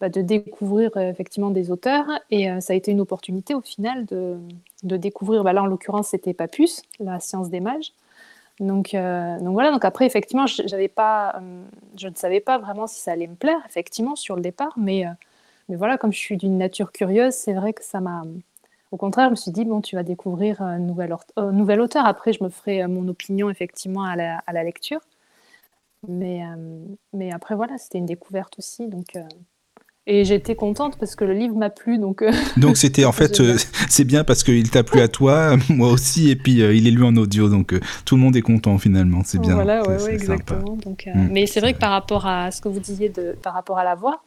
[0.00, 3.62] bah, de découvrir euh, effectivement des auteurs, et euh, ça a été une opportunité au
[3.62, 4.36] final de,
[4.82, 7.92] de découvrir, bah, là, en l'occurrence, c'était Papus, la science des mages.
[8.60, 11.40] Donc, euh, donc voilà, donc après, effectivement, j'avais pas,
[11.98, 15.04] je ne savais pas vraiment si ça allait me plaire, effectivement, sur le départ, mais,
[15.68, 18.22] mais voilà, comme je suis d'une nature curieuse, c'est vrai que ça m'a.
[18.92, 21.14] Au contraire, je me suis dit, bon, tu vas découvrir un nouvel,
[21.52, 22.06] nouvel auteur.
[22.06, 25.00] Après, je me ferai mon opinion, effectivement, à la, à la lecture.
[26.08, 26.42] Mais,
[27.12, 28.86] mais après, voilà, c'était une découverte aussi.
[28.88, 29.16] Donc,
[30.08, 31.98] Et j'étais contente parce que le livre m'a plu.
[31.98, 33.56] Donc, euh, Donc c'était en fait, euh,
[33.88, 36.92] c'est bien parce qu'il t'a plu à toi, moi aussi, et puis euh, il est
[36.92, 37.74] lu en audio, donc
[38.04, 39.54] tout le monde est content finalement, c'est bien.
[39.54, 40.76] Voilà, ouais, exactement.
[40.76, 43.52] Donc, Mm, mais c'est vrai que par rapport à ce que vous disiez de, par
[43.54, 44.22] rapport à la voix,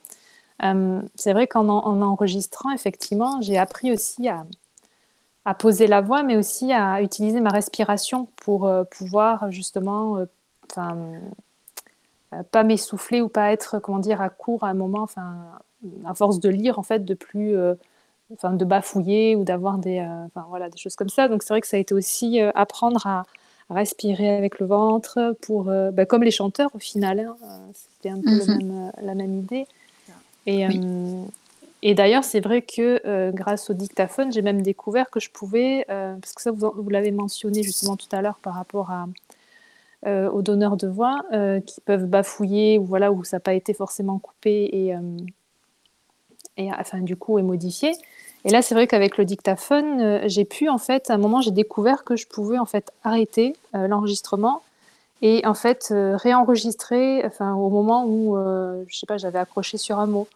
[1.15, 4.45] c'est vrai qu'en en, en enregistrant, effectivement, j'ai appris aussi à,
[5.45, 10.17] à poser la voix, mais aussi à utiliser ma respiration pour pouvoir justement,
[12.51, 15.35] pas m'essouffler ou pas être, comment dire, à court à un moment, enfin,
[16.05, 17.75] à force de lire, en fait, de plus, euh,
[18.33, 21.27] enfin, de bafouiller ou d'avoir des, euh, enfin, voilà, des choses comme ça.
[21.27, 23.25] Donc c'est vrai que ça a été aussi euh, apprendre à,
[23.69, 27.19] à respirer avec le ventre, pour, bah, comme les chanteurs au final.
[27.19, 27.35] hein,
[27.73, 28.47] C'était un peu le Mhm.
[28.47, 29.65] même, la même idée.
[30.45, 30.79] Et, Oui.
[30.83, 31.23] euh,
[31.81, 35.85] et d'ailleurs, c'est vrai que euh, grâce au dictaphone, j'ai même découvert que je pouvais,
[35.89, 39.05] euh, parce que ça, vous, vous l'avez mentionné justement tout à l'heure par rapport à,
[40.07, 41.21] euh, aux donneurs de voix
[41.65, 44.95] qui peuvent bafouiller ou voilà où ça n'a pas été forcément coupé et,
[46.59, 47.93] et enfin du coup est modifié.
[48.45, 51.41] Et là, c'est vrai qu'avec le dictaphone, euh, j'ai pu en fait, à un moment,
[51.41, 54.61] j'ai découvert que je pouvais en fait arrêter euh, l'enregistrement
[55.21, 58.37] et en fait euh, réenregistrer, enfin au moment où
[58.87, 60.27] je sais pas, j'avais accroché sur un mot.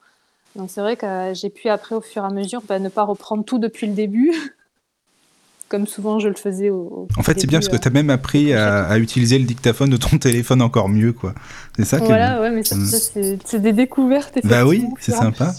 [0.56, 3.04] Donc c'est vrai que j'ai pu après, au fur et à mesure, bah, ne pas
[3.04, 4.34] reprendre tout depuis le début,
[5.70, 6.82] comme souvent je le faisais au.
[6.82, 9.45] au En fait, c'est bien parce que tu as même appris à, à utiliser le
[9.45, 11.34] dictaphone de ton téléphone encore mieux, quoi.
[11.78, 12.86] C'est ça qui est Voilà, ouais, mais ça, Mm.
[12.86, 12.98] ça,
[13.45, 14.40] c'est des découvertes.
[14.44, 15.54] Bah oui, c'est sympa.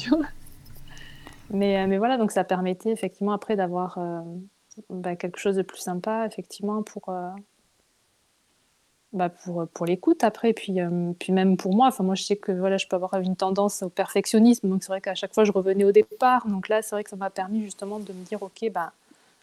[1.51, 4.21] Mais, euh, mais voilà, donc ça permettait effectivement après d'avoir euh,
[4.91, 7.31] bah, quelque chose de plus sympa, effectivement, pour, euh,
[9.13, 10.53] bah, pour, pour l'écoute après.
[10.53, 10.79] Puis,
[11.19, 13.83] puis même pour moi, enfin, moi je sais que voilà, je peux avoir une tendance
[13.83, 16.47] au perfectionnisme, donc c'est vrai qu'à chaque fois je revenais au départ.
[16.49, 18.93] Donc là, c'est vrai que ça m'a permis justement de me dire, ok, bah,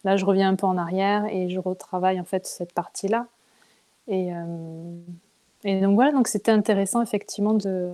[0.03, 3.27] là je reviens un peu en arrière et je retravaille en fait cette partie-là.
[4.07, 4.31] Et,
[5.63, 7.93] et donc voilà, donc c'était intéressant effectivement de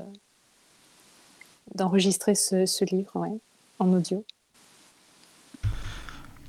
[1.76, 3.38] d'enregistrer ce, ce livre ouais,
[3.80, 4.26] en audio.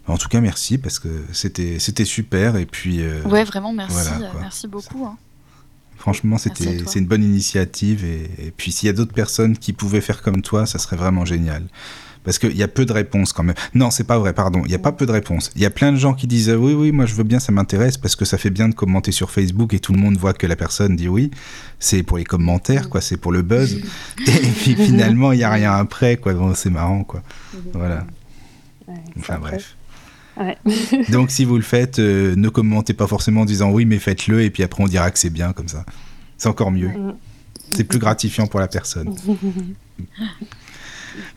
[0.06, 3.94] En tout cas, merci parce que c'était c'était super et puis euh, Ouais, vraiment, merci.
[3.94, 5.04] voilà, euh, merci beaucoup.
[5.04, 5.18] hein.
[5.98, 9.74] franchement, c'était c'est une bonne initiative et, et puis s'il y a d'autres personnes qui
[9.74, 11.66] pouvaient faire comme toi, ça serait vraiment génial.
[12.28, 13.54] Parce qu'il y a peu de réponses quand même.
[13.72, 14.60] Non, c'est pas vrai, pardon.
[14.66, 15.50] Il n'y a pas peu de réponses.
[15.56, 17.52] Il y a plein de gens qui disent oui, oui, moi je veux bien, ça
[17.52, 20.34] m'intéresse parce que ça fait bien de commenter sur Facebook et tout le monde voit
[20.34, 21.30] que la personne dit oui.
[21.78, 23.00] C'est pour les commentaires, quoi.
[23.00, 23.76] C'est pour le buzz.
[24.26, 26.34] et puis finalement, il n'y a rien après, quoi.
[26.34, 27.22] Bon, c'est marrant, quoi.
[27.72, 28.06] Voilà.
[29.18, 29.74] Enfin bref.
[30.36, 30.58] Ouais.
[31.08, 34.42] Donc si vous le faites, euh, ne commentez pas forcément en disant oui, mais faites-le
[34.42, 35.86] et puis après on dira que c'est bien comme ça.
[36.36, 36.88] C'est encore mieux.
[36.88, 37.14] Mm.
[37.72, 39.16] C'est plus gratifiant pour la personne.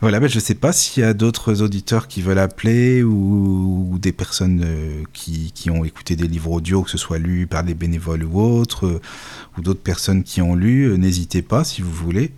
[0.00, 3.98] Voilà, ben, je sais pas s'il y a d'autres auditeurs qui veulent appeler ou, ou
[3.98, 7.62] des personnes euh, qui, qui ont écouté des livres audio, que ce soit lus par
[7.64, 9.00] des bénévoles ou autres, euh,
[9.58, 12.32] ou d'autres personnes qui ont lu, euh, n'hésitez pas si vous voulez.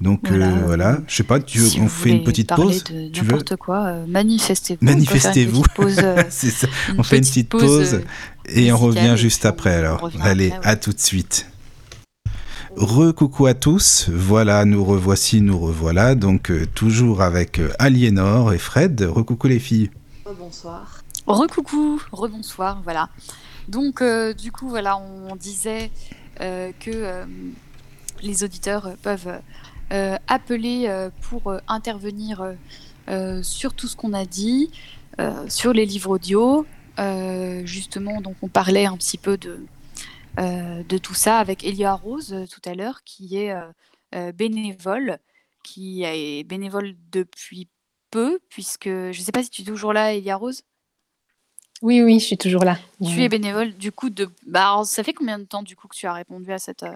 [0.00, 0.48] Donc Voilà.
[0.66, 3.26] voilà, je sais pas, tu veux- Si on fait une petite pause de Tu veux
[3.28, 4.84] n'importe quoi, manifestez-vous.
[4.84, 5.62] Manifestez-vous.
[6.28, 6.66] C'est ça.
[6.98, 8.00] On fait une petite pause.
[8.48, 10.10] Et on revient juste après alors.
[10.20, 10.72] Allez, après, ouais.
[10.72, 11.46] à tout de suite.
[12.76, 18.58] Re-coucou à tous, voilà, nous revoici, nous revoilà, donc euh, toujours avec euh, Aliénor et
[18.58, 19.02] Fred.
[19.02, 19.90] Recoucou les filles.
[20.38, 21.02] bonsoir.
[21.26, 23.08] Recoucou, rebonsoir, voilà.
[23.68, 25.90] Donc, euh, du coup, voilà, on disait
[26.40, 27.24] euh, que euh,
[28.22, 29.40] les auditeurs peuvent
[29.92, 32.42] euh, appeler euh, pour euh, intervenir
[33.42, 34.70] sur tout ce qu'on a dit,
[35.20, 36.66] euh, sur les livres audio.
[36.98, 39.66] Euh, justement, donc on parlait un petit peu de, euh,
[40.38, 43.60] de tout ça avec Elia Rose euh, tout à l'heure, qui est euh,
[44.14, 45.18] euh, bénévole,
[45.62, 47.68] qui est bénévole depuis
[48.10, 50.62] peu, puisque je ne sais pas si tu es toujours là, Elia Rose?
[51.82, 52.78] Oui, oui, je suis toujours là.
[53.04, 54.28] Tu es bénévole du coup de.
[54.46, 56.84] Bah, alors, ça fait combien de temps du coup que tu as répondu à cette.
[56.84, 56.92] euh,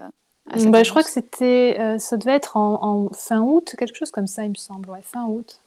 [0.49, 3.75] à cette Bah, je crois que c'était, euh, ça devait être en, en fin août,
[3.77, 5.59] quelque chose comme ça, il me semble, ouais, fin août.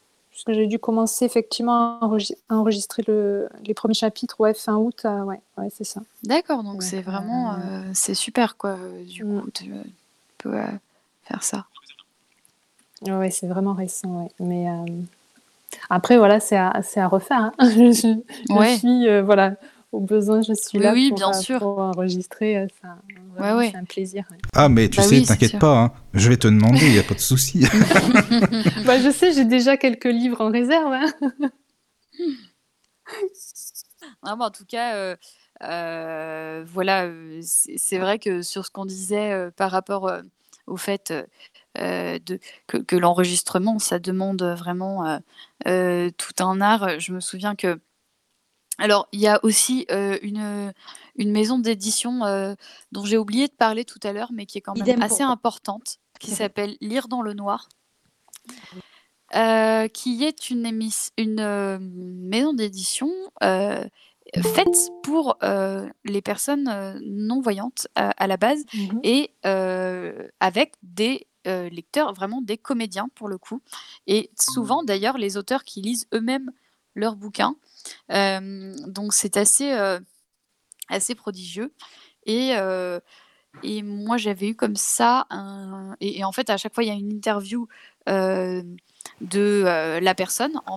[0.42, 4.76] Puisque j'ai dû commencer effectivement à enregis- à enregistrer le, les premiers chapitres, ouais, fin
[4.76, 6.00] août, euh, ouais, ouais, c'est ça.
[6.22, 7.52] D'accord, donc Ouais, c'est vraiment.
[7.56, 8.78] euh, c'est super quoi.
[9.06, 9.40] Du Mm.
[9.42, 9.82] coup, tu, euh,
[10.38, 10.64] peux euh,
[11.24, 11.66] faire ça.
[13.02, 14.30] Ouais, c'est vraiment récent, ouais.
[14.40, 14.66] Mais
[15.90, 16.72] après, voilà, c'est à,
[17.08, 17.52] refaire.
[17.58, 17.68] hein.
[17.68, 19.56] Je, suis, voilà,
[19.92, 21.58] au besoin, je suis Oui, là oui, pour, bien sûr.
[21.58, 22.66] pour enregistrer.
[22.80, 22.96] Ça,
[23.30, 23.70] vraiment, ouais.
[23.72, 24.24] C'est un plaisir.
[24.30, 24.38] ouais.
[24.54, 25.92] Ah, mais tu Bah sais, oui, t'inquiète pas, hein.
[26.14, 27.60] je vais te demander, il n'y a pas de souci.
[28.86, 30.92] Bah, je sais, j'ai déjà quelques livres en réserve.
[30.92, 31.12] hein.
[34.24, 35.16] Non, en tout cas, euh,
[35.62, 40.22] euh, voilà, euh, c'est vrai que sur ce qu'on disait euh, par rapport euh,
[40.66, 41.12] au fait
[41.76, 45.18] de, que, que l'enregistrement, ça demande vraiment euh,
[45.66, 46.98] euh, tout un art.
[46.98, 47.78] Je me souviens que.
[48.78, 50.72] Alors, il y a aussi euh, une,
[51.20, 52.54] une maison d'édition euh,
[52.92, 55.22] dont j'ai oublié de parler tout à l'heure, mais qui est quand même Idem assez
[55.22, 57.68] importante, qui s'appelle Lire dans le noir.
[59.36, 63.10] euh, qui est une, émis- une euh, maison d'édition
[63.40, 65.38] faite pour
[66.04, 69.00] les personnes non-voyantes à, la base Mhm.
[69.02, 69.30] et
[70.40, 73.60] avec des lecteurs, vraiment des comédiens pour le coup.
[74.06, 76.50] Et souvent d'ailleurs les auteurs qui lisent eux-mêmes
[76.94, 77.56] leurs bouquins.
[78.12, 80.00] Euh, donc c'est assez, euh,
[80.90, 81.72] assez prodigieux.
[82.26, 83.00] Et, euh,
[83.62, 85.96] et moi j'avais eu comme ça un...
[86.00, 87.66] Et, et en fait à chaque fois il y a une interview
[88.08, 88.62] euh,
[89.20, 90.76] de euh, la personne en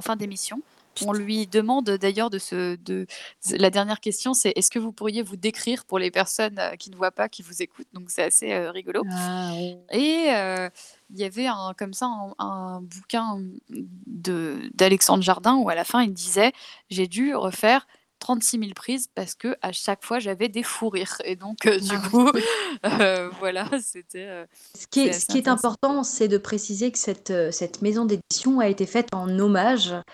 [0.00, 0.60] fin d'émission.
[1.06, 2.76] On lui demande d'ailleurs de se.
[2.76, 3.06] De,
[3.50, 6.96] la dernière question, c'est est-ce que vous pourriez vous décrire pour les personnes qui ne
[6.96, 7.86] voient pas, qui vous écoutent?
[7.94, 9.02] Donc c'est assez euh, rigolo.
[9.10, 9.76] Ah, oui.
[9.92, 10.68] Et euh,
[11.10, 13.40] il y avait un, comme ça un, un bouquin
[13.70, 16.52] d'Alexandre Jardin où à la fin il disait
[16.90, 17.86] j'ai dû refaire
[18.20, 21.16] 36 000 prises parce que à chaque fois j'avais des fous rires.
[21.24, 22.08] Et donc euh, du Ah.
[22.08, 22.30] coup,
[22.84, 24.26] euh, voilà, c'était.
[24.28, 24.46] euh,
[24.78, 28.68] Ce qui est, ce qui important, c'est de préciser que cette, cette maison d'édition a
[28.68, 30.04] été faite en hommage à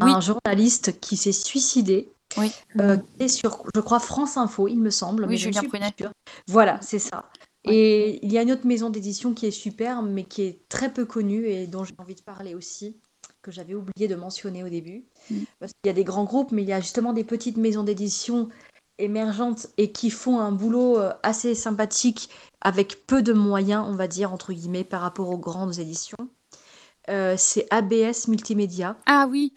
[0.00, 0.12] Oui.
[0.12, 2.12] un journaliste qui s'est suicidé.
[2.36, 2.50] Oui.
[2.76, 5.24] qui est sur, je crois, France Info, il me semble.
[5.24, 5.94] Oui, mais Julien Prunet.
[6.46, 7.30] Voilà, c'est ça.
[7.64, 10.92] Et il y a une autre maison d'édition qui est super, mais qui est très
[10.92, 12.96] peu connue et dont j'ai envie de parler aussi,
[13.48, 15.04] que j'avais oublié de mentionner au début.
[15.30, 15.42] Mm.
[15.58, 17.82] Parce qu'il y a des grands groupes, mais il y a justement des petites maisons
[17.82, 18.48] d'édition
[18.98, 22.28] émergentes et qui font un boulot euh, assez sympathique
[22.60, 26.18] avec peu de moyens, on va dire, entre guillemets, par rapport aux grandes éditions.
[27.08, 28.96] Euh, c'est ABS Multimédia.
[29.06, 29.54] Ah oui,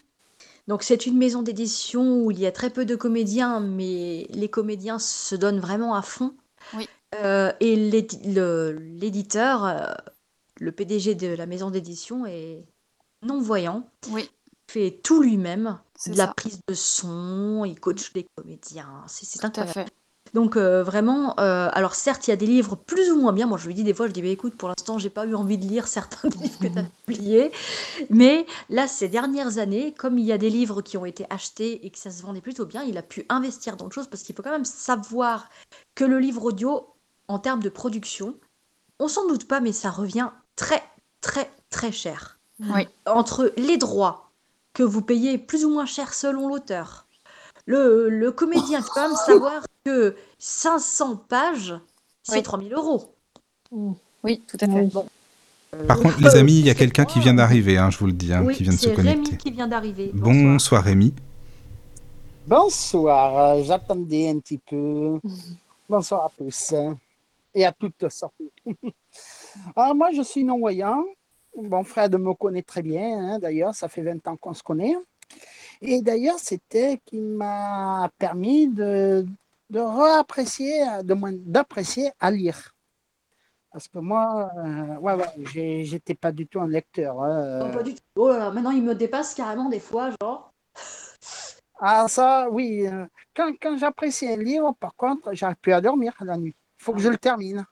[0.68, 4.48] Donc c'est une maison d'édition où il y a très peu de comédiens, mais les
[4.48, 6.34] comédiens se donnent vraiment à fond.
[6.74, 6.88] Oui.
[7.16, 9.96] Euh, et le- l'éditeur,
[10.60, 12.64] le PDG de la maison d'édition est
[13.22, 14.28] non-voyant, oui,
[14.68, 19.72] fait tout lui-même, de la prise de son, il coach les comédiens, c'est à incroyable.
[19.72, 19.94] fait.
[20.34, 23.46] Donc euh, vraiment, euh, alors certes, il y a des livres plus ou moins bien.
[23.46, 25.34] Moi, je lui dis des fois, je dis, bah, écoute, pour l'instant, j'ai pas eu
[25.34, 27.52] envie de lire certains des livres que tu as publiés.
[28.08, 31.84] Mais là, ces dernières années, comme il y a des livres qui ont été achetés
[31.84, 34.22] et que ça se vendait plutôt bien, il a pu investir dans autre chose parce
[34.22, 35.50] qu'il faut quand même savoir
[35.94, 36.94] que le livre audio,
[37.28, 38.38] en termes de production,
[38.98, 40.82] on s'en doute pas, mais ça revient très,
[41.20, 42.31] très, très cher.
[42.60, 42.86] Oui.
[43.06, 44.30] Entre les droits
[44.72, 47.06] que vous payez plus ou moins cher selon l'auteur,
[47.66, 51.74] le, le comédien, il faut quand même savoir que 500 pages,
[52.22, 52.42] c'est Oui.
[52.42, 53.14] 3000 euros.
[53.70, 53.92] Mm.
[54.24, 54.72] Oui, tout à fait.
[54.72, 54.86] oui.
[54.92, 55.06] Bon.
[55.88, 58.06] Par Euh, contre, les amis, il y a quelqu'un qui vient d'arriver, hein, je vous
[58.06, 59.24] le dis, hein, Oui, qui vient de se connecter.
[59.30, 60.10] Rémi qui vient d'arriver.
[60.12, 61.14] Bonsoir Rémi.
[62.46, 65.18] Bonsoir, euh, j'attendais un petit peu.
[65.88, 66.92] Bonsoir à tous euh,
[67.54, 68.50] et à toutes surtout.
[69.76, 71.04] Alors moi, je suis non-voyant.
[71.56, 74.96] Mon frère me connaît très bien, hein, d'ailleurs, ça fait 20 ans qu'on se connaît.
[75.80, 79.26] Et d'ailleurs, c'était qui m'a permis de,
[79.70, 82.74] de réapprécier, d'apprécier à lire.
[83.72, 85.16] Parce que moi, euh, ouais,
[85.84, 87.22] j'étais pas du tout un lecteur.
[87.22, 87.72] hein, Non, euh.
[87.72, 88.00] pas du tout.
[88.16, 90.52] Oh là là, maintenant, il me dépasse carrément des fois, genre.
[91.80, 92.86] Ah, ça, oui.
[92.86, 96.54] euh, Quand, quand j'apprécie un livre, par contre, j'arrive plus à dormir la nuit.
[96.80, 97.64] Il faut que je le termine.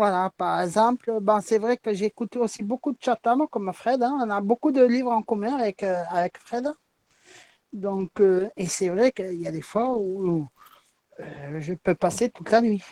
[0.00, 4.02] Voilà, par exemple, ben, c'est vrai que j'ai écouté aussi beaucoup de Chatham comme Fred.
[4.02, 4.16] hein.
[4.24, 6.72] On a beaucoup de livres en commun avec, euh, avec Fred.
[7.74, 10.48] Donc, euh, et c'est vrai qu'il y a des fois où
[11.20, 12.82] euh, je peux passer toute la nuit.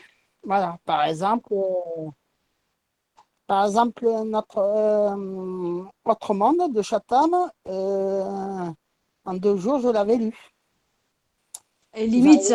[0.43, 1.55] Voilà, par exemple,
[3.47, 4.59] par exemple notre
[6.05, 10.35] Autre Monde de Chatham, en deux jours, je l'avais lu.
[11.95, 12.53] Et limite,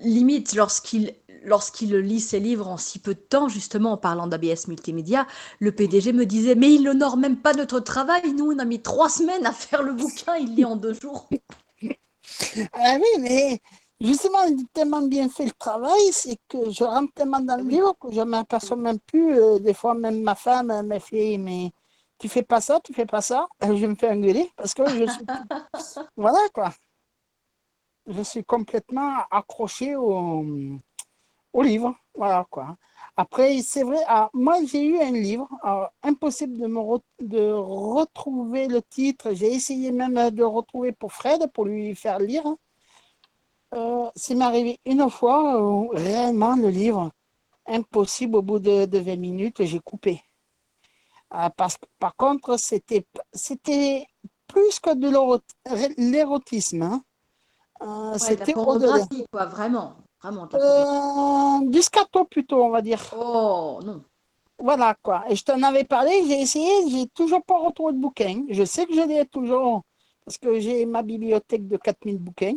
[0.00, 1.14] limite lorsqu'il
[1.48, 5.26] lorsqu'il lit ses livres en si peu de temps, justement en parlant d'ABS Multimédia,
[5.60, 8.32] le PDG me disait Mais il n'honore même pas notre travail.
[8.32, 11.28] Nous, on a mis trois semaines à faire le bouquin, il lit en deux jours.
[12.72, 13.60] Ah oui, mais
[14.00, 17.68] justement, il dit tellement bien fait le travail, c'est que je rentre tellement dans le
[17.68, 19.32] livre que je ne m'aperçois même plus.
[19.38, 21.70] euh, des fois, même ma femme elle me fait Mais
[22.18, 23.46] tu fais pas ça, tu fais pas ça?
[23.64, 25.26] Euh, Je me fais engueuler parce que je suis.
[26.16, 26.70] voilà quoi.
[28.06, 30.44] Je suis complètement accroché au,
[31.52, 31.94] au livre.
[32.14, 32.76] Voilà quoi.
[33.16, 37.50] Après, c'est vrai, ah, moi j'ai eu un livre, alors, impossible de me re- de
[37.52, 39.32] retrouver le titre.
[39.34, 42.44] J'ai essayé même de le retrouver pour Fred, pour lui faire lire.
[43.74, 47.10] Euh, c'est m'est arrivé une fois où réellement le livre,
[47.66, 50.22] impossible au bout de, de 20 minutes, j'ai coupé.
[51.30, 54.06] Ah, parce que par contre, c'était
[54.46, 55.40] plus que de l'éro-
[55.98, 56.82] l'érotisme.
[56.82, 57.02] hein.
[57.82, 58.94] Euh, Ouais, c'était au-delà.
[58.94, 59.96] pornographie, quoi, vraiment.
[60.22, 60.48] Vraiment.
[60.54, 63.00] Euh, plutôt, on va dire.
[63.16, 64.02] Oh, non.
[64.58, 65.24] Voilà quoi.
[65.28, 68.44] Et je t'en avais parlé, j'ai essayé, j'ai toujours pas retrouvé de bouquin.
[68.48, 69.82] Je sais que je l'ai toujours
[70.24, 72.56] parce que j'ai ma bibliothèque de 4000 bouquins.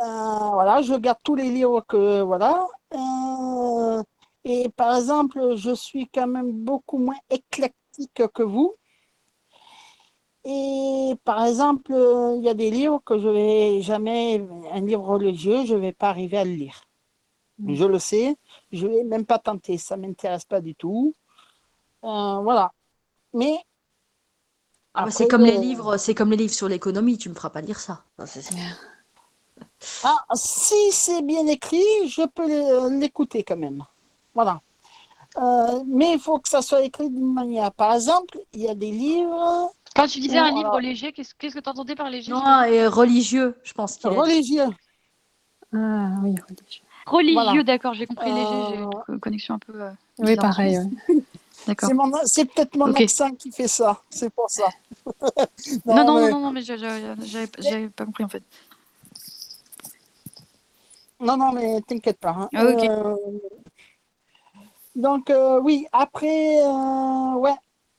[0.00, 2.66] Euh, voilà, je garde tous les livres que voilà.
[2.92, 4.02] Euh,
[4.44, 8.74] et par exemple, je suis quand même beaucoup moins éclectique que vous.
[10.44, 15.04] Et par exemple, euh, il y a des livres que je vais jamais, un livre
[15.04, 16.82] religieux, je vais pas arriver à le lire.
[17.66, 18.36] Je le sais,
[18.72, 21.14] je vais même pas tenter, ça m'intéresse pas du tout.
[22.04, 22.72] Euh, voilà.
[23.32, 23.56] Mais
[25.10, 27.60] c'est comme les euh, livres, c'est comme les livres sur l'économie, tu me feras pas
[27.60, 28.04] lire ça.
[28.18, 28.54] Non, c'est- c'est-
[30.02, 33.82] Ah, si c'est bien écrit, je peux l'é- l'écouter quand même.
[34.34, 34.60] Voilà.
[35.38, 37.72] Euh, mais il faut que ça soit écrit d'une manière.
[37.72, 41.34] Par exemple, il y a des livres Quand tu disais un livre alors- léger, qu'est-ce
[41.38, 42.32] qu'est-ce que tu entendais par léger?
[42.32, 44.16] Non, et religieux, je pense qu'il est.
[44.16, 44.64] religieux.
[45.72, 46.82] Ah oui, religieux.
[47.06, 47.62] Religieux, Voilà.
[47.64, 49.80] d'accord, j'ai compris léger, j'ai Euh, une connexion un peu.
[49.80, 50.78] euh, Oui, pareil.
[50.78, 50.84] ouais.
[51.66, 51.88] D'accord.
[51.88, 53.00] C'est mon- c'est peut-être mon Ok.
[53.00, 54.02] accent qui fait ça.
[54.10, 54.66] C'est pour ça.
[55.86, 58.42] Non, non, non, mais- non, non, mais j'ai- j'ai- j'avais j'avais pas compris en fait.
[61.20, 62.30] Non, non, mais t'inquiète pas.
[62.38, 62.48] hein.
[62.54, 62.84] Ah, ok.
[62.84, 63.16] Euh,
[64.96, 67.54] donc, euh, oui, après, euh, ouais,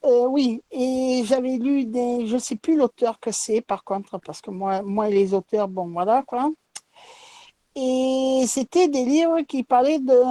[0.05, 4.41] euh, oui, et j'avais lu des, je sais plus l'auteur que c'est, par contre, parce
[4.41, 6.51] que moi, moi et les auteurs, bon, voilà, quoi.
[7.75, 10.21] Et c'était des livres qui parlaient de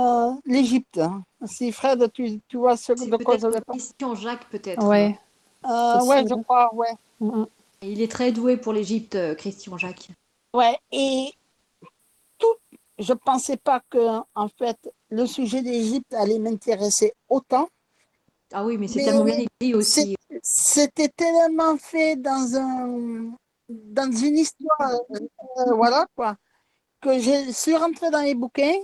[0.49, 0.99] l'Égypte.
[0.99, 1.23] hein.
[1.45, 3.49] Si Fred, tu, tu vois ce C'est de quoi je.
[3.69, 4.87] Christian Jacques, peut-être.
[4.87, 5.19] Ouais.
[5.67, 6.93] Euh, ouais, je crois, ouais.
[7.21, 7.47] Mm, mm.
[7.83, 10.09] Il est très doué pour l'Égypte, euh, Christian Jacques.
[10.55, 11.33] Ouais, et
[12.39, 12.55] tout,
[12.99, 14.79] je pensais pas que, en fait,
[15.11, 17.69] le sujet d'Égypte allait m'intéresser autant.
[18.57, 20.15] Ah oui, mais c'est tellement bien écrit aussi.
[20.43, 23.33] C'était tellement fait dans un
[23.69, 26.37] dans une histoire, euh, voilà quoi,
[27.01, 28.79] que je suis rentrée dans les bouquins.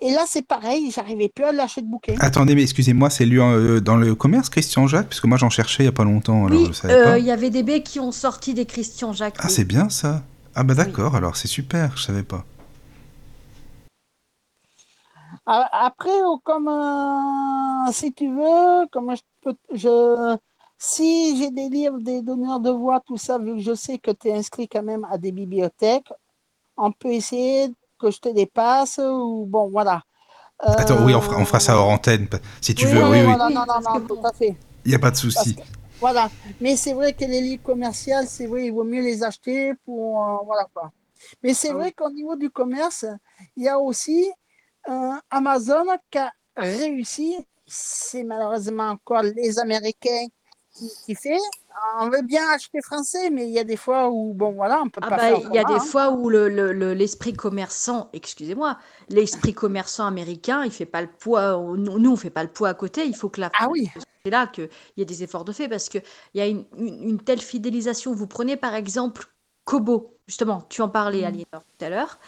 [0.00, 2.16] Et là, c'est pareil, j'arrivais plus à lâcher de bouquins.
[2.18, 5.08] Attendez, mais excusez-moi, c'est lu euh, dans le commerce, Christian Jacques?
[5.08, 7.04] Parce que moi j'en cherchais il y a pas longtemps, alors Oui, je savais euh,
[7.04, 7.18] pas.
[7.18, 9.36] il y avait des baies qui ont sorti des Christian Jacques.
[9.38, 9.52] Ah, oui.
[9.52, 10.22] c'est bien ça
[10.54, 12.44] Ah bah d'accord, alors c'est super, je savais pas.
[15.46, 20.36] Après, oh, comme euh, si tu veux, comme je peux, je,
[20.78, 24.10] si j'ai des livres, des donneurs de voix, tout ça, vu que je sais que
[24.10, 26.12] tu es inscrit quand même à des bibliothèques,
[26.76, 27.68] on peut essayer
[27.98, 30.02] que je te dépasse ou bon, voilà.
[30.78, 32.28] Attends, oui, on fera, on fera ça hors antenne,
[32.60, 34.56] si tu oui, veux, Euh, oui, oui, voilà, oui, non, non, non, tout à fait.
[34.84, 35.54] il n'y a pas de souci.
[35.56, 35.62] que-
[36.00, 36.28] Voilà.
[36.60, 40.24] Mais c'est vrai que les livres commerciaux, c'est vrai, il vaut mieux les acheter pour.
[40.24, 40.92] euh, voilà quoi.
[41.42, 43.06] Mais c'est Ah vrai qu'au niveau du commerce,
[43.56, 44.30] il y a aussi
[44.88, 47.36] euh, Amazon qui a réussi.
[47.66, 50.26] C'est malheureusement encore les Américains
[50.72, 51.38] qui, qui fait.
[52.00, 54.88] On veut bien acheter français, mais il y a des fois où, bon, voilà, on
[54.90, 55.80] peut Ah pas bah, faire il y a des hein.
[55.80, 58.78] fois où le- le- le- l'esprit commerçant, excusez-moi,
[59.10, 62.70] l'esprit commerçant américain, il fait pas le poids, nous, nous, on fait pas le poids
[62.70, 63.90] à côté, il faut que la Ah oui.
[64.24, 66.02] c'est là qu'il y a des efforts de fait parce qu'il
[66.34, 68.14] y a une, une- une telle fidélisation.
[68.14, 69.26] Vous prenez par exemple
[69.64, 71.24] Kobo, justement, tu en parlais Mm.
[71.24, 72.18] Aliénor tout à l'heure.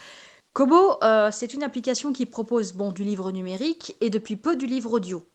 [0.53, 4.67] Kobo, euh, c'est une application qui propose bon, du livre numérique et depuis peu du
[4.67, 5.27] livre audio.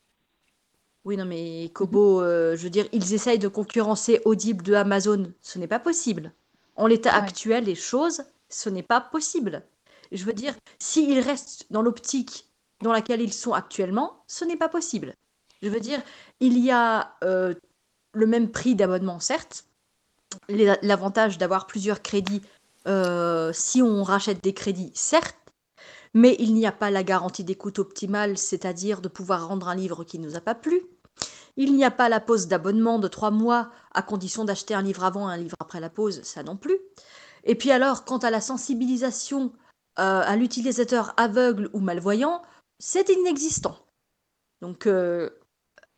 [1.04, 5.32] Oui, non, mais Kobo, euh, je veux dire, ils essayent de concurrencer Audible de Amazon.
[5.42, 6.32] Ce n'est pas possible.
[6.76, 7.18] En l'état Ouais.
[7.18, 9.62] actuel des choses, ce n'est pas possible.
[10.12, 12.48] Je veux dire, s'ils restent dans l'optique
[12.82, 15.14] dans laquelle ils sont actuellement, ce n'est pas possible.
[15.62, 16.02] Je veux dire,
[16.40, 17.54] il y a euh,
[18.12, 19.64] le même prix d'abonnement, certes,
[20.48, 22.42] l'avantage d'avoir plusieurs crédits
[22.86, 25.36] euh, si on rachète des crédits, certes,
[26.12, 30.04] mais il n'y a pas la garantie d'écoute optimale, c'est-à-dire de pouvoir rendre un livre
[30.04, 30.82] qui ne nous a pas plu.
[31.56, 35.04] Il n'y a pas la pause d'abonnement de trois mois à condition d'acheter un livre
[35.04, 36.78] avant et un livre après la pause, ça non plus.
[37.44, 39.52] Et puis alors, quant à la sensibilisation
[39.98, 42.42] euh, à l'utilisateur aveugle ou malvoyant,
[42.78, 43.78] c'est inexistant.
[44.60, 45.30] Donc, euh,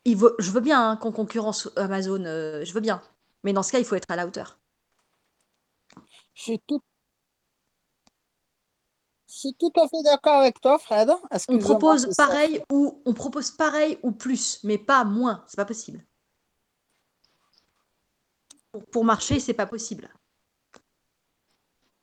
[0.05, 3.01] je veux bien hein, qu'on concurrence Amazon, je veux bien.
[3.43, 4.59] Mais dans ce cas, il faut être à la hauteur.
[6.37, 6.79] Je suis tout,
[9.27, 11.09] je suis tout à fait d'accord avec toi, Fred.
[11.49, 15.43] On propose pareil ou on propose pareil ou plus, mais pas moins.
[15.47, 16.05] C'est pas possible.
[18.71, 20.13] Pour, pour marcher, c'est pas possible.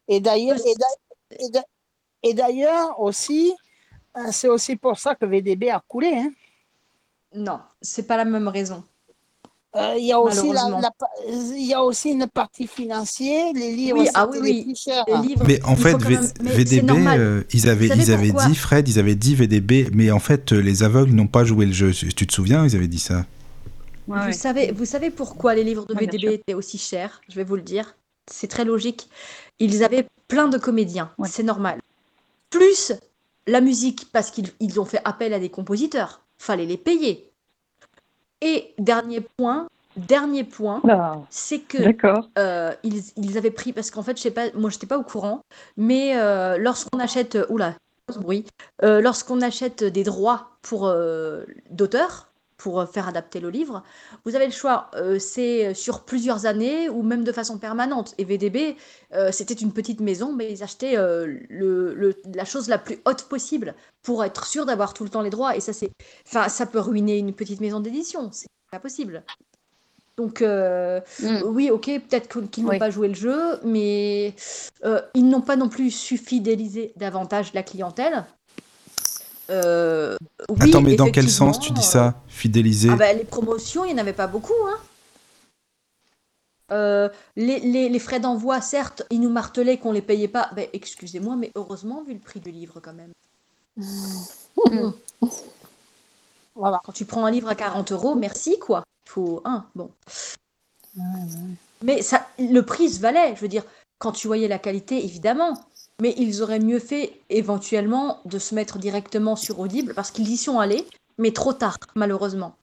[0.08, 1.64] Et d'ailleurs, et d'a- et d'a-
[2.24, 3.54] et d'ailleurs aussi,
[4.16, 6.06] Euh, C'est aussi pour ça que VDB a coulé.
[6.14, 6.30] hein.
[7.32, 8.84] Non, c'est pas la même raison.
[9.76, 10.80] Euh, Il y, a aussi la- Malheureusement.
[10.80, 13.52] la pa- il y a aussi une partie financière.
[13.54, 14.64] Les livres, Oui, ah c'était oui, les oui.
[14.66, 15.04] plus chers.
[15.08, 17.20] Les livres, Mais en fait, même- VDB, normal.
[17.20, 20.60] euh, ils avaient, ils avaient dit, Fred, ils avaient dit VDB, mais en fait, euh,
[20.60, 21.90] les aveugles n'ont pas joué le jeu.
[21.92, 23.26] Tu te souviens, ils avaient dit ça
[24.06, 24.32] Ouais, vous, ouais.
[24.32, 27.20] savez, vous savez pourquoi les livres de Ouais, VDB étaient aussi chers?
[27.28, 27.96] Je vais vous le dire.
[28.30, 29.08] C'est très logique.
[29.58, 31.10] Ils avaient plein de comédiens.
[31.18, 31.28] Ouais.
[31.28, 31.80] C'est normal.
[32.50, 32.92] Plus
[33.48, 36.20] la musique, parce qu'ils ils ont fait appel à des compositeurs.
[36.38, 37.30] Fallait les payer.
[38.46, 39.66] Et dernier point,
[39.96, 40.80] dernier point,
[41.30, 41.78] c'est que
[42.38, 45.02] euh, ils, ils avaient pris, parce qu'en fait, je sais pas, moi j'étais pas au
[45.02, 45.40] courant,
[45.76, 47.74] mais euh, lorsqu'on achète, oula,
[48.12, 48.44] ce bruit,
[48.82, 50.92] Euh, lorsqu'on achète des droits pour
[51.70, 52.28] d'auteurs,
[52.64, 53.82] pour euh, faire adapter le livre,
[54.24, 58.14] vous avez le choix, euh, c'est sur plusieurs années ou même de façon permanente.
[58.16, 58.76] Et VDB,
[59.12, 62.98] euh, c'était une petite maison, mais ils achetaient euh, le, le- la chose la plus
[63.04, 65.54] haute possible pour être sûr d'avoir tout le temps les droits.
[65.54, 65.90] Et ça, c'est,
[66.26, 69.22] enfin, ça peut ruiner une petite maison d'édition, c'est pas possible.
[70.16, 71.42] Donc, euh, Mm.
[71.44, 72.78] oui, ok, peut-être qu'ils n'ont Oui.
[72.78, 74.34] pas joué le jeu, mais
[75.14, 78.24] ils n'ont pas non plus su fidéliser davantage la clientèle.
[79.50, 80.16] Euh,
[80.48, 83.88] oui, Attends, mais dans quel sens tu dis ça Fidéliser ah bah, les promotions, il
[83.88, 84.54] n'y en avait pas beaucoup.
[84.66, 84.78] Hein.
[86.72, 90.50] Euh, les, les- les frais d'envoi, certes, ils nous martelaient qu'on les payait pas.
[90.56, 93.12] Ben, excusez-moi, mais heureusement, vu le prix du livre quand même.
[96.56, 96.80] Voilà.
[96.84, 98.84] quand tu prends un livre à 40 euros, merci quoi.
[99.06, 99.90] Il faut un, bon.
[101.82, 103.34] Mais ça, le prix se valait.
[103.34, 103.64] Je veux dire,
[103.98, 105.60] quand tu voyais la qualité, évidemment.
[106.02, 110.36] Mais ils auraient mieux fait éventuellement de se mettre directement sur Audible parce qu'ils y
[110.36, 110.86] sont allés,
[111.18, 112.56] mais trop tard, malheureusement.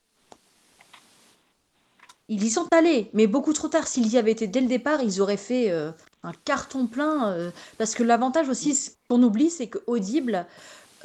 [2.27, 3.87] Ils y sont allés, mais beaucoup trop tard.
[3.87, 5.91] S'ils y avaient été dès le départ, ils auraient fait euh,
[6.23, 7.29] un carton plein.
[7.31, 10.45] euh, parce que l'avantage aussi ce qu'on oublie, c'est que Audible,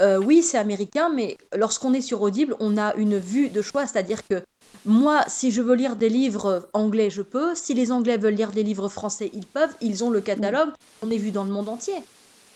[0.00, 3.86] euh, oui, c'est américain, mais lorsqu'on est sur Audible, on a une vue de choix,
[3.86, 4.42] c'est-à-dire que
[4.84, 7.56] moi, si je veux lire des livres anglais, je peux.
[7.56, 9.74] Si les Anglais veulent lire des livres français, ils peuvent.
[9.80, 10.70] Ils ont le catalogue.
[11.02, 11.94] On est vu dans le monde entier.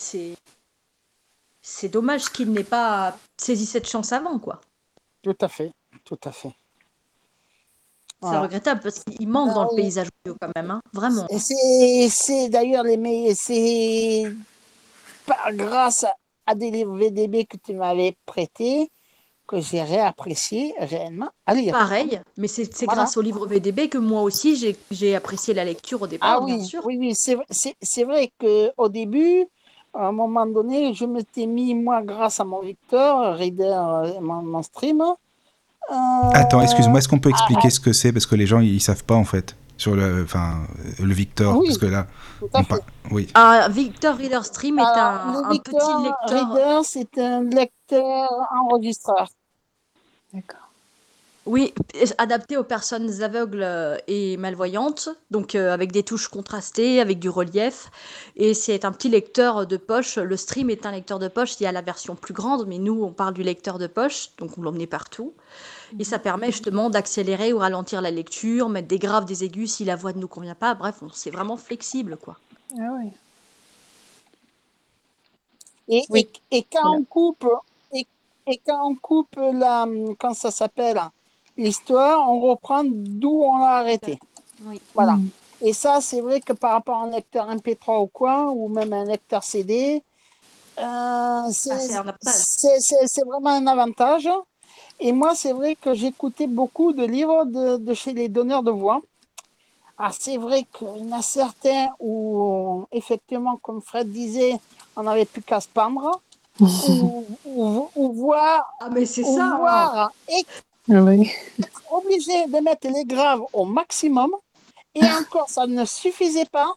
[0.00, 0.34] C'est
[1.60, 4.60] c'est dommage qu'ils n'aient pas saisi cette chance avant, quoi.
[5.22, 5.70] Tout à fait.
[6.04, 6.54] Tout à fait.
[8.22, 9.82] C'est regrettable parce qu'il manque Ah dans le oui.
[9.82, 10.80] paysage audio quand même, hein.
[10.92, 11.26] Vraiment.
[11.38, 14.32] C'est, d'ailleurs les meilleurs, c'est
[15.26, 16.06] par grâce
[16.46, 18.90] à des livres VDB que tu m'avais prêtés
[19.46, 21.72] que j'ai réapprécié réellement à lire.
[21.72, 23.02] Pareil, mais c'est Voilà.
[23.02, 26.58] grâce au livre VDB que moi aussi j'ai apprécié la lecture au départ, Ah bien
[26.58, 26.84] oui, sûr.
[26.86, 29.46] oui, oui, c'est vrai qu'au début,
[29.94, 34.42] à un moment donné, je m'étais mis, moi, grâce à mon Victor, Reader, euh, mon,
[34.42, 35.00] mon stream.
[35.00, 35.94] euh,
[36.32, 38.12] Attends, excuse-moi, est-ce qu'on peut ah, expliquer ce que c'est?
[38.12, 40.60] Parce que les gens, ils savent pas, en fait, sur le, enfin,
[41.00, 41.56] le Victor.
[41.58, 42.06] Oui, parce que là,
[42.38, 42.68] tout à on fait.
[42.68, 42.78] par-
[43.10, 43.28] oui.
[43.34, 46.52] Ah, Victor Reader Stream est un, le un petit Victor lecteur.
[46.52, 48.30] Reader, c'est un lecteur
[48.62, 49.28] enregistreur.
[50.32, 50.69] D'accord.
[51.50, 51.74] Oui,
[52.18, 57.28] adapté aux personnes aveugles euh, et malvoyantes, donc euh, avec des touches contrastées, avec du
[57.28, 57.90] relief.
[58.36, 60.16] Et c'est un petit lecteur de poche.
[60.16, 61.58] Le stream est un lecteur de poche.
[61.58, 64.30] Il y a la version plus grande, mais nous, on parle du lecteur de poche,
[64.38, 65.32] donc on l'emmenait partout.
[65.98, 69.84] Et ça permet justement d'accélérer ou ralentir la lecture, mettre des graves, des aigus si
[69.84, 70.74] la voix ne nous convient pas.
[70.74, 72.38] Bref, c'est vraiment flexible, quoi.
[72.78, 73.10] Ah oui.
[75.88, 76.28] Et, Oui.
[76.52, 76.98] et, et quand Voilà.
[76.98, 77.46] on coupe,
[77.92, 78.06] et,
[78.46, 79.86] et quand on coupe la,
[80.18, 81.00] quand ça s'appelle
[81.60, 84.18] l'histoire, on reprend d'où on l'a arrêté.
[84.64, 84.80] Oui.
[84.94, 85.12] Voilà.
[85.12, 85.28] Mm.
[85.62, 88.92] Et ça, c'est vrai que par rapport à un lecteur MP3 ou quoi, ou même
[88.92, 90.02] un lecteur CD,
[90.78, 94.28] euh, c'est Ah, c'est vraiment un avantage.
[94.98, 98.70] Et moi, c'est vrai que j'écoutais beaucoup de livres de, de chez les donneurs de
[98.70, 99.00] voix.
[99.98, 104.58] Ah, c'est vrai qu'il y en a certains où, effectivement, comme Fred disait,
[104.96, 106.20] on n'avait plus qu'à se pendre,
[106.60, 109.44] ou, ou, ou voir, Ah, mais c'est ça.
[109.44, 109.56] hein.
[109.58, 110.42] voir et
[110.90, 111.30] oui.
[111.90, 114.30] obligé de mettre les graves au maximum.
[114.94, 116.74] Et encore, ça ne suffisait pas.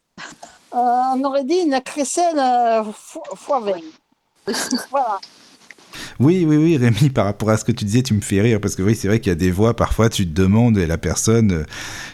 [0.73, 3.73] Euh, on aurait dit une crécelle euh, fo- fois 20.
[4.89, 5.19] voilà.
[6.19, 8.59] Oui, oui, oui, Rémi, par rapport à ce que tu disais, tu me fais rire
[8.61, 10.85] parce que oui, c'est vrai qu'il y a des voix, parfois tu te demandes, et
[10.85, 11.63] la personne, euh,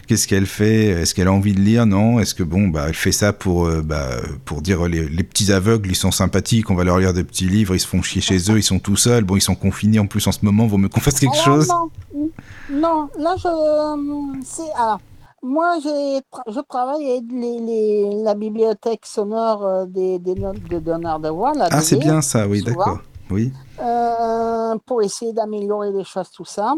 [0.07, 0.85] qu'est-ce qu'elle fait?
[0.85, 1.85] Est-ce qu'elle a envie de lire?
[1.85, 4.09] Non Est-ce que bon, bah, elle fait ça pour, euh, bah,
[4.45, 7.47] pour dire les, les petits aveugles, ils sont sympathiques, on va leur lire des petits
[7.47, 9.99] livres, ils se font chier chez eux, ils sont tout seuls, bon, ils sont confinés
[9.99, 11.67] en plus en ce moment, vaut mieux qu'on fasse quelque Alors, chose.
[11.67, 11.89] Non,
[12.71, 15.01] non, là, je, c'est, alors,
[15.41, 21.19] moi, je travaille avec les, les- la bibliothèque sonore euh, des, des, no- de donneurs
[21.19, 22.99] de la Ah, c'est bien ça, oui, d'accord.
[23.29, 23.51] Oui.
[23.79, 26.73] Euh, pour essayer d'améliorer les choses, tout ça.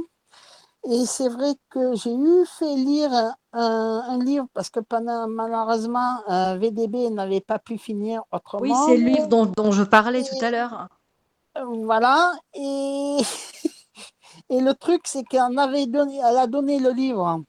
[0.89, 3.11] Et c'est vrai que j'ai eu fait lire
[3.53, 8.63] un, un livre parce que pendant, malheureusement, euh, VDB n'avait pas pu finir autrement.
[8.63, 10.87] Oui, c'est le livre dont, dont je parlais tout à l'heure.
[11.83, 12.33] Voilà.
[12.55, 13.17] Et,
[14.49, 17.43] et le truc, c'est qu'elle avait donné, elle a donné le livre.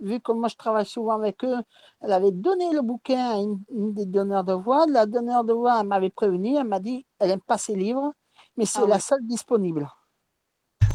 [0.00, 1.56] Vu que moi je travaille souvent avec eux,
[2.00, 3.62] elle avait donné le bouquin à une,
[3.94, 4.86] des donneurs de voix.
[4.88, 8.12] La donneur de voix m'avait prévenu, elle m'a dit elle n'aime pas ses livres,
[8.56, 9.00] mais c'est Ah la ouais.
[9.00, 9.88] seule disponible.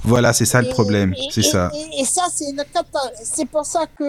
[0.03, 1.71] Voilà, c'est ça le problème, et- c'est ça.
[1.75, 2.63] Et, et ça, c'est une
[3.23, 4.03] C'est pour ça que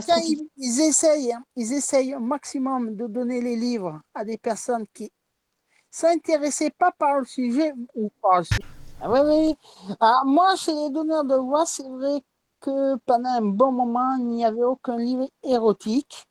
[0.00, 4.24] C'est quand ils, ils essayent, hein, ils essayent au maximum de donner les livres à
[4.24, 5.10] des personnes qui
[5.90, 8.66] s'intéressaient pas par le sujet ou par le sujet.
[9.00, 9.56] Ah oui, oui.
[10.00, 12.22] Alors, moi, chez les donneurs de voix, c'est vrai
[12.60, 16.24] que pendant un bon moment, il n'y avait aucun livre érotique.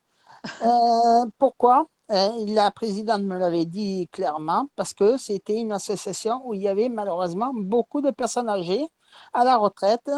[0.62, 1.86] Euh, pourquoi?
[2.10, 6.68] Euh, La présidente me l'avait dit clairement, parce que c'était une association où il y
[6.68, 8.84] avait malheureusement beaucoup de personnes âgées
[9.32, 10.10] à la retraite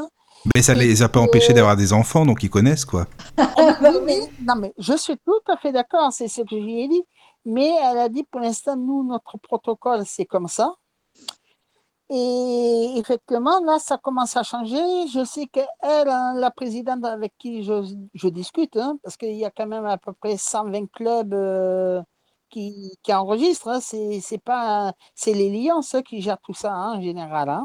[0.54, 3.06] Mais ça les a pas empêchés d'avoir des enfants, donc ils connaissent quoi.
[3.80, 6.82] Mais- mais- non, mais je suis tout à fait d'accord, c'est ce que je lui
[6.82, 7.02] ai dit.
[7.44, 10.72] Mais elle a dit pour l'instant, nous, notre protocole, c'est comme ça.
[12.08, 14.76] Et effectivement, là, ça commence à changer.
[15.08, 19.50] Je sais qu'elle, hein, la présidente avec qui je, discute, hein, parce qu'il y a
[19.50, 22.00] quand même à peu près 120 clubs euh,
[22.48, 23.68] qui, qui enregistrent.
[23.68, 27.60] hein, c'est pas, c'est les Lions ceux qui gèrent tout ça en général.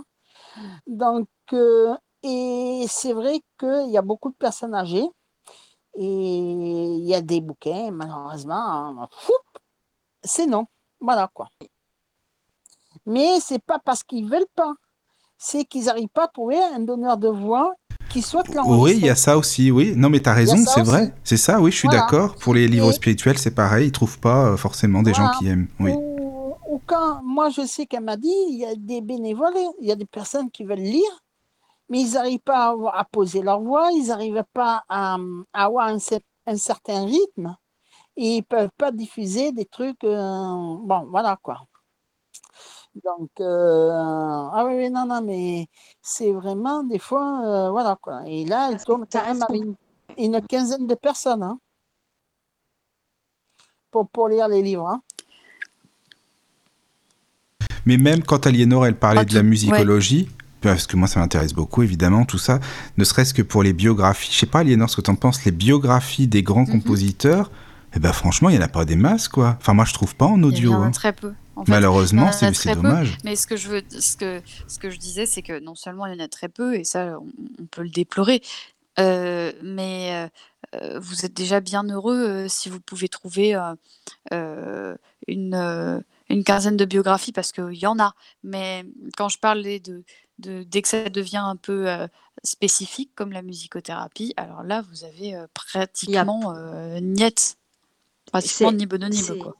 [0.87, 5.07] Donc, euh, et c'est vrai qu'il y a beaucoup de personnes âgées.
[5.95, 9.09] Et il y a des bouquins, malheureusement,
[10.23, 10.67] c'est non.
[10.99, 11.49] Voilà quoi.
[13.05, 14.73] Mais c'est pas parce qu'ils veulent pas,
[15.37, 17.73] c'est qu'ils n'arrivent pas à trouver un donneur de voix
[18.09, 19.93] qui souhaite Oui, il y a ça aussi, oui.
[19.95, 21.13] Non, mais t'as raison, ça c'est vrai.
[21.23, 22.01] C'est ça, oui, je suis Voilà.
[22.03, 22.35] d'accord.
[22.35, 25.47] Pour les livres Et- spirituels, c'est pareil, ils trouvent pas euh, forcément des gens qui
[25.47, 25.67] aiment.
[25.79, 25.91] Oui.
[25.93, 29.87] Ou, ou quand, moi je sais qu'elle m'a dit, il y a des bénévoles, il
[29.87, 31.19] y a des personnes qui veulent lire,
[31.89, 35.17] mais ils n'arrivent pas à, poser leur voix, ils n'arrivent pas à,
[35.53, 37.55] à avoir un certain rythme,
[38.17, 40.03] et ils ne peuvent pas diffuser des trucs.
[40.03, 41.61] euh, bon, voilà quoi.
[42.95, 45.67] Donc, euh, ah oui, oui, non, non, mais
[46.01, 48.21] c'est vraiment des fois, euh, voilà quoi.
[48.27, 49.75] Et là, elle tourne quand même avec une,
[50.17, 51.59] une quinzaine de personnes hein,
[53.91, 54.87] pour, pour lire les livres.
[54.87, 55.01] hein.
[57.85, 60.29] Mais même quand Aliénor, elle parlait Ah, de la musicologie,
[60.61, 62.59] parce que moi ça m'intéresse beaucoup évidemment tout ça,
[62.97, 65.51] ne serait-ce que pour les biographies, je sais pas Aliénor ce que t'en penses, les
[65.51, 66.67] biographies des grands Mhm.
[66.67, 67.51] compositeurs,
[67.95, 69.57] eh ben franchement il y en a pas des masses quoi.
[69.59, 70.73] Enfin moi je trouve pas en Il y audio.
[70.75, 70.91] en a hein.
[70.91, 71.33] très peu.
[71.55, 72.81] En fait, Malheureusement c'est c'est peu.
[72.81, 73.17] dommage.
[73.23, 76.05] Mais ce que je veux, ce que, ce que je disais, c'est que non seulement
[76.05, 77.27] il y en a très peu, et ça, on,
[77.61, 78.41] on peut le déplorer,
[78.99, 80.27] euh, mais euh,
[80.75, 83.75] euh, vous êtes déjà bien heureux euh, si vous pouvez trouver euh,
[84.33, 84.95] euh,
[85.27, 85.99] une, euh,
[86.29, 88.13] une quinzaine de biographies, parce qu'il y en a.
[88.43, 88.85] Mais
[89.17, 90.03] quand je parlais de,
[90.39, 92.07] de dès que ça devient un peu euh,
[92.43, 97.57] spécifique, comme la musicothérapie, alors là, vous avez euh, pratiquement euh, niet,
[98.31, 99.57] pratiquement ni bonne ni quoi.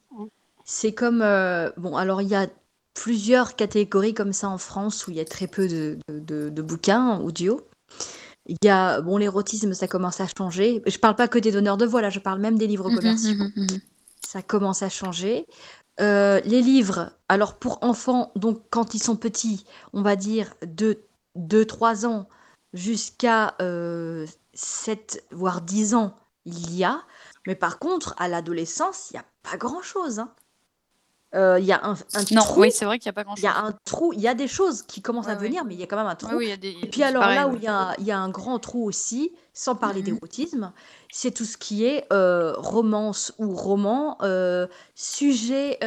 [0.66, 1.22] C'est comme.
[1.22, 2.48] euh, bon, alors il y a
[2.94, 7.20] plusieurs catégories comme ça en France où il y a très peu de, de- bouquins
[7.20, 7.62] audio.
[8.48, 9.02] Il y a.
[9.02, 10.82] Bon, l'érotisme, ça commence à changer.
[10.86, 12.96] Je parle pas que des donneurs de voix, là, je parle même des livres Mhm,
[12.96, 13.36] commerciaux.
[13.36, 13.80] mhm, mhm.
[14.26, 15.46] Ça commence à changer.
[16.00, 21.00] Euh, les livres, alors pour enfants, donc quand ils sont petits, on va dire de
[21.36, 22.28] 2-3 ans
[22.74, 26.16] jusqu'à euh, 7 voire 10 ans,
[26.46, 27.02] il y a.
[27.46, 30.20] Mais par contre, à l'adolescence, il n'y a pas grand-chose.
[30.20, 30.34] hein.
[31.34, 33.34] Euh, Il y a un, un Non, trou, oui, c'est vrai qu'il n'y a pas
[33.38, 35.64] il y a un trou, il y a des choses qui commencent à Ouais, venir,
[35.66, 36.30] mais il y a quand même un trou.
[36.32, 36.70] Ouais, oui, il y a des.
[36.72, 39.76] Et puis alors pareil, là où il y y a un grand trou aussi, sans
[39.76, 40.06] parler Mhm.
[40.08, 40.74] d'érotisme,
[41.12, 45.78] c'est tout ce qui est euh, romance ou roman, euh, sujet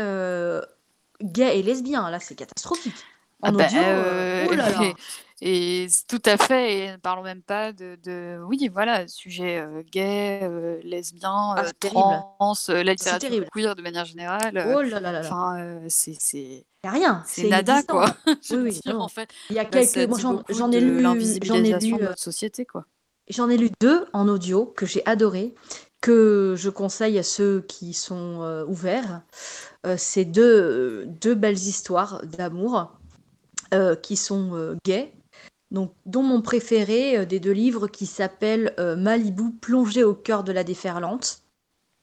[1.22, 2.10] gay et lesbien.
[2.10, 3.06] Là, c'est catastrophique.
[3.42, 4.80] En Ah bah, audio, euh, oh là là.
[5.40, 9.82] Et, tout à fait, et ne parlons même pas de, de oui, voilà, sujet euh,
[9.90, 14.64] gay, euh, lesbien, Ah, euh, trans, euh, la littérature queer de manière générale.
[14.74, 15.20] Oh là là là.
[15.24, 17.22] Enfin, c'est c'est Il n'y a rien.
[17.26, 18.14] c'est nada quoi.
[18.42, 20.08] Je Oui, oui, dire, en fait, Il y a Bah, quelques.
[20.08, 21.02] moi, j'en ai lu,
[21.42, 22.84] j'en ai lu, notre société quoi.
[23.28, 25.54] J'en ai lu deux en audio que j'ai adoré,
[26.00, 29.22] que je conseille à ceux qui sont euh, ouverts.
[29.86, 32.92] Euh, c'est deux, deux belles histoires d'amour
[33.72, 35.12] euh, qui sont gays.
[35.70, 40.44] Donc, dont mon préféré euh, des deux livres qui s'appelle euh, Malibu plongé au cœur
[40.44, 41.42] de la déferlante,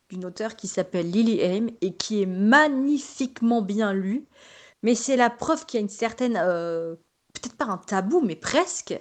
[0.09, 4.25] d'une auteure qui s'appelle Lily Aim et qui est magnifiquement bien lu.
[4.83, 6.95] Mais c'est la preuve qu'il y a une certaine, euh,
[7.33, 8.99] peut-être pas un tabou, mais presque,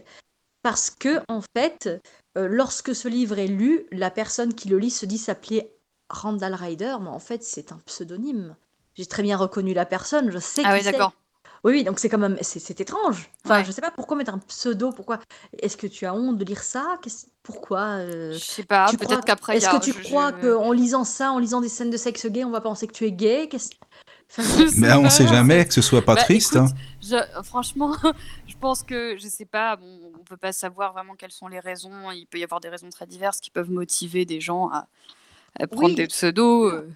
[0.62, 1.88] parce que en fait,
[2.36, 5.72] lorsque ce livre est lu, la personne qui le lit se dit s'appeler
[6.10, 8.56] Randall Ryder, mais en fait c'est un pseudonyme.
[8.94, 11.14] J'ai très bien reconnu la personne, je sais Ah qui oui, d'accord.
[11.62, 13.30] Oui, oui, donc c'est quand même, c'est c'est étrange.
[13.44, 13.64] Enfin, Ouais.
[13.64, 15.18] je sais pas pourquoi mettre un pseudo, pourquoi.
[15.58, 16.98] Est-ce que tu as honte de lire ça?
[17.42, 21.04] Pourquoi euh, Je sais pas, peut-être qu'après Est-ce que tu je- crois je- qu'en lisant
[21.04, 23.48] ça, en lisant des scènes de sexe gay, on va penser que tu es gay?
[24.76, 26.54] Mais on sait jamais que ce soit pas Bah, triste.
[26.56, 26.74] écoute, hein.
[27.02, 27.94] je- franchement,
[28.46, 31.60] je pense que je sais pas, bon, on peut pas savoir vraiment quelles sont les
[31.60, 32.10] raisons.
[32.12, 34.86] Il peut y avoir des raisons très diverses qui peuvent motiver des gens à,
[35.58, 35.94] à prendre Oui.
[35.94, 36.72] des pseudos.
[36.72, 36.88] euh,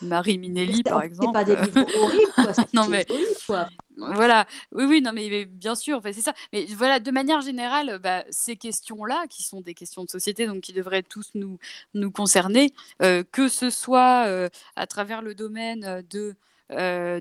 [0.00, 1.26] Marie Minelli, par exemple.
[1.26, 2.52] C'est pas des livres horribles, quoi.
[2.72, 3.68] Non, des mais- joli, quoi.
[3.98, 6.32] Voilà, oui, oui, non, mais, bien sûr, c'est ça.
[6.52, 10.60] Mais voilà, de manière générale, bah, ces questions-là, qui sont des questions de société, donc
[10.62, 11.58] qui devraient tous nous,
[11.94, 12.72] nous concerner,
[13.02, 16.36] euh, que ce soit euh, à travers le domaine euh, de,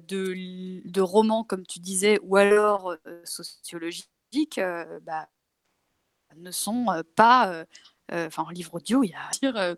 [0.07, 4.07] de, de romans, comme tu disais, ou alors sociologiques,
[4.59, 5.27] euh, bah,
[6.35, 6.85] ne sont
[7.15, 7.65] pas.
[8.11, 9.75] Enfin, en livre audio, il y a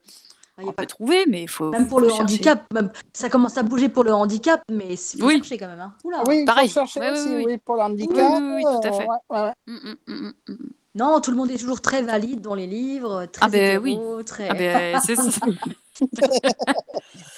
[0.61, 1.69] Il a on pas- peut trouver, mais il faut.
[1.71, 2.23] Même pour faut le chercher.
[2.23, 5.35] handicap, même, ça commence à bouger pour le handicap, mais c'est faut Oui.
[5.37, 5.79] chercher quand même.
[5.79, 5.93] Hein.
[6.03, 6.23] Oula.
[6.27, 6.69] Oui, Pareil.
[6.69, 8.15] chercher Ouais, ouais, aussi, ouais, oui, pour l'handicap.
[8.41, 9.07] Oui, oui, oui, tout à euh, fait.
[9.07, 9.53] ouais, ouais, ouais.
[9.67, 10.55] Mm, mm, mm.
[10.95, 13.91] Non, tout le monde est toujours très valide dans les livres, très Ah ben oui.
[13.93, 14.49] hétéro, très...
[14.49, 15.31] Ah ben, c'est ça.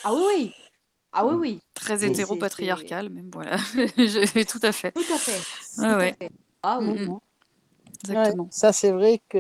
[0.04, 0.54] Ah oui, oui.
[1.14, 1.60] Ah oui, oui.
[1.74, 3.58] Très hétéro-patriarcal, même voilà.
[3.76, 4.92] Je- tout à fait.
[4.94, 5.84] Tout à fait.
[5.84, 6.16] À ouais.
[6.18, 6.30] fait.
[6.64, 6.88] Ah oui.
[7.08, 7.18] Ouais,
[8.10, 8.48] Exactement.
[8.50, 9.40] ça, c'est vrai que.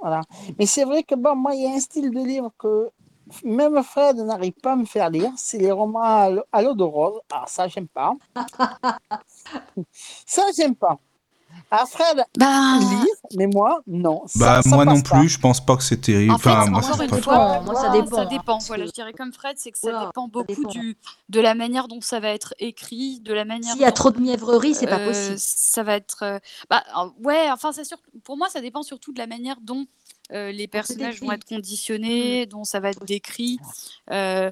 [0.00, 0.20] Voilà.
[0.58, 2.90] Mais c'est vrai que, bon, moi, il y a un style de livre que
[3.44, 5.30] même Fred n'arrive pas à me faire lire.
[5.36, 6.00] C'est les romans
[6.52, 7.20] à l'eau- de rose.
[7.32, 8.14] Ah, ça, j'aime pas.
[10.26, 10.98] ça, j'aime pas.
[11.70, 14.22] Ah, Fred, Bah, lire, mais moi, non.
[14.26, 15.18] Ça- Bah, ça moi non passe pas.
[15.18, 16.32] plus, je pense pas que c'est terrible.
[16.34, 18.58] en fait, Enfin, moi, encore une pas- fois, Moi, ça dépend, Ça hein, dépend.
[18.58, 20.68] Voilà, que- je dirais comme Fred, c'est que ça dépend ça beaucoup dépend.
[20.68, 20.96] du,
[21.30, 24.10] de la manière dont ça va être écrit, de la manière S'il y a trop
[24.10, 25.38] de mièvrerie, c'est pas Euh, possible.
[25.38, 26.22] Ça va être.
[26.22, 26.38] euh,
[26.70, 26.84] Bah,
[27.24, 27.98] ouais, enfin, c'est sûr.
[28.22, 29.86] Pour moi, ça dépend surtout de la manière dont
[30.32, 33.58] euh, les personnages vont être conditionnés, dont ça va être décrit.
[34.10, 34.50] Euh,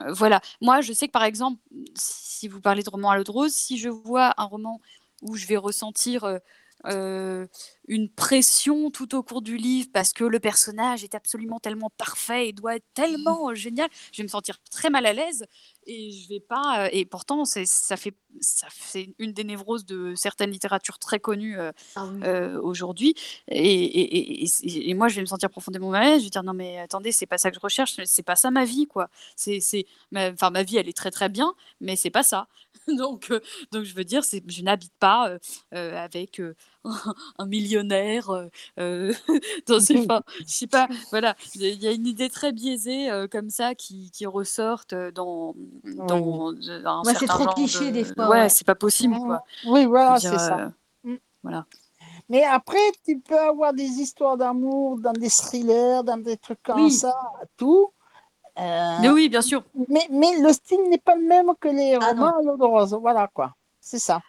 [0.00, 0.40] euh, voilà.
[0.60, 1.60] Moi, je sais que par exemple,
[1.94, 4.80] si vous parlez de roman à l'eau de rose, si je vois un roman
[5.22, 6.40] où je vais ressentir
[6.86, 7.46] euh,
[7.88, 12.48] une pression tout au cours du livre parce que le personnage est absolument tellement parfait
[12.48, 15.46] et doit être tellement génial, je vais me sentir très mal à l'aise
[15.86, 16.88] et je vais pas.
[16.92, 21.58] et pourtant, c'est ça fait ça c'est une des névroses de certaines littératures très connues
[21.58, 22.20] euh, Ah oui.
[22.24, 23.14] euh, aujourd'hui.
[23.48, 24.44] Et, et-
[24.90, 26.20] et- moi, je vais me sentir profondément mal à l'aise.
[26.20, 27.94] Je vais dire non mais attendez, c'est pas ça que je recherche.
[28.04, 29.08] C'est pas ça ma vie quoi.
[29.36, 32.48] C'est c'est ma- enfin ma vie, elle est très très bien, mais c'est pas ça.
[32.88, 33.40] donc euh,
[33.72, 35.38] donc je veux dire, c'est je n'habite pas
[35.72, 36.40] avec
[37.38, 38.30] un millionnaire
[38.78, 39.12] euh,
[39.66, 43.48] dans enfin, je sais pas voilà il y a- une idée très biaisée euh, comme
[43.50, 48.04] ça qui, qui ressortent euh, dans dans un Ouais, c'est trop genre cliché, de- des
[48.04, 48.48] fois, ouais, ouais.
[48.48, 50.58] c'est pas possible quoi Oui, voilà, c'est ça.
[50.58, 50.70] euh,
[51.04, 51.16] Mm.
[51.42, 51.66] voilà
[52.28, 56.84] Mais après, tu peux avoir des histoires d'amour dans des thrillers, dans des trucs comme
[56.84, 56.90] Oui.
[56.92, 57.14] ça,
[57.56, 57.92] tout.
[58.56, 61.96] Euh, mais oui bien sûr mais, mais le style n'est pas le même que les
[62.00, 62.96] Ah, romans à l'eau de rose.
[63.00, 63.52] Voilà, quoi.
[63.80, 64.20] C'est ça.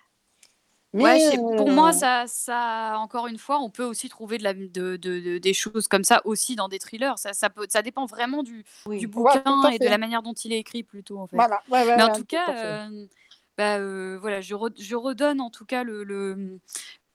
[0.96, 4.54] Mais, Ouais, pour moi, ça, ça, encore une fois, on peut aussi trouver de la,
[4.54, 7.18] de, de- de- des choses comme ça aussi dans des thrillers.
[7.18, 8.98] Ça, ça, peut, ça dépend vraiment du, Oui.
[9.00, 11.36] du bouquin et de la manière dont il est écrit plutôt, en fait.
[11.36, 13.06] Voilà, ouais, Mais en tout cas, euh,
[13.58, 16.60] bah, euh, voilà, je, re- je redonne en tout cas le, le,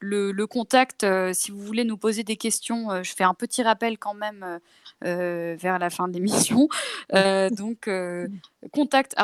[0.00, 1.04] le- contact.
[1.04, 4.14] euh, si vous voulez nous poser des questions, euh, je fais un petit rappel quand
[4.14, 4.58] même
[5.04, 6.68] euh, vers la fin de l'émission.
[7.50, 7.88] Donc,
[8.72, 9.14] contact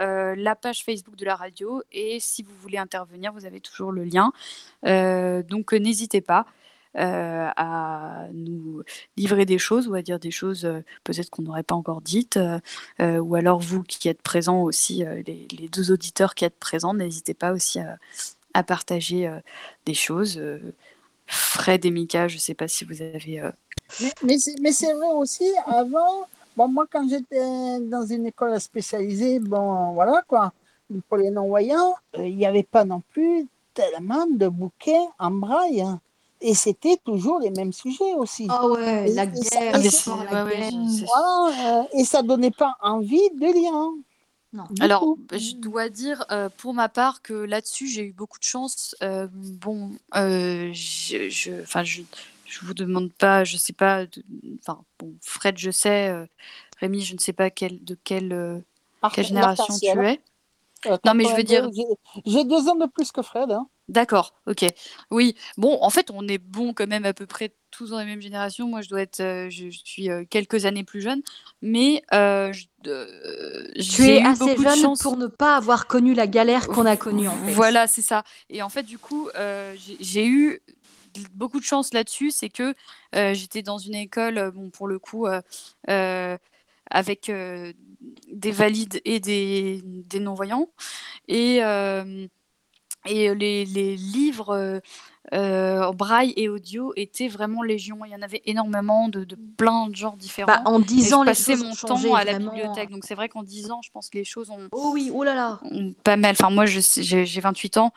[0.00, 1.82] euh, la page Facebook de la radio.
[1.92, 4.32] Et si vous voulez intervenir, vous avez toujours le lien.
[5.42, 6.46] Donc, n'hésitez pas.
[6.96, 8.82] Euh, à nous
[9.18, 12.38] livrer des choses ou à dire des choses euh, peut-être qu'on n'aurait pas encore dites
[12.38, 17.34] euh, ou alors vous qui êtes présents aussi, les, deux auditeurs qui êtes présents, n'hésitez
[17.34, 19.30] pas aussi à, partager
[19.86, 20.42] des choses.
[21.26, 23.40] Fred et Mika, je ne sais pas si vous avez...
[24.24, 29.92] Mais, mais c'est vrai aussi, avant, bon, moi, quand j'étais dans une école spécialisée, bon,
[29.92, 30.52] voilà, quoi,
[31.08, 35.82] pour les non-voyants, il n'y avait pas non plus tellement de bouquins en braille.
[35.82, 36.00] hein.
[36.40, 38.46] Et c'était toujours les mêmes sujets aussi.
[38.50, 41.06] Ah ouais, la Et- ça- guerre, et c'est- la ouais, guerre.
[41.06, 43.72] Voilà, euh, et ça donnait pas envie de lire.
[43.74, 43.94] hein.
[44.52, 44.64] Non.
[44.80, 48.44] Alors, bah, je dois dire euh, pour ma part que là-dessus, j'ai eu beaucoup de
[48.44, 48.96] chance.
[49.02, 52.00] Euh, bon, euh, je, je, enfin, je,
[52.46, 54.06] je vous demande pas, je sais pas.
[54.06, 54.22] de-
[54.60, 56.08] Enfin, bon, Fred, je sais.
[56.08, 56.24] euh,
[56.80, 58.58] Rémi, je ne sais pas quel, de quelle, euh,
[59.12, 60.20] quelle génération tu es.
[60.86, 63.50] euh, Non, mais je veux 82, dire- j'ai- J'ai deux ans de plus que Fred.
[63.50, 63.66] hein.
[63.88, 64.66] D'accord, ok.
[65.10, 68.04] Oui, bon, en fait, on est bon quand même à peu près tous dans la
[68.04, 68.68] même génération.
[68.68, 71.22] Moi, je dois être, euh, je, je suis euh, quelques années plus jeune,
[71.62, 75.00] mais euh, je- euh, Tu j'ai es eu assez beaucoup de jeune chance.
[75.02, 77.52] pour ne pas avoir connu la galère qu'on a connue en fait.
[77.52, 78.24] Voilà, c'est ça.
[78.50, 80.60] Et en fait, du coup, euh, j'ai- j'ai eu
[81.32, 82.30] beaucoup de chance là-dessus.
[82.30, 82.74] C'est que
[83.14, 85.40] euh, j'étais dans une école, euh, bon, pour le coup, euh,
[85.88, 86.36] euh,
[86.90, 87.72] avec euh,
[88.32, 90.68] des valides et des, des non-voyants.
[91.26, 92.26] Et, euh,
[93.08, 94.80] et les, les livres
[95.34, 97.98] euh, en braille et audio étaient vraiment légion.
[98.04, 100.46] Il y en avait énormément de, de plein de genres différents.
[100.46, 102.90] Bah, en Et 10 je ans, les choses mon ont temps changé à la bibliothèque.
[102.90, 105.24] Donc c'est vrai qu'en 10 ans, je pense que les choses ont, Oh oui, oh
[105.24, 105.58] là là.
[105.62, 106.32] ont pas mal.
[106.32, 106.80] Enfin, moi, j'ai
[107.26, 107.92] j'ai 28 ans.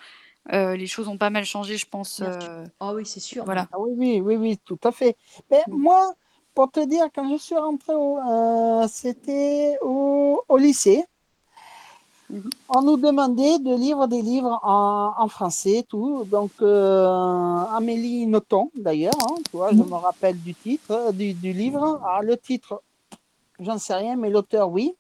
[0.53, 2.21] euh, les choses ont pas mal changé, je pense.
[2.21, 3.45] Euh, Ah oui, c'est sûr.
[3.45, 3.67] voilà.
[3.71, 5.15] Ah oui, oui, oui, oui, tout à fait.
[5.51, 5.77] Mais Mm.
[5.77, 6.13] moi,
[6.55, 11.05] pour te dire, quand je suis rentré au, euh, c'était au, au lycée,
[12.31, 12.49] Mhm.
[12.69, 16.23] on nous demandait de lire des livres en, en français, tout.
[16.25, 17.05] Donc, euh,
[17.75, 21.99] Amélie Nothomb, d'ailleurs, hein, tu vois, je me rappelle du titre, euh, du, du livre.
[22.05, 22.81] Alors, le titre,
[23.59, 24.95] j'en sais rien, mais l'auteur, oui.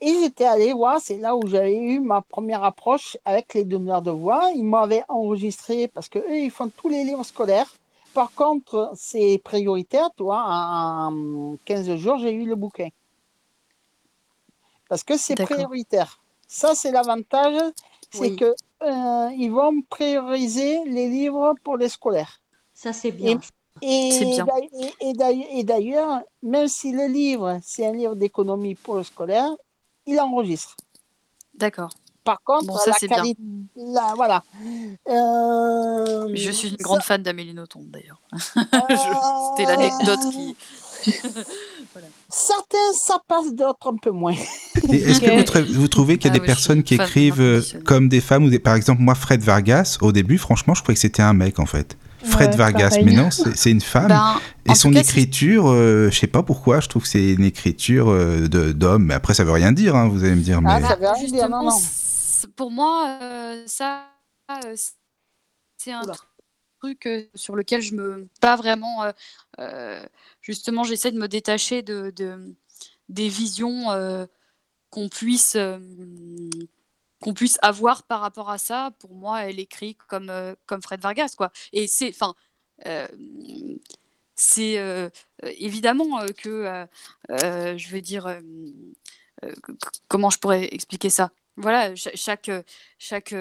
[0.00, 4.02] Et j'étais allé voir, c'est là où j'avais eu ma première approche avec les donneurs
[4.02, 4.50] de voix.
[4.54, 7.72] Ils m'avaient enregistré parce que eux, ils font tous les livres scolaires.
[8.14, 12.88] Par contre, c'est prioritaire, tu vois, en 15 jours, j'ai eu le bouquin.
[14.88, 16.20] Parce que c'est prioritaire.
[16.48, 17.60] Ça, c'est l'avantage,
[18.10, 18.36] c'est Oui.
[18.36, 22.40] que euh, ils vont prioriser les livres pour les scolaires.
[22.74, 23.38] Ça, c'est bien.
[23.82, 24.46] Et, bien.
[25.02, 25.10] et-
[25.60, 29.50] et d'ailleurs- même si le livre, c'est un livre d'économie pour le scolaire,
[30.06, 30.74] il enregistre.
[31.54, 31.90] D'accord.
[32.24, 33.16] Par contre, Bon, ça, la c'est bien.
[33.18, 33.42] qualité,
[33.76, 34.42] la- voilà.
[35.08, 38.20] Euh, Je suis une ça- grande fan d'Amélie Nothomb, d'ailleurs.
[38.56, 38.96] euh,
[39.56, 40.56] C'était l'anecdote qui.
[42.28, 44.34] Certains, ça passe, d'autres un peu moins.
[44.34, 47.62] Est-ce que vous, trou- vous trouvez qu'il y a Ah des personnes qui écrivent euh,
[47.84, 48.58] comme des femmes ou des...
[48.58, 51.66] Par exemple, moi, Fred Vargas, au début, franchement, je croyais que c'était un mec, en
[51.66, 51.96] fait.
[52.22, 53.04] Fred Ouais, Vargas, pareil.
[53.04, 54.08] mais non, c'est une femme.
[54.08, 57.44] Ben, Et son cas, écriture, euh, je sais pas pourquoi, je trouve que c'est une
[57.44, 59.04] écriture euh, de- d'homme.
[59.06, 60.60] Mais après, ça veut rien dire, hein, vous allez me dire.
[60.60, 60.68] Mais...
[60.70, 61.70] Ah, ça veut rien dire, non, justement, non.
[61.70, 64.02] c'est- pour moi, euh, ça,
[64.50, 64.74] euh,
[65.78, 66.14] c'est un Oula.
[66.80, 68.26] truc euh, sur lequel je me.
[68.40, 69.04] Pas vraiment.
[69.04, 69.12] euh,
[69.60, 70.02] euh,
[70.48, 72.56] justement, j'essaie de me détacher de, de-
[73.10, 74.26] des visions euh,
[74.90, 75.56] qu'on puisse.
[75.56, 75.78] euh,
[77.34, 81.34] puisse avoir par rapport à ça, pour moi, elle écrit comme, euh, comme Fred Vargas,
[81.36, 81.52] quoi.
[81.72, 82.34] Et c'est, enfin,
[84.36, 84.76] c'est
[85.42, 86.86] évidemment que,
[87.28, 88.28] je veux dire,
[90.08, 91.30] comment je pourrais expliquer ça?
[91.56, 92.50] Voilà, cha- chaque,
[92.98, 93.34] chaque,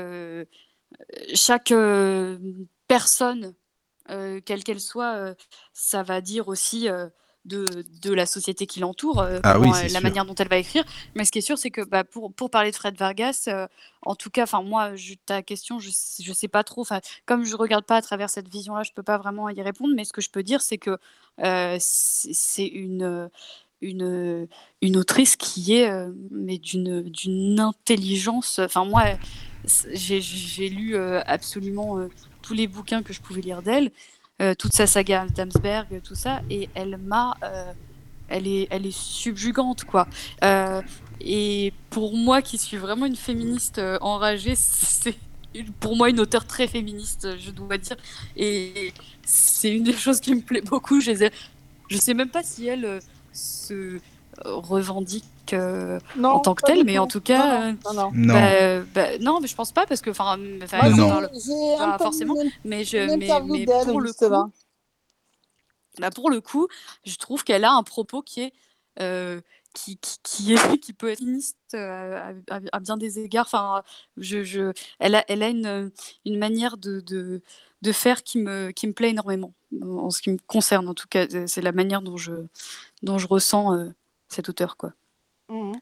[1.33, 1.73] chaque
[2.87, 3.53] personne,
[4.09, 5.33] euh, quelle qu'elle soit, euh,
[5.73, 7.07] ça va dire aussi euh,
[7.45, 7.65] de,
[8.01, 10.01] de la société qui l'entoure, Ah comment, la sûr.
[10.01, 10.83] manière dont elle va écrire.
[11.15, 13.49] Mais ce qui est sûr, c'est que bah, pour, pour parler de Fred Vargas,
[14.01, 16.85] en tout cas, enfin moi, je, ta question, je, je sais pas trop.
[17.25, 19.93] Comme je regarde pas à travers cette vision-là, je peux pas vraiment y répondre.
[19.95, 20.97] Mais ce que je peux dire, c'est que
[21.79, 23.29] c'est une
[23.81, 24.47] une,
[24.81, 28.59] une autrice qui est euh, mais d'une d'une intelligence.
[28.59, 29.03] Enfin moi,
[29.93, 32.07] j'ai j'ai lu euh, absolument
[32.47, 33.91] tous les bouquins que je pouvais lire d'elle,
[34.41, 37.73] euh, toute sa saga Damsberg, tout ça, et elle m'a, euh,
[38.29, 40.07] elle est, elle est subjugante quoi.
[40.43, 40.81] Euh,
[41.19, 45.17] et pour moi, qui suis vraiment une féministe enragée, c'est
[45.79, 47.97] pour moi une auteure très féministe, je dois dire.
[48.37, 48.93] Et
[49.23, 51.01] c'est une des choses qui me plaît beaucoup.
[51.01, 51.29] Je,
[51.89, 52.99] je sais même pas si elle
[53.33, 53.99] se
[54.45, 55.23] revendique
[55.53, 58.11] euh, Non, en tant que du mais en tout cas, euh, non, non, non.
[58.13, 58.33] Non.
[58.33, 60.37] bah, bah, non, mais je pense pas parce que, enfin,
[61.99, 62.35] forcément,
[62.65, 64.25] mais je, mais, mais pour le coup,
[65.99, 66.67] bah, pour le coup,
[67.05, 68.53] je trouve qu'elle a un propos qui est
[68.99, 69.41] euh,
[69.73, 73.45] qui, qui, qui est qui peut être féministe euh, à, à- à bien des égards.
[73.45, 73.83] Enfin,
[74.17, 75.91] je, je, elle a, elle a une,
[76.25, 77.41] une manière de, de,
[77.83, 80.87] de faire qui me, qui me plaît énormément en en ce qui me concerne.
[80.87, 82.33] En tout cas, c'est la manière dont je,
[83.03, 83.89] dont je ressens euh,
[84.29, 84.91] cet auteur, quoi.
[85.49, 85.73] Mhm.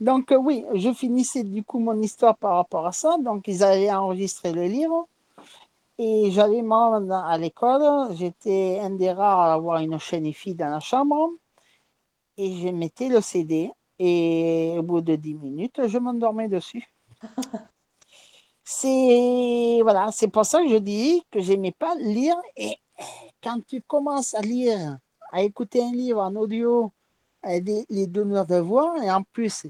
[0.00, 3.16] Donc euh, oui, je finissais du coup mon histoire par rapport à ça.
[3.18, 5.08] Donc ils avaient enregistré le livre
[5.98, 8.14] et j'allais à l'école.
[8.16, 11.30] J'étais un des rares à avoir une chaîne IFI dans la chambre
[12.36, 16.90] et je mettais le CD et au bout de 10 minutes, je m'endormais dessus.
[18.68, 22.76] C'est voilà, c'est pour ça que je dis que j'aimais pas lire et
[23.42, 24.98] quand tu commences à lire,
[25.30, 26.92] à écouter un livre en audio
[27.46, 29.66] euh, des- les donneurs de voix, et en plus,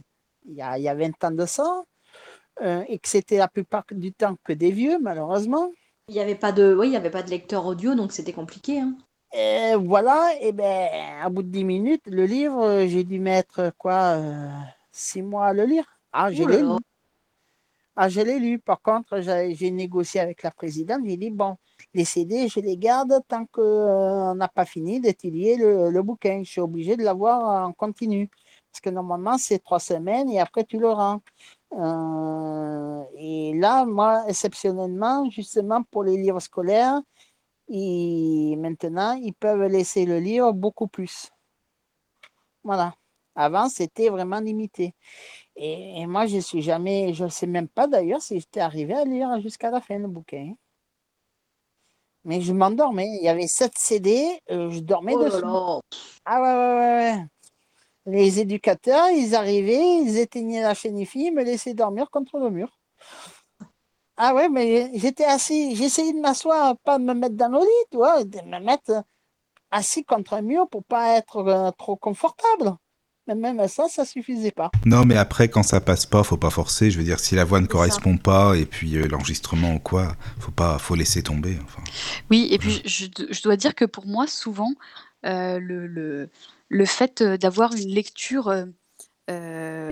[0.47, 1.83] il y a, il y a 20 ans de ça,
[2.63, 5.71] euh, et que c'était la plupart du temps que des vieux, malheureusement.
[6.09, 8.33] Il n'y avait pas de, oui, il y avait pas de lecteur audio, donc c'était
[8.33, 8.81] compliqué.
[8.81, 8.97] hein.
[9.33, 10.89] Et voilà, et ben,
[11.21, 14.19] à bout de 10 minutes, le livre, euh, j'ai dû mettre quoi,
[14.93, 15.85] 6 mois à le lire.
[16.13, 16.63] Ah, là l'ai
[17.97, 18.59] Ah, je l'ai lu.
[18.59, 21.01] Par contre, j'ai négocié avec la présidente.
[21.07, 21.57] J'ai dit, bon,
[21.95, 26.43] les CD, je les garde tant qu'on n'a pas fini d'étudier le, le bouquin.
[26.45, 28.29] Je suis obligé de l'avoir en continu.
[28.71, 31.23] Parce que normalement, c'est trois semaines et après, tu le rends.
[31.73, 37.01] Euh, et là, moi, exceptionnellement, justement, pour les livres scolaires,
[37.69, 41.31] maintenant, ils peuvent laisser le livre beaucoup plus.
[42.63, 42.95] Voilà.
[43.35, 44.95] Avant, c'était vraiment limité.
[45.57, 48.95] Et, et moi, je suis jamais, je ne sais même pas d'ailleurs si j'étais arrivé
[48.95, 50.55] à lire jusqu'à la fin le bouquin.
[52.25, 53.09] Mais je m'endormais.
[53.21, 55.41] Il y avait 7 CD, euh, je dormais Oh dessus.
[55.41, 55.81] là.
[56.25, 57.27] Ah ouais, ouais, ouais, ouais.
[58.07, 62.51] Les éducateurs, ils arrivaient, ils éteignaient la chaîne IFI, ils me laissaient dormir contre le
[62.51, 62.71] mur.
[64.19, 67.87] Ah ouais, mais j'étais assis, j'essayais de m'asseoir, pas de me mettre dans le lit,
[67.91, 69.03] tu vois, de me mettre
[69.71, 72.77] assis contre un mur pour pas être euh, trop confortable.
[73.27, 74.71] Mais même ça, ça suffisait pas.
[74.85, 76.91] Non, mais après, quand ça passe pas, faut pas forcer.
[76.91, 77.69] Je veux dire, si la voix ne ça.
[77.69, 81.59] correspond pas et puis euh, l'enregistrement ou quoi, faut pas, faut laisser tomber.
[81.65, 81.83] Enfin.
[82.31, 84.73] Oui, et puis je, je- dois dire que pour moi, souvent,
[85.25, 86.31] euh, le, le,
[86.69, 88.49] le fait euh, d'avoir une lecture,
[89.31, 89.91] euh,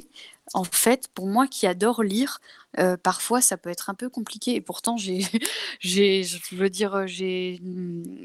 [0.52, 2.40] en fait, pour moi qui adore lire,
[2.78, 4.54] euh, parfois ça peut être un peu compliqué.
[4.54, 5.20] Et pourtant, j'ai,
[5.80, 7.60] j'ai, je veux dire, j'ai,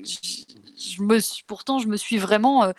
[0.06, 0.44] je
[0.80, 2.72] je me suis, pourtant, je me suis vraiment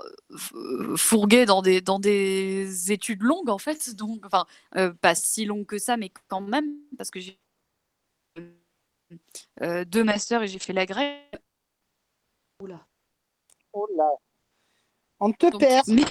[0.00, 3.94] euh, f- fourguée dans des, dans des études longues, en fait.
[3.94, 4.46] Donc, enfin,
[4.76, 7.38] euh, pas si longues que ça, mais quand même, parce que j'ai
[9.62, 11.40] euh, deux masters et j'ai fait la grecque.
[12.62, 12.86] Oula.
[13.72, 14.10] Oh là.
[15.20, 15.88] On te Donc, perd.
[15.88, 16.04] mais,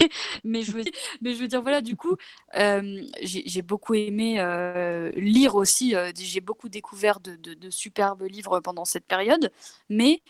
[0.44, 0.84] mais, je veux,
[1.22, 2.18] mais je veux dire, voilà, du coup,
[2.56, 5.96] euh, j'ai beaucoup aimé euh, lire aussi.
[5.96, 9.52] euh, j'ai beaucoup découvert de, de- de superbes livres pendant cette période.
[9.90, 10.22] Mais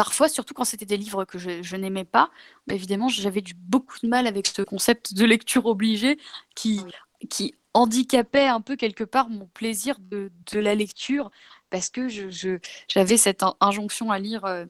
[0.00, 2.30] parfois, surtout quand c'était des livres que je, je n'aimais pas,
[2.66, 6.18] bah, évidemment, j'avais beaucoup de mal avec ce concept de lecture obligée
[6.54, 6.80] qui,
[7.28, 11.30] qui handicapait un peu quelque part mon plaisir de, de la lecture
[11.70, 12.58] parce que je, je-
[12.88, 14.64] j'avais cette in- injonction à lire euh,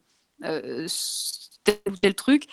[0.45, 0.87] euh,
[1.65, 2.47] tel ou tel truc.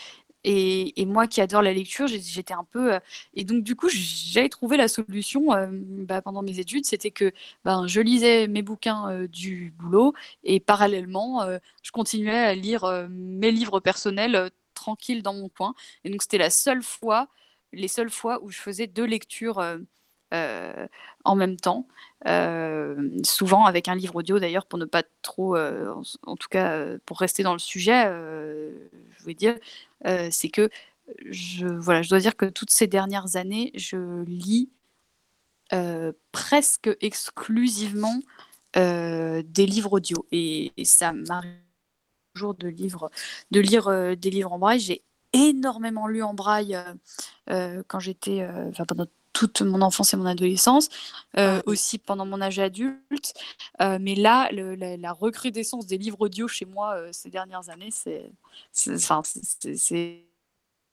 [0.49, 2.93] Et, moi qui adore la lecture, j'étais un peu.
[2.93, 2.99] euh,
[3.33, 7.33] et donc, du coup, j'avais trouvé la solution euh, bah, pendant mes études c'était que
[7.65, 10.13] ben, je lisais mes bouquins euh, du boulot
[10.45, 11.45] et parallèlement,
[11.83, 15.73] je continuais à lire mes livres personnels tranquille dans mon coin.
[16.05, 17.27] Et donc, c'était la seule fois,
[17.73, 19.61] les seules fois où je faisais deux lectures
[20.31, 21.87] en même temps.
[22.25, 25.93] Euh, souvent avec un livre audio d'ailleurs pour ne pas trop, euh,
[26.23, 28.71] en, tout cas euh, pour rester dans le sujet, euh,
[29.11, 29.55] je voulais dire,
[30.07, 30.69] euh, c'est que
[31.29, 34.69] je, voilà, je dois dire que toutes ces dernières années, je lis
[35.73, 38.19] euh, presque exclusivement
[38.77, 41.51] euh, des livres audio et, ça m'arrive
[42.33, 44.79] toujours de, lire euh, des livres en braille.
[44.79, 46.93] J'ai énormément lu en braille euh,
[47.51, 49.07] euh, quand j'étais, euh, pendant
[49.38, 50.89] toute mon enfance et mon adolescence,
[51.38, 53.34] euh, aussi pendant mon âge adulte.
[53.81, 57.69] Euh, mais là, le- la, la recrudescence des livres audio chez moi euh, ces dernières
[57.69, 58.31] années, c'est,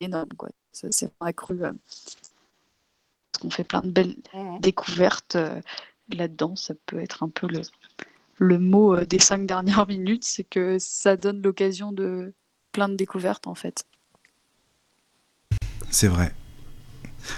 [0.00, 0.50] énorme, quoi.
[0.72, 1.64] C'est, accru.
[1.64, 1.72] euh,
[3.32, 4.60] parce qu'on fait plein de belles Mhm.
[4.60, 5.60] découvertes euh,
[6.12, 6.56] là-dedans.
[6.56, 7.62] Ça peut être un peu le,
[8.38, 12.32] le mot euh, des cinq dernières minutes, c'est que ça donne l'occasion de
[12.72, 13.84] plein de découvertes, en fait.
[15.90, 16.34] C'est vrai.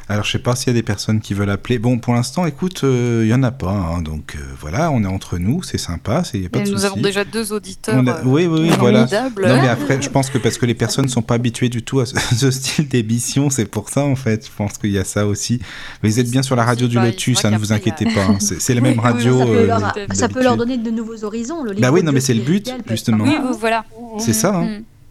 [0.09, 1.79] Alors, je sais pas s'il y a des personnes qui veulent appeler.
[1.79, 3.71] Bon, pour l'instant, écoute, euh, il y en a pas.
[3.71, 6.71] hein, donc euh, voilà, on est entre nous, c'est sympa, c'est y a pas de
[6.71, 7.97] nous avons déjà deux auditeurs.
[7.97, 9.07] A- euh, Oui, oui, oui, voilà.
[9.13, 11.83] Non, mais après, je pense que parce que les personnes ne sont pas habituées du
[11.83, 14.47] tout à ce, ce style d'émission, c'est pour ça, en fait.
[14.47, 15.61] Je pense qu'il y a ça aussi.
[16.03, 18.25] Mais vous êtes bien sur la radio du Lotus, hein, ne vous inquiétez a- pas.
[18.33, 19.39] hein, C'est la même oui, radio.
[19.39, 20.15] ça, peut euh, leur, d'habitude.
[20.15, 20.83] ça peut leur d'habitude.
[20.83, 21.63] donner de nouveaux horizons.
[21.63, 23.25] Le Bah oui, non, mais c'est le but, justement.
[23.25, 23.85] Oui, voilà.
[24.19, 24.63] C'est ça,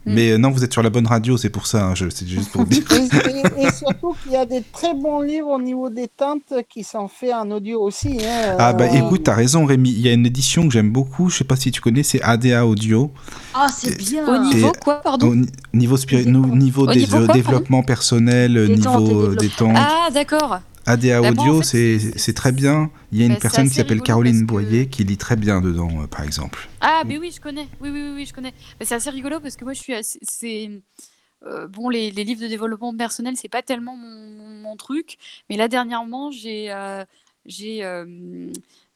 [0.06, 0.14] Mm.
[0.14, 1.88] Mais euh, non, vous êtes sur la bonne radio, c'est pour ça.
[1.88, 2.84] hein, C'est juste pour dire.
[2.92, 6.54] Et, et- et surtout qu'il y a des très bons livres au niveau des tentes
[6.70, 8.20] qui sont faits en audio aussi.
[8.24, 8.56] hein.
[8.60, 11.30] Ah bah Euh, écoute, t'as raison Rémi, il y a une édition que j'aime beaucoup,
[11.30, 13.12] je sais pas si tu connais, c'est ADA Audio.
[13.54, 14.28] Ah, c'est bien.
[14.28, 17.26] Au niveau Et- quoi, pardon Au ni- niveau, spiri- Niveau- niveau Au des niveau euh,
[17.26, 19.36] quoi, développement personnel, et niveau développement.
[19.36, 19.76] détente.
[19.76, 20.60] Ah, d'accord.
[20.86, 22.92] ADA Bah, en Audio, fait, c'est très bien.
[23.12, 25.62] Il y a une Bah, personne qui s'appelle Caroline que- Boyer qui lit très bien
[25.62, 26.68] dedans, euh, par exemple.
[26.82, 27.68] Ah, mais oui, je connais.
[27.82, 28.54] Oui, oui, oui, oui, je connais.
[28.80, 30.70] Mais c'est assez rigolo parce que moi, je suis assez.
[31.46, 35.18] Euh, bon, les, les livres de développement personnel, c'est pas tellement mon, mon- mon truc.
[35.50, 37.04] Mais là, dernièrement, j'ai euh,
[37.46, 37.84] j'ai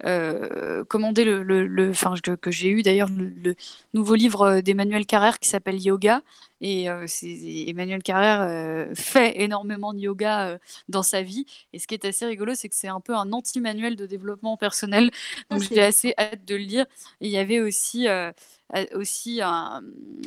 [0.06, 1.44] euh, commandé le.
[1.44, 3.56] le, le- Enfin, que, que j'ai eu d'ailleurs le, le
[3.94, 6.22] nouveau livre euh, d'Emmanuel Carrère qui s'appelle Yoga.
[6.62, 10.60] Et euh, Emmanuel Carrère euh, fait énormément de yoga
[10.90, 11.46] dans sa vie.
[11.74, 14.58] Et ce qui est assez rigolo, c'est que c'est un peu un anti-manuel de développement
[14.58, 15.10] personnel.
[15.50, 16.86] Donc j'ai assez hâte de le lire.
[17.22, 18.08] Et il y avait aussi,
[18.94, 19.82] aussi un,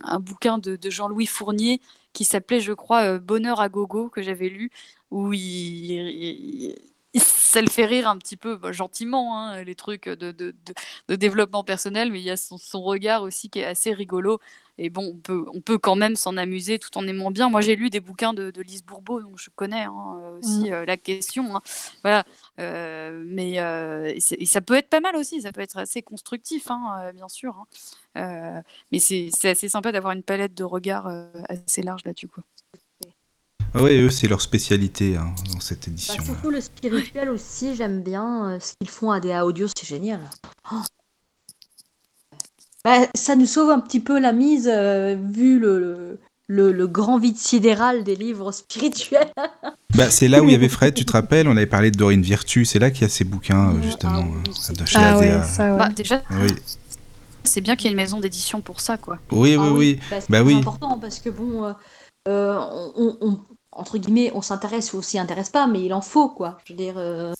[0.05, 1.81] un bouquin de, de Jean-Louis Fournier
[2.13, 4.71] qui s'appelait, je crois, Bonheur à gogo, que j'avais lu,
[5.11, 6.75] où il-
[7.21, 10.75] ça le fait rire un petit peu, bah, gentiment, hein, les trucs de, de- de-
[11.09, 14.39] de développement personnel, mais il y a son, son regard aussi qui est assez rigolo.
[14.79, 17.51] Et bon, on peut, on peut quand même s'en amuser tout en aimant bien.
[17.51, 20.87] Moi, j'ai lu des bouquins de, Lise Bourbeau, donc je connais hein, euh, aussi euh,
[20.87, 21.55] la question.
[21.57, 21.61] hein.
[22.03, 22.25] Voilà.
[22.59, 26.69] Euh, mais euh, et ça peut être pas mal aussi, ça peut être assez constructif,
[27.15, 27.67] bien sûr.
[28.15, 31.07] mais c'est assez sympa d'avoir une palette de regards
[31.49, 32.29] assez large là-dessus.
[33.75, 36.23] Ah ouais, eux, c'est leur spécialité hein, dans cette Bah, édition.
[36.25, 40.21] surtout le spirituel aussi, j'aime bien euh, ce qu'ils font à DA Audio, c'est génial.
[40.73, 40.77] Oh.
[42.85, 46.19] Bah, ça nous sauve un petit peu la mise, euh, vu le, le,
[46.49, 49.31] le- le grand vide sidéral des livres spirituels.
[49.95, 51.99] Bah, c'est là où il y avait Fred, tu te rappelles, on avait parlé de
[51.99, 54.73] Dorine Virtue, c'est là qu'il y a ces bouquins, euh, Ah justement, oui, euh, c'est-
[54.79, 55.43] de chez Ah ouais, ADA.
[55.45, 55.79] ça, ouais.
[55.79, 56.49] Bah, déjà, Oui,
[57.45, 59.19] c'est bien qu'il y ait une maison d'édition pour ça, quoi.
[59.31, 59.71] oui, Ah oui.
[59.77, 60.01] oui.
[60.11, 60.55] bah, c'est Bah oui.
[60.55, 61.75] important parce que bon,
[62.27, 63.41] euh, on, on- on-
[63.73, 66.59] entre guillemets, on s'intéresse ou on s'y intéresse pas, mais il en faut quoi.
[66.65, 67.35] Je veux dire, euh,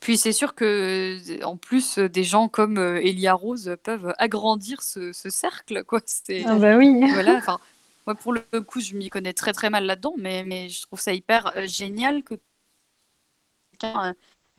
[0.00, 5.12] Puis c'est sûr que, en plus, des gens comme euh, Elia Rose peuvent agrandir ce,
[5.12, 6.00] ce cercle, quoi.
[6.04, 7.00] C'est Ah bah oui.
[7.12, 7.36] voilà.
[7.36, 7.58] Enfin,
[8.06, 11.00] moi pour le coup, je m'y connais très très mal là-dedans, mais mais je trouve
[11.00, 12.34] ça hyper euh, génial que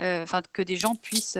[0.02, 1.38] euh, que des gens puissent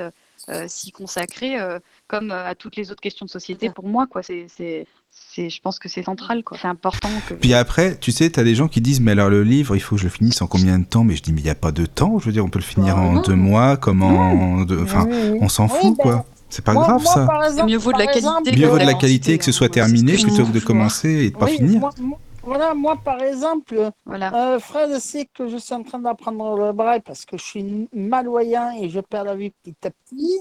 [0.50, 3.70] euh, s'y consacrer, euh, comme euh, à toutes les autres questions de société.
[3.70, 4.22] Pour moi, quoi.
[4.24, 6.58] C'est c'est c'est, je pense que c'est central, quoi.
[6.62, 7.34] C'est important que.
[7.36, 9.96] Puis après, tu sais, t'as des gens qui disent, mais alors le livre, il faut
[9.96, 11.04] que je le finisse en combien de temps?
[11.06, 12.60] Mais je dis, mais il n'y a pas de temps, je veux dire, on peut
[12.60, 13.22] le finir Bah, en non.
[13.22, 14.64] deux mois, comme en...
[14.66, 15.38] deux- Enfin, Oui, oui.
[15.42, 16.26] on s'en Oui, fout, ben, quoi.
[16.50, 17.48] C'est pas Moi- grave, moi, ça.
[17.48, 19.54] exemple- Mieux vaut de la qualité Mieux vaut de la qualité que ce hein.
[19.54, 21.80] soit ce terminé plutôt que de commencer et de pas Oui, finir.
[21.80, 24.54] moi- moi- voilà, moi par exemple, Voilà.
[24.54, 27.88] euh, Fred sait que je suis en train d'apprendre le braille parce que je suis
[27.94, 30.40] malvoyant et je perds la vue petit à petit.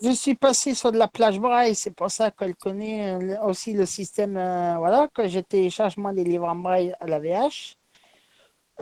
[0.00, 3.72] Je suis passé sur de la plage braille, c'est pour ça qu'elle connaît euh, aussi
[3.72, 4.36] le système.
[4.36, 7.76] euh, voilà, que j'ai télécharge moi des livres en braille à la VH.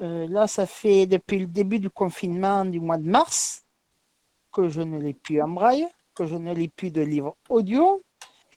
[0.03, 3.65] Euh, là, ça fait depuis le début du confinement du mois de mars
[4.53, 8.03] que je ne lis plus en braille, que je ne lis plus de livres audio.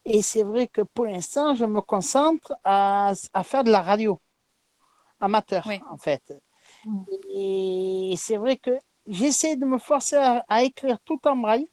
[0.05, 4.19] Et c'est vrai que pour l'instant, je me concentre à, à faire de la radio
[5.19, 5.79] amateur, Oui.
[5.89, 6.33] en fait.
[7.33, 8.71] Et c'est vrai que
[9.07, 11.67] j'essaie de me forcer à, à écrire tout en braille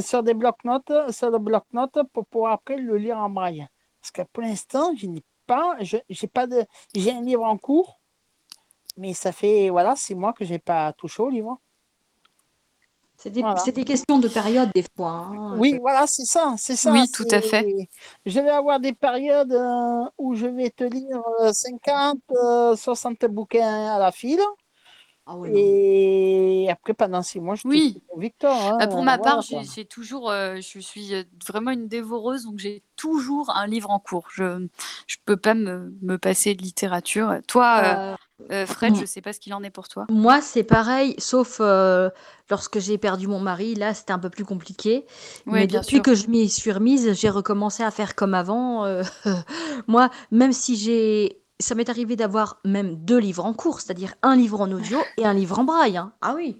[0.00, 3.66] sur des blocs-notes, sur le bloc-notes pour pouvoir après le lire en braille.
[4.00, 6.64] Parce que pour l'instant, je n'ai pas, je, j'ai pas de,
[6.94, 7.98] j'ai un livre en cours,
[8.96, 11.58] mais ça fait voilà six mois que j'ai pas touché au livre.
[13.18, 13.56] c'est des, Voilà.
[13.58, 15.10] c'est des questions de période des fois.
[15.10, 15.56] hein.
[15.58, 16.92] Oui, voilà, c'est ça, c'est ça.
[16.92, 17.88] Oui, tout à fait.
[18.26, 23.24] Je vais avoir des périodes euh, où je vais te lire euh, 50, euh, 60
[23.26, 24.40] bouquins à la file.
[25.26, 25.50] Ah ouais.
[25.54, 28.00] Et après, pendant six mois, je Oui.
[28.16, 28.52] Victor.
[28.56, 32.58] hein, Bah, pour ma part, j'ai toujours, euh, je suis euh, vraiment une dévoreuse, donc
[32.58, 34.28] j'ai toujours un livre en cours.
[34.32, 34.66] Je
[35.06, 37.38] je peux pas me, me passer de littérature.
[37.48, 38.16] Toi, euh, Euh,
[38.52, 39.00] euh, Fred, mm.
[39.00, 40.06] je sais pas ce qu'il en est pour toi.
[40.08, 42.10] Moi, c'est pareil, sauf euh,
[42.50, 43.74] lorsque j'ai perdu mon mari.
[43.74, 45.04] Là, c'était un peu plus compliqué.
[45.46, 46.02] Ouais, Mais bien depuis sûr.
[46.02, 48.84] que je m'y suis remise, j'ai recommencé à faire comme avant.
[48.84, 49.02] euh,
[49.88, 51.40] moi, même si j'ai...
[51.60, 55.24] Ça m'est arrivé d'avoir même deux livres en cours, c'est-à-dire un livre en audio et
[55.24, 55.96] un livre en braille.
[55.96, 56.12] hein.
[56.20, 56.56] Ah oui.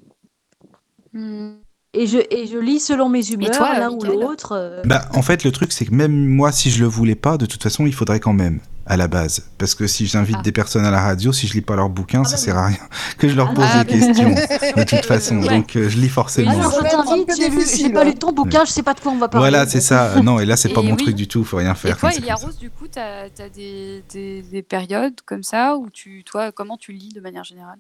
[1.94, 3.51] Et je, et je lis selon mes humeurs,
[3.81, 4.52] l'un ou l'autre.
[4.52, 4.82] euh.
[4.85, 7.47] Bah, en fait, le truc, c'est que même moi, si je le voulais pas, de
[7.47, 9.43] toute façon, il faudrait quand même, à la base.
[9.59, 10.43] Parce que si j'invite Ah.
[10.43, 12.67] des personnes à la radio, si je lis pas leurs bouquins, ça bah sert à
[12.67, 12.79] rien
[13.19, 13.83] que je leur Ah pose non.
[13.83, 14.31] des questions,
[14.77, 15.39] de toute façon.
[15.43, 15.49] Ouais.
[15.49, 16.51] Donc, euh, je lis forcément.
[16.53, 18.05] Alors, je t'invite, j'ai pas hein.
[18.05, 19.49] lu ton bouquin, je sais pas de quoi on va parler.
[19.51, 20.15] Voilà, c'est ça.
[20.23, 21.03] Non, et là, c'est pas Et mon oui.
[21.03, 21.97] truc du tout, faut rien Et faire.
[21.99, 22.35] toi, quand c'est Elia.
[22.37, 26.77] Rose, du coup, tu as, des, des, des périodes comme ça où tu, toi, comment
[26.77, 27.79] tu lis de manière générale?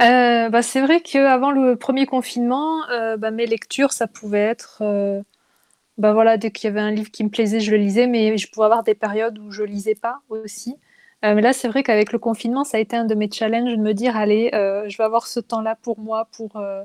[0.00, 4.82] Euh, bah, c'est vrai qu'avant le premier confinement, euh, bah, mes lectures, ça pouvait être.
[5.98, 8.38] Bah, voilà, dès qu'il y avait un livre qui me plaisait, je le lisais, mais
[8.38, 10.76] je pouvais avoir des périodes où je lisais pas aussi.
[11.24, 13.72] Euh, mais là, c'est vrai qu'avec le confinement, ça a été un de mes challenges
[13.76, 16.84] de me dire allez, euh, je vais avoir ce temps-là pour moi, pour euh,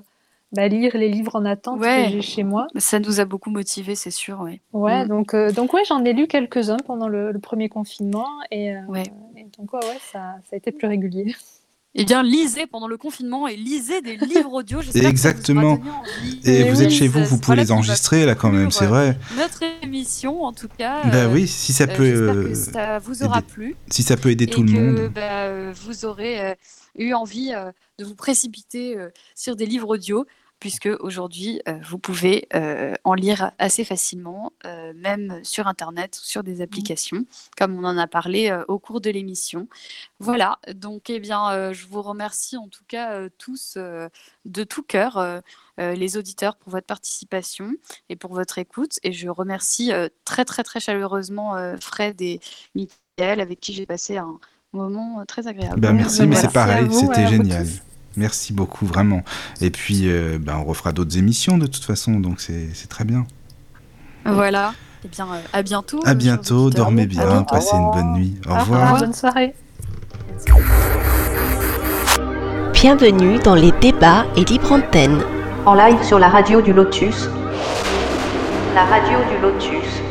[0.54, 2.06] bah, lire les livres en attente Ouais.
[2.06, 2.66] que j'ai chez moi.
[2.78, 4.60] Ça nous a beaucoup motivés, c'est sûr, ouais.
[4.74, 5.08] Ouais, Mm.
[5.08, 9.04] donc, donc ouais, j'en ai lu quelques-uns pendant le, le premier confinement et, Ouais.
[9.38, 9.80] et donc ouais,
[10.12, 11.36] ça, ça a été plus régulier.
[11.96, 14.80] Eh bien, lisez pendant le confinement et lisez des livres audio.
[14.82, 15.74] Vous Exactement.
[15.74, 16.40] envie.
[16.44, 18.88] Et Mais vous oui, êtes chez vous, vous pouvez les enregistrer là quand même, c'est
[18.88, 19.18] vrai.
[19.38, 21.04] Notre émission, en tout cas.
[21.04, 23.76] Bah euh, oui, si ça euh, peut, J'espère euh, que ça vous aura aider plu.
[23.92, 25.12] si ça peut aider et tout le que monde.
[25.14, 26.56] bah, euh, vous aurez euh,
[26.98, 28.98] eu envie euh, de vous précipiter
[29.36, 30.26] sur des livres audio,
[30.64, 36.26] puisque aujourd'hui, euh, vous pouvez euh, en lire assez facilement, euh, même sur Internet ou
[36.26, 37.26] sur des applications,
[37.58, 39.68] comme on en a parlé euh, au cours de l'émission.
[40.22, 44.08] Voilà, donc eh bien, euh, je vous remercie en tout cas euh, tous euh,
[44.46, 45.42] de tout cœur, euh,
[45.82, 47.74] euh, les auditeurs, pour votre participation
[48.08, 49.02] et pour votre écoute.
[49.04, 52.40] Et je remercie euh, très très très chaleureusement euh, Fred et
[52.74, 54.40] Mickaël, avec qui j'ai passé un
[54.72, 55.82] moment très agréable.
[55.82, 57.68] Bah, merci, mais c'est pareil, c'était génial.
[58.16, 59.24] Merci beaucoup, vraiment.
[59.62, 63.06] Et puis, euh, bah, on refera d'autres émissions de toute façon, donc c'est c'est très
[63.06, 63.26] bien.
[64.26, 64.74] Voilà.
[65.06, 66.00] Eh bien, euh, à bientôt.
[66.06, 67.56] À bientôt, dormez bien, bientôt.
[67.56, 68.36] passez une bonne nuit.
[68.48, 68.82] Au Au revoir.
[68.82, 69.54] revoir, bonne soirée.
[72.74, 75.22] Bienvenue dans les débats et libre antenne.
[75.66, 77.30] En live sur la radio du Lotus.
[78.76, 80.04] La radio du Lotus.